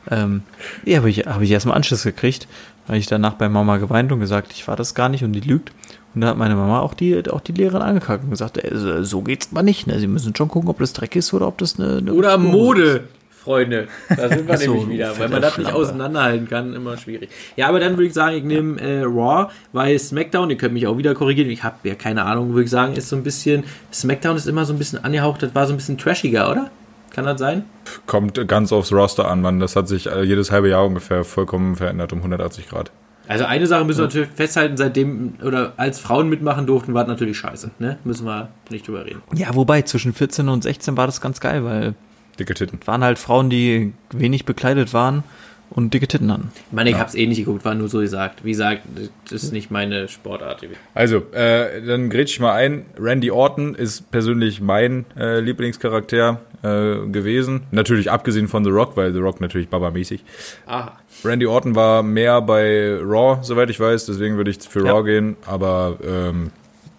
Ähm, 0.09 0.43
ja, 0.83 0.97
habe 0.97 1.09
ich, 1.09 1.25
hab 1.25 1.41
ich 1.41 1.51
erstmal 1.51 1.75
Anschluss 1.75 2.03
gekriegt, 2.03 2.47
weil 2.87 2.97
ich 2.99 3.07
danach 3.07 3.33
bei 3.33 3.49
Mama 3.49 3.77
geweint 3.77 4.11
und 4.11 4.19
gesagt, 4.19 4.51
ich 4.53 4.67
war 4.67 4.75
das 4.75 4.95
gar 4.95 5.09
nicht 5.09 5.23
und 5.23 5.33
die 5.33 5.41
lügt. 5.41 5.71
Und 6.13 6.21
da 6.21 6.27
hat 6.27 6.37
meine 6.37 6.55
Mama 6.55 6.79
auch 6.79 6.93
die, 6.93 7.29
auch 7.29 7.41
die 7.41 7.51
Lehrerin 7.51 7.81
angekackt 7.81 8.23
und 8.23 8.29
gesagt, 8.29 8.57
äh, 8.63 9.03
so- 9.03 9.21
geht's 9.21 9.51
mal 9.51 9.63
nicht. 9.63 9.85
Ne? 9.87 9.99
Sie 9.99 10.07
müssen 10.07 10.33
schon 10.35 10.47
gucken, 10.47 10.69
ob 10.69 10.79
das 10.79 10.93
Dreck 10.93 11.15
ist 11.15 11.33
oder 11.33 11.47
ob 11.47 11.57
das 11.57 11.77
eine. 11.79 11.97
eine 11.97 12.13
Oder 12.13 12.37
Mode, 12.37 13.03
Freunde. 13.29 13.87
Da 14.15 14.29
sind 14.29 14.47
wir 14.47 14.57
so, 14.57 14.73
nämlich 14.73 14.89
wieder. 14.89 15.19
Weil 15.19 15.29
man 15.29 15.41
das 15.41 15.57
nicht 15.57 15.71
auseinanderhalten 15.71 16.47
kann, 16.49 16.73
immer 16.73 16.97
schwierig. 16.97 17.29
Ja, 17.57 17.67
aber 17.67 17.79
dann 17.79 17.93
würde 17.93 18.05
ich 18.07 18.13
sagen, 18.13 18.37
ich 18.37 18.43
nehme 18.43 18.79
äh, 18.81 19.01
Raw, 19.03 19.49
weil 19.73 19.99
SmackDown, 19.99 20.49
ihr 20.49 20.57
könnt 20.57 20.73
mich 20.73 20.87
auch 20.87 20.97
wieder 20.97 21.13
korrigieren, 21.13 21.49
ich 21.49 21.63
habe 21.63 21.75
ja 21.83 21.95
keine 21.95 22.23
Ahnung, 22.23 22.49
würde 22.53 22.63
ich 22.63 22.71
sagen, 22.71 22.93
ist 22.95 23.09
so 23.09 23.15
ein 23.17 23.23
bisschen, 23.23 23.63
SmackDown 23.93 24.35
ist 24.37 24.47
immer 24.47 24.65
so 24.65 24.73
ein 24.73 24.79
bisschen 24.79 25.03
angehaucht, 25.03 25.43
das 25.43 25.53
war 25.53 25.67
so 25.67 25.73
ein 25.73 25.77
bisschen 25.77 25.97
trashiger, 25.97 26.49
oder? 26.49 26.71
Kann 27.15 27.25
das 27.25 27.39
sein? 27.39 27.63
Kommt 28.07 28.45
ganz 28.47 28.71
aufs 28.73 28.91
Roster 28.91 29.29
an, 29.29 29.41
Mann. 29.41 29.59
Das 29.61 29.75
hat 29.77 29.87
sich 29.87 30.07
äh, 30.07 30.21
jedes 30.23 30.51
halbe 30.51 30.69
Jahr 30.69 30.85
ungefähr 30.85 31.23
vollkommen 31.23 31.75
verändert 31.77 32.11
um 32.11 32.19
180 32.19 32.67
Grad. 32.69 32.91
Also 33.27 33.45
eine 33.45 33.65
Sache 33.65 33.85
müssen 33.85 33.99
wir 33.99 34.03
natürlich 34.05 34.29
festhalten, 34.35 34.77
seitdem, 34.77 35.35
oder 35.43 35.73
als 35.77 35.99
Frauen 35.99 36.29
mitmachen 36.29 36.67
durften, 36.67 36.93
war 36.93 37.03
das 37.05 37.09
natürlich 37.09 37.37
scheiße, 37.37 37.71
ne? 37.79 37.97
Müssen 38.03 38.25
wir 38.27 38.49
nicht 38.69 38.87
drüber 38.87 39.03
reden. 39.05 39.23
Ja, 39.33 39.55
wobei, 39.55 39.81
zwischen 39.81 40.13
14 40.13 40.47
und 40.49 40.61
16 40.61 40.95
war 40.95 41.07
das 41.07 41.21
ganz 41.21 41.39
geil, 41.39 41.63
weil 41.65 41.95
Dicke 42.37 42.53
Titten. 42.53 42.79
waren 42.85 43.03
halt 43.03 43.17
Frauen, 43.17 43.49
die 43.49 43.93
wenig 44.11 44.45
bekleidet 44.45 44.93
waren 44.93 45.23
und 45.71 45.93
dicke 45.95 46.07
Titten 46.07 46.31
hatten. 46.31 46.51
Ich 46.67 46.73
meine, 46.73 46.89
ich 46.91 46.95
Ja. 46.95 46.99
habe 46.99 47.09
es 47.09 47.15
eh 47.15 47.25
nicht 47.25 47.39
geguckt, 47.39 47.65
war 47.65 47.73
nur 47.73 47.87
so 47.89 47.99
gesagt. 47.99 48.43
Wie 48.45 48.51
gesagt, 48.51 48.83
das 49.31 49.41
ist 49.43 49.53
nicht 49.53 49.71
meine 49.71 50.07
Sportart. 50.07 50.61
Also, 50.93 51.23
äh, 51.31 51.81
dann 51.81 52.11
grätsch 52.11 52.33
ich 52.33 52.39
mal 52.39 52.53
ein. 52.53 52.85
Randy 52.99 53.31
Orton 53.31 53.73
ist 53.73 54.11
persönlich 54.11 54.61
mein 54.61 55.05
äh, 55.17 55.39
Lieblingscharakter 55.39 56.41
äh, 56.65 57.07
gewesen. 57.09 57.61
Natürlich 57.71 58.11
abgesehen 58.11 58.47
von 58.47 58.63
The 58.63 58.71
Rock, 58.71 58.97
weil 58.97 59.13
The 59.13 59.19
Rock 59.19 59.41
natürlich 59.41 59.69
Baba-mäßig. 59.69 60.23
Aha. 60.65 60.97
Randy 61.23 61.45
Orton 61.45 61.75
war 61.75 62.03
mehr 62.03 62.41
bei 62.41 62.97
Raw, 63.01 63.39
soweit 63.43 63.69
ich 63.69 63.79
weiß, 63.79 64.05
deswegen 64.07 64.37
würde 64.37 64.51
ich 64.51 64.59
für 64.59 64.85
Ja. 64.85 64.93
Raw 64.93 65.03
gehen. 65.03 65.37
Aber 65.45 65.97
ähm, 66.05 66.51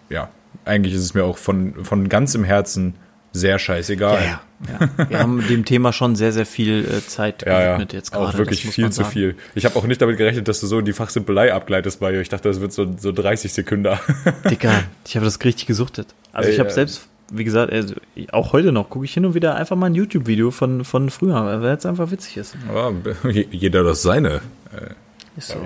ja, 0.09 0.29
eigentlich 0.65 0.93
ist 0.93 1.01
es 1.01 1.13
mir 1.13 1.23
auch 1.25 1.37
von, 1.37 1.83
von 1.85 2.09
ganzem 2.09 2.43
Herzen 2.43 2.95
sehr 3.33 3.59
scheißegal. 3.59 4.19
Ja, 4.23 4.41
ja. 4.79 5.09
Wir 5.09 5.19
haben 5.19 5.45
dem 5.47 5.63
Thema 5.65 5.93
schon 5.93 6.15
sehr, 6.15 6.31
sehr 6.31 6.47
viel 6.47 6.83
äh, 6.85 7.05
Zeit 7.05 7.43
Ja, 7.45 7.51
ja, 7.61 7.65
gewidmet 7.75 7.93
jetzt 7.93 8.11
gerade. 8.11 8.25
auch 8.29 8.37
wirklich 8.37 8.65
viel 8.65 8.89
zu 8.91 9.03
viel. 9.03 9.35
Ich 9.53 9.65
habe 9.65 9.75
auch 9.75 9.85
nicht 9.85 10.01
damit 10.01 10.17
gerechnet, 10.17 10.47
dass 10.47 10.59
du 10.59 10.65
so 10.65 10.79
in 10.79 10.85
die 10.85 10.93
Fachsimpelei 10.93 11.53
abgleitest 11.53 11.99
bei 11.99 12.11
dir. 12.11 12.21
Ich 12.21 12.29
dachte, 12.29 12.49
das 12.49 12.59
wird 12.61 12.73
so, 12.73 12.91
so 12.97 13.11
30 13.11 13.53
Sekunden. 13.53 13.95
Dicker, 14.49 14.73
ich 15.05 15.15
habe 15.15 15.25
das 15.25 15.43
richtig 15.43 15.67
gesuchtet. 15.67 16.07
Also 16.33 16.47
Ey, 16.49 16.55
ich 16.55 16.59
habe 16.59 16.69
äh, 16.69 16.73
selbst, 16.73 17.07
wie 17.31 17.43
gesagt, 17.43 17.71
also 17.73 17.95
auch 18.31 18.53
heute 18.53 18.71
noch 18.71 18.89
gucke 18.89 19.05
ich 19.05 19.13
hin 19.13 19.25
und 19.25 19.33
wieder 19.33 19.55
einfach 19.55 19.75
mal 19.75 19.87
ein 19.87 19.95
YouTube-Video 19.95 20.51
von, 20.51 20.83
von 20.85 21.09
früher, 21.09 21.61
weil 21.61 21.75
es 21.75 21.85
einfach 21.85 22.11
witzig 22.11 22.37
ist. 22.37 22.55
Aber 22.69 22.93
jeder 23.51 23.83
das 23.83 24.01
seine. 24.01 24.41
Ist 25.35 25.49
so. 25.49 25.57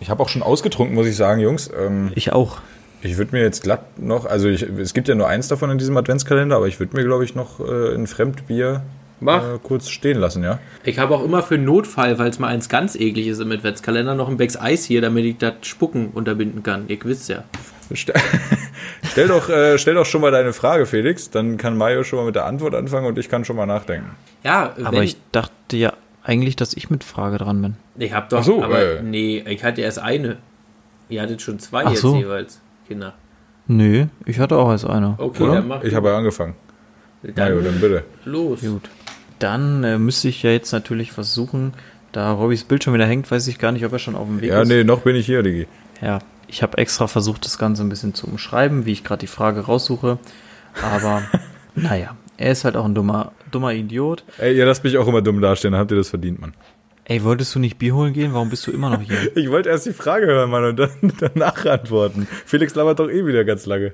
Ich 0.00 0.10
habe 0.10 0.22
auch 0.22 0.28
schon 0.28 0.42
ausgetrunken, 0.42 0.94
muss 0.94 1.06
ich 1.06 1.16
sagen, 1.16 1.40
Jungs. 1.40 1.70
Ähm, 1.78 2.10
Ich 2.14 2.32
auch. 2.32 2.58
ich 3.02 3.16
würde 3.16 3.32
mir 3.36 3.42
jetzt 3.42 3.62
glatt 3.62 3.98
noch, 3.98 4.24
also 4.26 4.48
ich, 4.48 4.62
es 4.62 4.92
gibt 4.94 5.08
ja 5.08 5.14
nur 5.14 5.28
eins 5.28 5.48
davon 5.48 5.70
in 5.70 5.78
diesem 5.78 5.96
Adventskalender, 5.96 6.56
aber 6.56 6.68
ich 6.68 6.80
würde 6.80 6.96
mir, 6.96 7.04
glaube 7.04 7.24
ich, 7.24 7.34
noch 7.34 7.60
äh, 7.60 7.94
ein 7.94 8.06
Fremdbier 8.06 8.82
Mach. 9.20 9.42
äh, 9.54 9.58
kurz 9.62 9.88
stehen 9.88 10.18
lassen, 10.18 10.42
ja. 10.42 10.58
Ich 10.82 10.98
habe 10.98 11.14
auch 11.14 11.24
immer 11.24 11.42
für 11.42 11.56
Notfall, 11.58 12.18
weil 12.18 12.28
es 12.30 12.38
mal 12.38 12.48
eins 12.48 12.68
ganz 12.68 12.96
eklig 12.96 13.28
ist 13.28 13.40
im 13.40 13.52
Adventskalender, 13.52 14.14
noch 14.14 14.28
ein 14.28 14.36
Becks 14.36 14.56
Eis 14.56 14.84
hier, 14.84 15.00
damit 15.00 15.24
ich 15.24 15.38
das 15.38 15.54
Spucken 15.62 16.08
unterbinden 16.12 16.62
kann. 16.62 16.84
Ihr 16.88 16.98
wisst 17.04 17.28
ja. 17.28 17.44
Stell, 19.10 19.28
doch, 19.28 19.48
äh, 19.48 19.78
stell 19.78 19.94
doch 19.94 20.06
schon 20.06 20.20
mal 20.22 20.30
deine 20.30 20.52
Frage, 20.52 20.86
Felix. 20.86 21.30
Dann 21.30 21.56
kann 21.56 21.76
Mario 21.76 22.02
schon 22.04 22.18
mal 22.18 22.24
mit 22.26 22.34
der 22.34 22.46
Antwort 22.46 22.74
anfangen 22.74 23.06
und 23.06 23.18
ich 23.18 23.28
kann 23.28 23.44
schon 23.44 23.56
mal 23.56 23.66
nachdenken. 23.66 24.10
Ja, 24.42 24.74
Aber 24.82 25.02
ich 25.02 25.16
dachte 25.32 25.76
ja 25.76 25.92
eigentlich, 26.22 26.56
dass 26.56 26.74
ich 26.74 26.90
mit 26.90 27.04
Frage 27.04 27.38
dran 27.38 27.60
bin. 27.62 27.76
ich 27.98 28.12
habe 28.12 28.26
doch, 28.30 28.38
Ach 28.40 28.44
so, 28.44 28.62
aber 28.62 28.98
äh. 28.98 29.02
nee, 29.02 29.44
ich 29.46 29.62
hatte 29.62 29.82
erst 29.82 29.98
eine. 29.98 30.38
Ihr 31.08 31.22
hattet 31.22 31.42
schon 31.42 31.58
zwei 31.58 31.84
Ach 31.84 31.90
jetzt 31.90 32.00
so. 32.00 32.16
jeweils, 32.16 32.60
Kinder. 32.88 33.14
Nö, 33.66 34.06
ich 34.26 34.38
hatte 34.38 34.56
auch 34.56 34.70
erst 34.70 34.86
einer. 34.86 35.14
Okay, 35.18 35.42
Oder? 35.42 35.54
dann 35.56 35.68
mach 35.68 35.82
Ich 35.84 35.94
habe 35.94 36.08
ja 36.08 36.16
angefangen. 36.16 36.54
Mario, 37.36 37.56
dann 37.56 37.64
dann 37.64 37.80
bitte. 37.80 38.04
los. 38.24 38.60
Gut. 38.62 38.88
Dann 39.38 39.84
äh, 39.84 39.98
müsste 39.98 40.28
ich 40.28 40.42
ja 40.42 40.50
jetzt 40.50 40.72
natürlich 40.72 41.16
was 41.16 41.34
suchen. 41.34 41.72
Da 42.12 42.32
Robbys 42.32 42.64
Bild 42.64 42.84
schon 42.84 42.94
wieder 42.94 43.06
hängt, 43.06 43.30
weiß 43.30 43.46
ich 43.48 43.58
gar 43.58 43.72
nicht, 43.72 43.84
ob 43.84 43.92
er 43.92 43.98
schon 43.98 44.14
auf 44.14 44.26
dem 44.26 44.40
Weg 44.40 44.50
Ja, 44.50 44.62
ist. 44.62 44.68
nee, 44.68 44.84
noch 44.84 45.00
bin 45.00 45.16
ich 45.16 45.26
hier, 45.26 45.42
Digi. 45.42 45.66
Ja, 46.00 46.18
ich 46.48 46.62
habe 46.62 46.78
extra 46.78 47.06
versucht, 47.06 47.44
das 47.44 47.58
Ganze 47.58 47.82
ein 47.82 47.88
bisschen 47.88 48.14
zu 48.14 48.26
umschreiben, 48.26 48.86
wie 48.86 48.92
ich 48.92 49.04
gerade 49.04 49.20
die 49.20 49.26
Frage 49.26 49.60
raussuche. 49.60 50.18
Aber 50.82 51.22
naja, 51.74 52.16
er 52.36 52.52
ist 52.52 52.64
halt 52.64 52.76
auch 52.76 52.84
ein 52.84 52.94
dummer, 52.94 53.32
dummer 53.50 53.72
Idiot. 53.72 54.24
Ey, 54.38 54.56
ihr 54.56 54.66
lasst 54.66 54.84
mich 54.84 54.98
auch 54.98 55.06
immer 55.06 55.22
dumm 55.22 55.40
dastehen, 55.40 55.72
dann 55.72 55.80
habt 55.80 55.90
ihr 55.90 55.96
das 55.96 56.10
verdient, 56.10 56.40
Mann. 56.40 56.54
Ey, 57.06 57.22
wolltest 57.22 57.54
du 57.54 57.58
nicht 57.58 57.78
Bier 57.78 57.94
holen 57.94 58.14
gehen? 58.14 58.32
Warum 58.32 58.48
bist 58.48 58.66
du 58.66 58.70
immer 58.70 58.90
noch 58.90 59.02
hier? 59.02 59.16
Ich 59.36 59.50
wollte 59.50 59.68
erst 59.68 59.86
die 59.86 59.92
Frage 59.92 60.26
hören, 60.26 60.50
Mann, 60.50 60.64
und 60.64 60.78
dann 60.78 60.90
danach 61.20 61.64
antworten. 61.66 62.26
Felix 62.46 62.74
labert 62.74 62.98
doch 62.98 63.10
eh 63.10 63.26
wieder 63.26 63.44
ganz 63.44 63.66
lange. 63.66 63.92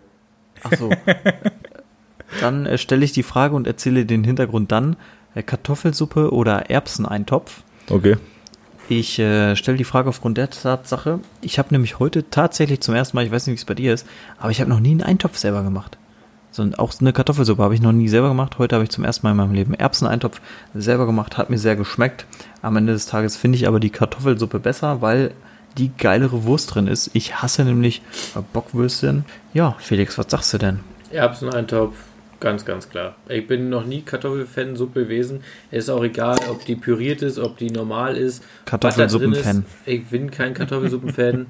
Ach 0.63 0.73
so. 0.77 0.91
Dann 2.41 2.67
äh, 2.67 2.79
stelle 2.79 3.05
ich 3.05 3.13
die 3.13 3.23
Frage 3.23 3.57
und 3.57 3.67
erzähle 3.67 4.07
den 4.07 4.23
Hintergrund 4.25 4.71
dann. 4.71 4.97
Äh, 5.35 5.43
Kartoffelsuppe 5.43 6.33
oder 6.33 6.71
Erbseneintopf? 6.71 7.63
Okay. 7.89 8.17
Ich 8.91 9.21
äh, 9.21 9.55
stelle 9.55 9.79
die 9.79 9.85
Frage 9.85 10.09
aufgrund 10.09 10.37
der 10.37 10.51
Tatsache, 10.51 11.21
ich 11.43 11.61
habe 11.61 11.69
nämlich 11.71 12.01
heute 12.01 12.29
tatsächlich 12.29 12.81
zum 12.81 12.93
ersten 12.93 13.17
Mal, 13.17 13.25
ich 13.25 13.31
weiß 13.31 13.47
nicht, 13.47 13.53
wie 13.53 13.61
es 13.61 13.65
bei 13.65 13.75
dir 13.75 13.95
ist, 13.95 14.05
aber 14.37 14.51
ich 14.51 14.61
habe 14.61 14.69
noch 14.69 14.81
nie 14.81 14.91
einen 14.91 15.05
Eintopf 15.05 15.39
selber 15.39 15.63
gemacht. 15.63 15.97
So, 16.51 16.69
auch 16.77 16.93
eine 17.01 17.13
Kartoffelsuppe 17.13 17.63
habe 17.63 17.73
ich 17.73 17.81
noch 17.81 17.93
nie 17.93 18.09
selber 18.09 18.31
gemacht. 18.31 18.59
Heute 18.59 18.75
habe 18.75 18.83
ich 18.83 18.91
zum 18.91 19.05
ersten 19.05 19.25
Mal 19.25 19.31
in 19.31 19.37
meinem 19.37 19.55
Leben 19.55 19.75
Erbseneintopf 19.75 20.41
selber 20.75 21.07
gemacht, 21.07 21.39
hat 21.39 21.51
mir 21.51 21.59
sehr 21.59 21.77
geschmeckt. 21.77 22.27
Am 22.63 22.77
Ende 22.77 22.93
des 22.93 23.07
Tages 23.07 23.37
finde 23.37 23.59
ich 23.59 23.69
aber 23.69 23.79
die 23.79 23.91
Kartoffelsuppe 23.91 24.59
besser, 24.59 25.01
weil 25.01 25.35
die 25.79 25.93
geilere 25.97 26.43
Wurst 26.43 26.75
drin 26.75 26.89
ist. 26.89 27.11
Ich 27.13 27.41
hasse 27.41 27.65
nämlich 27.65 28.03
äh, 28.35 28.41
Bockwürstchen. 28.53 29.25
Ja, 29.55 29.77
Felix, 29.79 30.19
was 30.19 30.27
sagst 30.29 30.53
du 30.53 30.59
denn? 30.59 30.81
Erbseneintopf, 31.13 31.95
ganz, 32.41 32.65
ganz 32.65 32.89
klar. 32.89 33.17
Ich 33.29 33.47
bin 33.47 33.69
noch 33.69 33.85
nie 33.85 34.03
Kartoffelfan-Suppe 34.03 35.05
gewesen. 35.05 35.43
Es 35.71 35.85
ist 35.85 35.91
auch 35.91 36.03
egal, 36.03 36.37
ob 36.51 36.65
die 36.65 36.77
püriert 36.77 37.23
ist, 37.23 37.39
ob 37.39 37.59
die 37.59 37.71
normal 37.71 38.17
ist. 38.17 38.43
Kartoffelsuppenfan. 38.65 39.65
Ich 39.87 40.07
bin 40.07 40.31
kein 40.31 40.55
Kartoffelsuppenfan. 40.55 41.47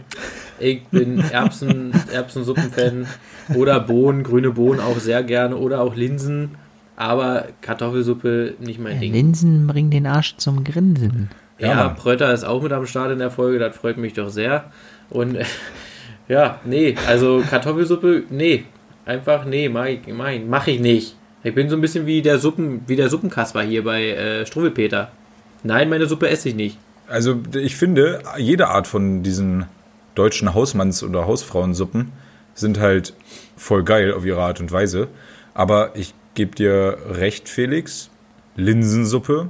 ich 0.58 0.82
bin 0.84 1.20
Erbsen, 1.30 1.92
Erbsensuppenfan. 2.12 3.06
Oder 3.54 3.80
Bohnen, 3.80 4.22
grüne 4.22 4.50
Bohnen 4.50 4.80
auch 4.80 4.98
sehr 4.98 5.22
gerne. 5.22 5.56
Oder 5.56 5.80
auch 5.80 5.94
Linsen. 5.96 6.56
Aber 6.96 7.46
Kartoffelsuppe 7.62 8.54
nicht 8.60 8.78
mein 8.78 9.00
Ding. 9.00 9.12
Linsen 9.12 9.66
bringen 9.66 9.90
den 9.90 10.06
Arsch 10.06 10.36
zum 10.36 10.64
Grinsen. 10.64 11.30
Ja, 11.58 11.68
Ja. 11.68 11.88
Prötter 11.90 12.32
ist 12.32 12.44
auch 12.44 12.62
mit 12.62 12.72
am 12.72 12.86
Start 12.86 13.12
in 13.12 13.18
der 13.18 13.30
Folge, 13.30 13.58
das 13.58 13.76
freut 13.76 13.96
mich 13.96 14.12
doch 14.14 14.28
sehr. 14.28 14.64
Und 15.08 15.38
ja, 16.28 16.60
nee, 16.64 16.94
also 17.06 17.42
Kartoffelsuppe, 17.48 18.24
nee. 18.30 18.64
Einfach, 19.10 19.44
nee, 19.44 19.68
mach 19.68 19.86
ich, 19.86 20.06
mach 20.06 20.30
ich, 20.30 20.42
mach 20.46 20.66
ich 20.68 20.78
nicht. 20.78 21.16
Ich 21.42 21.52
bin 21.52 21.68
so 21.68 21.74
ein 21.74 21.80
bisschen 21.80 22.06
wie 22.06 22.22
der 22.22 22.38
Suppen, 22.38 22.82
wie 22.86 22.94
der 22.94 23.08
Suppenkasper 23.08 23.60
hier 23.62 23.82
bei 23.82 24.10
äh, 24.10 24.46
Struwwelpeter. 24.46 25.10
Nein, 25.64 25.88
meine 25.88 26.06
Suppe 26.06 26.28
esse 26.28 26.50
ich 26.50 26.54
nicht. 26.54 26.78
Also 27.08 27.40
ich 27.52 27.74
finde, 27.74 28.22
jede 28.38 28.68
Art 28.68 28.86
von 28.86 29.24
diesen 29.24 29.66
deutschen 30.14 30.54
Hausmanns- 30.54 31.02
oder 31.02 31.26
Hausfrauensuppen 31.26 32.12
sind 32.54 32.78
halt 32.78 33.14
voll 33.56 33.82
geil 33.82 34.14
auf 34.14 34.24
ihre 34.24 34.42
Art 34.42 34.60
und 34.60 34.70
Weise. 34.70 35.08
Aber 35.54 35.90
ich 35.94 36.14
gebe 36.34 36.54
dir 36.54 36.96
recht, 37.10 37.48
Felix. 37.48 38.10
Linsensuppe 38.54 39.48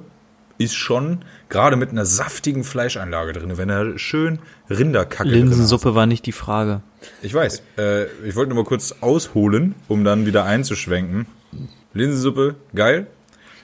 ist 0.61 0.77
schon 0.77 1.21
gerade 1.49 1.77
mit 1.77 1.91
einer 1.91 2.05
saftigen 2.05 2.65
Fleischeinlage 2.65 3.33
drin, 3.33 3.57
wenn 3.57 3.71
er 3.71 3.99
schön 3.99 4.41
Rinderkacke 4.69 5.29
Linsensuppe 5.29 5.95
war 5.95 6.05
nicht 6.05 6.27
die 6.27 6.33
Frage. 6.33 6.83
Ich 7.23 7.33
weiß. 7.33 7.63
Äh, 7.79 8.05
ich 8.27 8.37
wollte 8.37 8.51
nur 8.53 8.63
mal 8.63 8.69
kurz 8.69 8.95
ausholen, 9.01 9.75
um 9.89 10.05
dann 10.05 10.27
wieder 10.27 10.45
einzuschwenken. 10.45 11.27
Linsensuppe, 11.95 12.57
geil. 12.75 13.07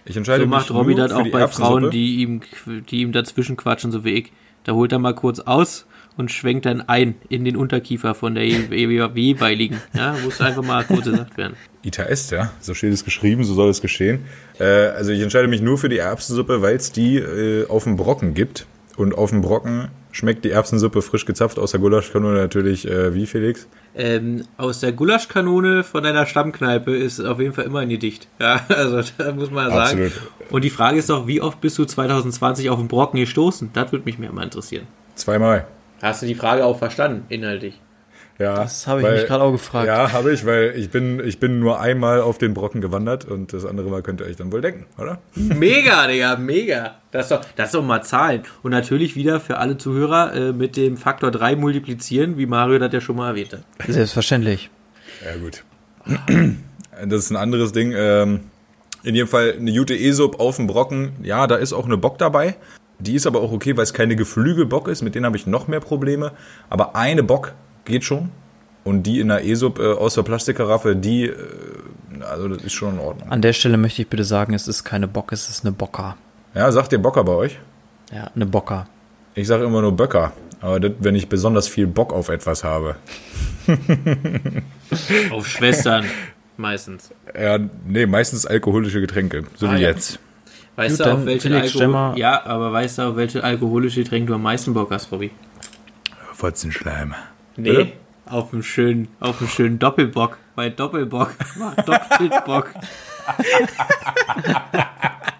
Ich 0.06 0.16
entscheide 0.16 0.44
So 0.44 0.48
mich 0.48 0.56
macht 0.56 0.70
Robby 0.70 0.94
das 0.94 1.12
auch 1.12 1.28
bei. 1.28 1.46
Frauen, 1.48 1.90
die 1.90 2.22
ihm, 2.22 2.40
die 2.88 3.02
ihm 3.02 3.12
dazwischen 3.12 3.58
quatschen, 3.58 3.92
so 3.92 4.02
wie 4.04 4.14
ich. 4.14 4.32
Da 4.64 4.72
holt 4.72 4.90
er 4.90 4.98
mal 4.98 5.14
kurz 5.14 5.40
aus 5.40 5.84
und 6.16 6.30
schwenkt 6.30 6.66
dann 6.66 6.80
ein 6.82 7.14
in 7.28 7.44
den 7.44 7.56
Unterkiefer 7.56 8.14
von 8.14 8.34
der 8.34 8.46
je- 8.46 8.68
je- 8.70 9.10
jeweiligen. 9.14 9.80
Ja, 9.94 10.16
muss 10.24 10.40
einfach 10.40 10.62
mal 10.62 10.84
kurz 10.84 11.04
gesagt 11.04 11.36
werden. 11.36 11.54
Ita 11.82 12.04
est, 12.04 12.30
ja. 12.32 12.50
So 12.60 12.74
steht 12.74 12.92
es 12.92 13.04
geschrieben, 13.04 13.44
so 13.44 13.54
soll 13.54 13.70
es 13.70 13.80
geschehen. 13.80 14.24
Äh, 14.58 14.64
also 14.64 15.12
ich 15.12 15.20
entscheide 15.20 15.48
mich 15.48 15.60
nur 15.60 15.78
für 15.78 15.88
die 15.88 15.98
Erbsensuppe, 15.98 16.62
weil 16.62 16.76
es 16.76 16.92
die 16.92 17.16
äh, 17.18 17.66
auf 17.68 17.84
dem 17.84 17.96
Brocken 17.96 18.34
gibt. 18.34 18.66
Und 18.96 19.14
auf 19.18 19.28
dem 19.28 19.42
Brocken 19.42 19.88
schmeckt 20.10 20.46
die 20.46 20.50
Erbsensuppe 20.50 21.02
frisch 21.02 21.26
gezapft 21.26 21.58
aus 21.58 21.72
der 21.72 21.80
Gulaschkanone 21.80 22.38
natürlich 22.38 22.88
äh, 22.88 23.12
wie, 23.14 23.26
Felix? 23.26 23.68
Ähm, 23.94 24.44
aus 24.56 24.80
der 24.80 24.92
Gulaschkanone 24.92 25.84
von 25.84 26.02
deiner 26.02 26.24
Stammkneipe 26.24 26.96
ist 26.96 27.20
auf 27.20 27.38
jeden 27.38 27.52
Fall 27.52 27.64
immer 27.66 27.80
ein 27.80 27.90
Gedicht. 27.90 28.26
Ja, 28.40 28.64
also 28.68 29.02
da 29.18 29.32
muss 29.32 29.50
man 29.50 29.68
sagen. 29.70 29.80
Absolut. 30.04 30.12
Und 30.50 30.64
die 30.64 30.70
Frage 30.70 30.98
ist 30.98 31.10
doch, 31.10 31.26
wie 31.26 31.42
oft 31.42 31.60
bist 31.60 31.76
du 31.76 31.84
2020 31.84 32.70
auf 32.70 32.78
den 32.78 32.88
Brocken 32.88 33.20
gestoßen? 33.20 33.68
Das 33.74 33.92
würde 33.92 34.06
mich 34.06 34.18
mehr 34.18 34.32
mal 34.32 34.44
interessieren. 34.44 34.86
Zweimal. 35.14 35.66
Hast 36.02 36.22
du 36.22 36.26
die 36.26 36.34
Frage 36.34 36.64
auch 36.64 36.78
verstanden, 36.78 37.24
inhaltlich? 37.28 37.80
Ja, 38.38 38.56
Das 38.56 38.86
habe 38.86 39.00
ich 39.00 39.08
mich 39.08 39.26
gerade 39.26 39.44
auch 39.44 39.52
gefragt. 39.52 39.86
Ja, 39.86 40.12
habe 40.12 40.30
ich, 40.30 40.44
weil 40.44 40.74
ich 40.76 40.90
bin, 40.90 41.20
ich 41.24 41.40
bin 41.40 41.58
nur 41.58 41.80
einmal 41.80 42.20
auf 42.20 42.36
den 42.36 42.52
Brocken 42.52 42.82
gewandert 42.82 43.24
und 43.24 43.54
das 43.54 43.64
andere 43.64 43.88
Mal 43.88 44.02
könnt 44.02 44.20
ihr 44.20 44.26
euch 44.26 44.36
dann 44.36 44.52
wohl 44.52 44.60
denken, 44.60 44.84
oder? 44.98 45.18
Mega, 45.34 46.06
Digga, 46.06 46.36
mega. 46.36 46.96
Das 47.12 47.26
ist 47.26 47.30
doch, 47.32 47.40
das 47.56 47.68
ist 47.68 47.74
doch 47.74 47.82
mal 47.82 48.02
Zahlen. 48.02 48.42
Und 48.62 48.72
natürlich 48.72 49.16
wieder 49.16 49.40
für 49.40 49.56
alle 49.56 49.78
Zuhörer 49.78 50.34
äh, 50.34 50.52
mit 50.52 50.76
dem 50.76 50.98
Faktor 50.98 51.30
3 51.30 51.56
multiplizieren, 51.56 52.36
wie 52.36 52.44
Mario 52.44 52.78
das 52.78 52.92
ja 52.92 53.00
schon 53.00 53.16
mal 53.16 53.28
erwähnt 53.30 53.54
hat. 53.54 53.62
Selbstverständlich. 53.88 54.68
Ja, 55.24 55.36
gut. 55.40 55.64
Das 57.08 57.24
ist 57.24 57.30
ein 57.30 57.36
anderes 57.36 57.72
Ding. 57.72 57.92
Ähm, 57.96 58.40
in 59.02 59.14
jedem 59.14 59.28
Fall 59.28 59.54
eine 59.58 59.72
gute 59.72 59.94
E-Sub 59.94 60.40
auf 60.40 60.56
dem 60.56 60.66
Brocken. 60.66 61.12
Ja, 61.22 61.46
da 61.46 61.56
ist 61.56 61.72
auch 61.72 61.86
eine 61.86 61.96
Bock 61.96 62.18
dabei. 62.18 62.56
Die 62.98 63.14
ist 63.14 63.26
aber 63.26 63.40
auch 63.42 63.52
okay, 63.52 63.76
weil 63.76 63.82
es 63.84 63.92
keine 63.92 64.16
Geflügelbock 64.16 64.88
ist. 64.88 65.02
Mit 65.02 65.14
denen 65.14 65.26
habe 65.26 65.36
ich 65.36 65.46
noch 65.46 65.68
mehr 65.68 65.80
Probleme. 65.80 66.32
Aber 66.70 66.96
eine 66.96 67.22
Bock 67.22 67.52
geht 67.84 68.04
schon. 68.04 68.30
Und 68.84 69.02
die 69.02 69.20
in 69.20 69.28
der 69.28 69.44
E-Sub 69.44 69.78
äh, 69.78 69.92
aus 69.92 70.14
der 70.14 70.22
Plastikkaraffe, 70.22 70.94
die, 70.96 71.24
äh, 71.26 71.34
also 72.20 72.48
das 72.48 72.62
ist 72.62 72.72
schon 72.72 72.94
in 72.94 73.00
Ordnung. 73.00 73.28
An 73.30 73.42
der 73.42 73.52
Stelle 73.52 73.76
möchte 73.76 74.02
ich 74.02 74.08
bitte 74.08 74.24
sagen, 74.24 74.54
es 74.54 74.68
ist 74.68 74.84
keine 74.84 75.08
Bock, 75.08 75.32
es 75.32 75.48
ist 75.48 75.64
eine 75.64 75.72
Bocker. 75.72 76.16
Ja, 76.54 76.70
sagt 76.72 76.92
ihr 76.92 76.98
Bocker 77.02 77.24
bei 77.24 77.32
euch? 77.32 77.58
Ja, 78.12 78.30
eine 78.34 78.46
Bocker. 78.46 78.86
Ich 79.34 79.46
sage 79.48 79.64
immer 79.64 79.82
nur 79.82 79.92
Böcker. 79.92 80.32
Aber 80.60 80.80
das, 80.80 80.92
wenn 81.00 81.14
ich 81.16 81.28
besonders 81.28 81.68
viel 81.68 81.86
Bock 81.86 82.12
auf 82.14 82.28
etwas 82.30 82.64
habe. 82.64 82.96
Auf 85.30 85.46
Schwestern 85.46 86.06
meistens. 86.56 87.10
Ja, 87.38 87.58
nee, 87.86 88.06
meistens 88.06 88.46
alkoholische 88.46 89.00
Getränke. 89.00 89.44
So 89.56 89.66
Ah, 89.66 89.74
wie 89.74 89.82
ja. 89.82 89.88
jetzt. 89.90 90.18
Weißt 90.76 90.98
Gut, 90.98 91.06
du, 91.06 91.12
auf 91.12 91.24
welche 91.24 91.58
Alkohol 91.58 92.18
Ja, 92.18 92.44
aber 92.44 92.70
weißt 92.70 92.98
du, 92.98 93.02
auf 93.02 93.16
welche 93.16 93.42
alkoholische 93.42 94.02
Getränk 94.02 94.26
du 94.26 94.34
am 94.34 94.42
meisten 94.42 94.74
Bock 94.74 94.90
hast, 94.90 95.10
Robby? 95.10 95.30
Fotzenschleim. 96.34 97.14
Nee, 97.56 97.70
Bitte? 97.70 97.92
auf 98.26 98.52
einen 98.52 98.62
schönen, 98.62 99.08
auf 99.18 99.40
einen 99.40 99.48
schönen 99.48 99.78
Doppelbock. 99.78 100.36
Weil 100.54 100.70
Doppelbock 100.70 101.32
macht 101.58 101.88
doppelt 101.88 102.44
Bock. 102.44 102.74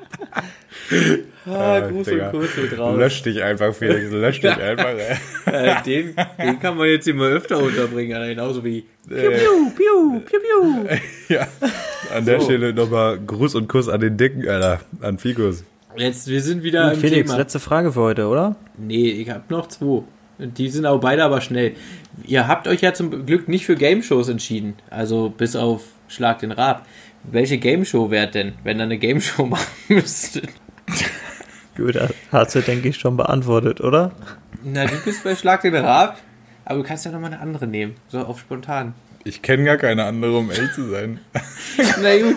ah, 1.47 1.80
Gruß 1.80 2.07
Digga. 2.07 2.30
und 2.30 2.41
Kuss 2.41 2.57
mit 2.57 2.78
raus. 2.78 2.99
Lösch 2.99 3.22
dich 3.22 3.43
einfach, 3.43 3.74
Felix. 3.74 4.11
Lösch 4.11 4.41
dich 4.41 4.51
einfach. 4.57 4.87
ey. 4.87 5.16
Äh, 5.53 5.82
den, 5.84 6.14
den 6.39 6.61
kann 6.61 6.76
man 6.76 6.89
jetzt 6.89 7.07
immer 7.09 7.24
öfter 7.26 7.59
unterbringen, 7.59 8.16
Alter. 8.16 8.28
genauso 8.28 8.64
wie 8.64 8.84
Piu, 9.09 9.16
piu, 9.16 9.70
piu, 9.76 10.20
piu, 10.20 10.39
piu. 10.41 10.97
Ja, 11.34 11.47
an 12.14 12.24
der 12.24 12.41
So. 12.41 12.47
Stelle 12.47 12.72
nochmal 12.72 13.18
Gruß 13.24 13.55
und 13.55 13.68
Kuss 13.68 13.89
an 13.89 14.01
den 14.01 14.16
Dicken, 14.16 14.49
Alter. 14.49 14.80
An 15.01 15.18
Fikus. 15.18 15.64
Jetzt, 15.97 16.28
wir 16.28 16.43
sind 16.43 16.62
wieder 16.62 16.93
im 16.93 17.01
Felix, 17.01 17.26
Thema. 17.30 17.39
letzte 17.39 17.59
Frage 17.61 17.93
für 17.93 18.01
heute, 18.01 18.26
oder? 18.26 18.57
Nee, 18.76 19.11
ich 19.11 19.30
hab 19.30 19.51
noch 19.51 19.68
zwei. 19.68 20.03
Die 20.39 20.68
sind 20.68 20.84
auch 20.84 21.01
beide 21.01 21.24
aber 21.24 21.41
schnell. 21.41 21.72
Ihr 22.26 22.47
habt 22.47 22.68
euch 22.68 22.82
ja 22.82 22.93
zum 22.93 23.24
Glück 23.24 23.49
nicht 23.49 23.64
für 23.64 23.74
Game-Shows 23.76 24.28
entschieden. 24.28 24.74
Also 24.91 25.30
bis 25.30 25.57
auf 25.57 25.84
Schlag 26.09 26.41
den 26.41 26.53
Rab. 26.53 26.84
Welche 27.22 27.57
Game-Show 27.57 28.11
wäre 28.11 28.30
denn, 28.30 28.53
wenn 28.62 28.78
ihr 28.78 28.82
eine 28.82 28.99
Game-Show 28.99 29.47
machen 29.47 29.66
müsstet? 29.89 30.49
Gut, 31.76 31.99
hast 32.32 32.55
du, 32.55 32.61
denke 32.62 32.89
ich, 32.89 32.97
schon 32.97 33.16
beantwortet, 33.16 33.80
oder? 33.80 34.12
Na, 34.62 34.87
du 34.87 34.97
bist 35.05 35.24
bei 35.24 35.37
Schlag 35.37 35.62
den 35.62 35.74
Rab. 35.74 36.18
Aber 36.64 36.78
du 36.80 36.84
kannst 36.84 37.05
ja 37.05 37.12
nochmal 37.12 37.32
eine 37.32 37.41
andere 37.41 37.66
nehmen. 37.66 37.95
So 38.09 38.18
auf 38.18 38.41
spontan. 38.41 38.95
Ich 39.22 39.41
kenne 39.41 39.64
gar 39.64 39.76
keine 39.76 40.05
andere, 40.05 40.39
um 40.39 40.51
ehrlich 40.51 40.72
zu 40.72 40.89
sein. 40.91 41.20
Na 42.03 42.16
gut, 42.18 42.37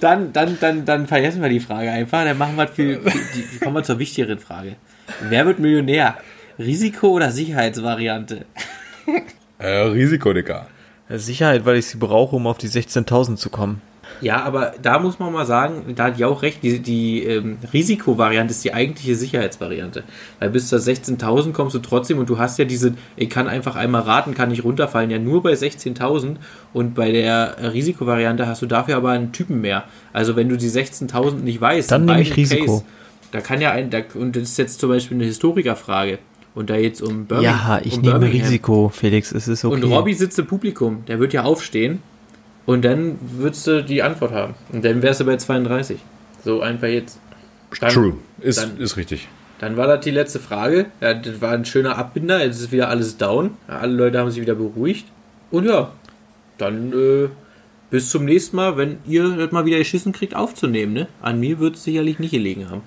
dann, 0.00 0.32
dann, 0.32 0.58
dann, 0.60 0.84
dann 0.84 1.06
vergessen 1.06 1.40
wir 1.40 1.48
die 1.48 1.60
Frage 1.60 1.90
einfach. 1.90 2.24
Dann 2.24 2.36
machen 2.36 2.56
wir 2.56 2.68
viel, 2.68 3.00
viel 3.00 3.20
die, 3.34 3.58
kommen 3.58 3.76
wir 3.76 3.82
zur 3.82 3.98
wichtigeren 3.98 4.38
Frage. 4.38 4.76
Wer 5.28 5.46
wird 5.46 5.58
Millionär? 5.58 6.16
Risiko- 6.58 7.12
oder 7.12 7.30
Sicherheitsvariante? 7.30 8.44
Äh, 9.58 9.68
Risiko, 9.68 10.32
Dicker. 10.32 10.66
Sicherheit, 11.08 11.64
weil 11.64 11.76
ich 11.76 11.86
sie 11.86 11.98
brauche, 11.98 12.36
um 12.36 12.46
auf 12.46 12.58
die 12.58 12.68
16.000 12.68 13.36
zu 13.36 13.50
kommen. 13.50 13.82
Ja, 14.20 14.42
aber 14.42 14.74
da 14.82 14.98
muss 14.98 15.18
man 15.18 15.32
mal 15.32 15.46
sagen, 15.46 15.94
da 15.94 16.04
hat 16.04 16.18
die 16.18 16.24
auch 16.24 16.42
recht, 16.42 16.62
die, 16.62 16.80
die 16.80 17.24
ähm, 17.24 17.58
Risikovariante 17.72 18.52
ist 18.52 18.64
die 18.64 18.74
eigentliche 18.74 19.16
Sicherheitsvariante. 19.16 20.04
Weil 20.38 20.50
bis 20.50 20.68
zu 20.68 20.76
16.000 20.76 21.52
kommst 21.52 21.74
du 21.74 21.78
trotzdem 21.78 22.18
und 22.18 22.28
du 22.28 22.38
hast 22.38 22.58
ja 22.58 22.64
diese, 22.64 22.94
ich 23.16 23.30
kann 23.30 23.48
einfach 23.48 23.76
einmal 23.76 24.02
raten, 24.02 24.34
kann 24.34 24.50
nicht 24.50 24.64
runterfallen, 24.64 25.10
ja 25.10 25.18
nur 25.18 25.42
bei 25.42 25.52
16.000 25.52 26.36
und 26.72 26.94
bei 26.94 27.12
der 27.12 27.56
äh, 27.58 27.66
Risikovariante 27.66 28.46
hast 28.46 28.62
du 28.62 28.66
dafür 28.66 28.96
aber 28.96 29.10
einen 29.10 29.32
Typen 29.32 29.60
mehr. 29.60 29.84
Also 30.12 30.36
wenn 30.36 30.48
du 30.48 30.56
die 30.56 30.70
16.000 30.70 31.36
nicht 31.36 31.60
weißt, 31.60 31.90
Dann 31.90 32.04
nehme 32.04 32.20
ich 32.20 32.36
Risiko. 32.36 32.84
da 33.32 33.40
kann 33.40 33.60
ja 33.60 33.72
ein, 33.72 33.90
da, 33.90 34.00
und 34.14 34.36
das 34.36 34.42
ist 34.44 34.58
jetzt 34.58 34.80
zum 34.80 34.90
Beispiel 34.90 35.16
eine 35.16 35.24
Historikerfrage 35.24 36.18
und 36.54 36.68
da 36.68 36.76
jetzt 36.76 37.00
um 37.00 37.26
Birmingham. 37.26 37.42
Ja, 37.68 37.80
ich 37.82 37.94
um 37.94 38.02
nehme 38.02 38.18
Birmingham. 38.18 38.46
Risiko, 38.46 38.88
Felix, 38.92 39.32
es 39.32 39.48
ist 39.48 39.64
okay. 39.64 39.74
Und 39.74 39.84
Robby 39.84 40.14
sitzt 40.14 40.38
im 40.38 40.46
Publikum, 40.46 41.04
der 41.06 41.20
wird 41.20 41.32
ja 41.32 41.44
aufstehen 41.44 42.02
und 42.66 42.84
dann 42.84 43.18
würdest 43.20 43.66
du 43.66 43.82
die 43.82 44.02
Antwort 44.02 44.32
haben. 44.32 44.54
Und 44.72 44.84
dann 44.84 45.02
wärst 45.02 45.20
du 45.20 45.24
bei 45.24 45.36
32. 45.36 45.98
So 46.44 46.60
einfach 46.60 46.88
jetzt. 46.88 47.18
Dann, 47.80 47.90
True. 47.92 48.14
Ist, 48.40 48.60
dann- 48.62 48.78
ist 48.78 48.96
richtig. 48.96 49.28
Dann 49.58 49.76
war 49.76 49.86
das 49.86 50.00
die 50.04 50.10
letzte 50.10 50.38
Frage. 50.40 50.86
Ja, 51.02 51.12
das 51.12 51.40
war 51.42 51.52
ein 51.52 51.66
schöner 51.66 51.98
Abbinder. 51.98 52.42
Jetzt 52.42 52.60
ist 52.60 52.72
wieder 52.72 52.88
alles 52.88 53.18
down. 53.18 53.50
Alle 53.68 53.92
Leute 53.92 54.18
haben 54.18 54.30
sich 54.30 54.40
wieder 54.40 54.54
beruhigt. 54.54 55.04
Und 55.50 55.66
ja, 55.66 55.92
dann 56.56 56.92
äh, 56.94 57.28
bis 57.90 58.08
zum 58.08 58.24
nächsten 58.24 58.56
Mal, 58.56 58.78
wenn 58.78 58.98
ihr 59.06 59.36
das 59.36 59.52
mal 59.52 59.66
wieder 59.66 59.76
geschissen 59.76 60.12
kriegt, 60.12 60.34
aufzunehmen. 60.34 60.94
Ne? 60.94 61.08
An 61.20 61.40
mir 61.40 61.58
wird 61.58 61.76
es 61.76 61.84
sicherlich 61.84 62.18
nicht 62.18 62.30
gelegen 62.30 62.70
haben. 62.70 62.80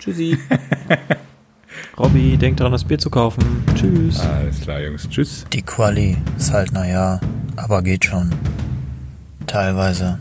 Tschüssi. 0.00 0.36
Robby, 1.98 2.36
denk 2.36 2.56
daran, 2.56 2.72
das 2.72 2.84
Bier 2.84 2.98
zu 2.98 3.10
kaufen. 3.10 3.42
Tschüss. 3.74 4.20
Alles 4.20 4.60
klar, 4.60 4.80
Jungs. 4.80 5.08
Tschüss. 5.08 5.44
Die 5.52 5.62
Quali 5.62 6.16
ist 6.36 6.52
halt 6.52 6.72
naja, 6.72 7.20
aber 7.56 7.82
geht 7.82 8.04
schon. 8.04 8.30
Teilweise. 9.48 10.18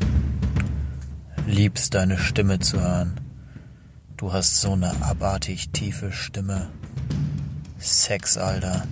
Liebst 1.45 1.93
deine 1.93 2.17
Stimme 2.17 2.59
zu 2.59 2.80
hören. 2.80 3.19
Du 4.15 4.32
hast 4.32 4.61
so 4.61 4.71
eine 4.71 5.01
abartig 5.01 5.69
tiefe 5.71 6.13
Stimme. 6.13 6.69
Sex, 7.78 8.38
Alter. 8.38 8.84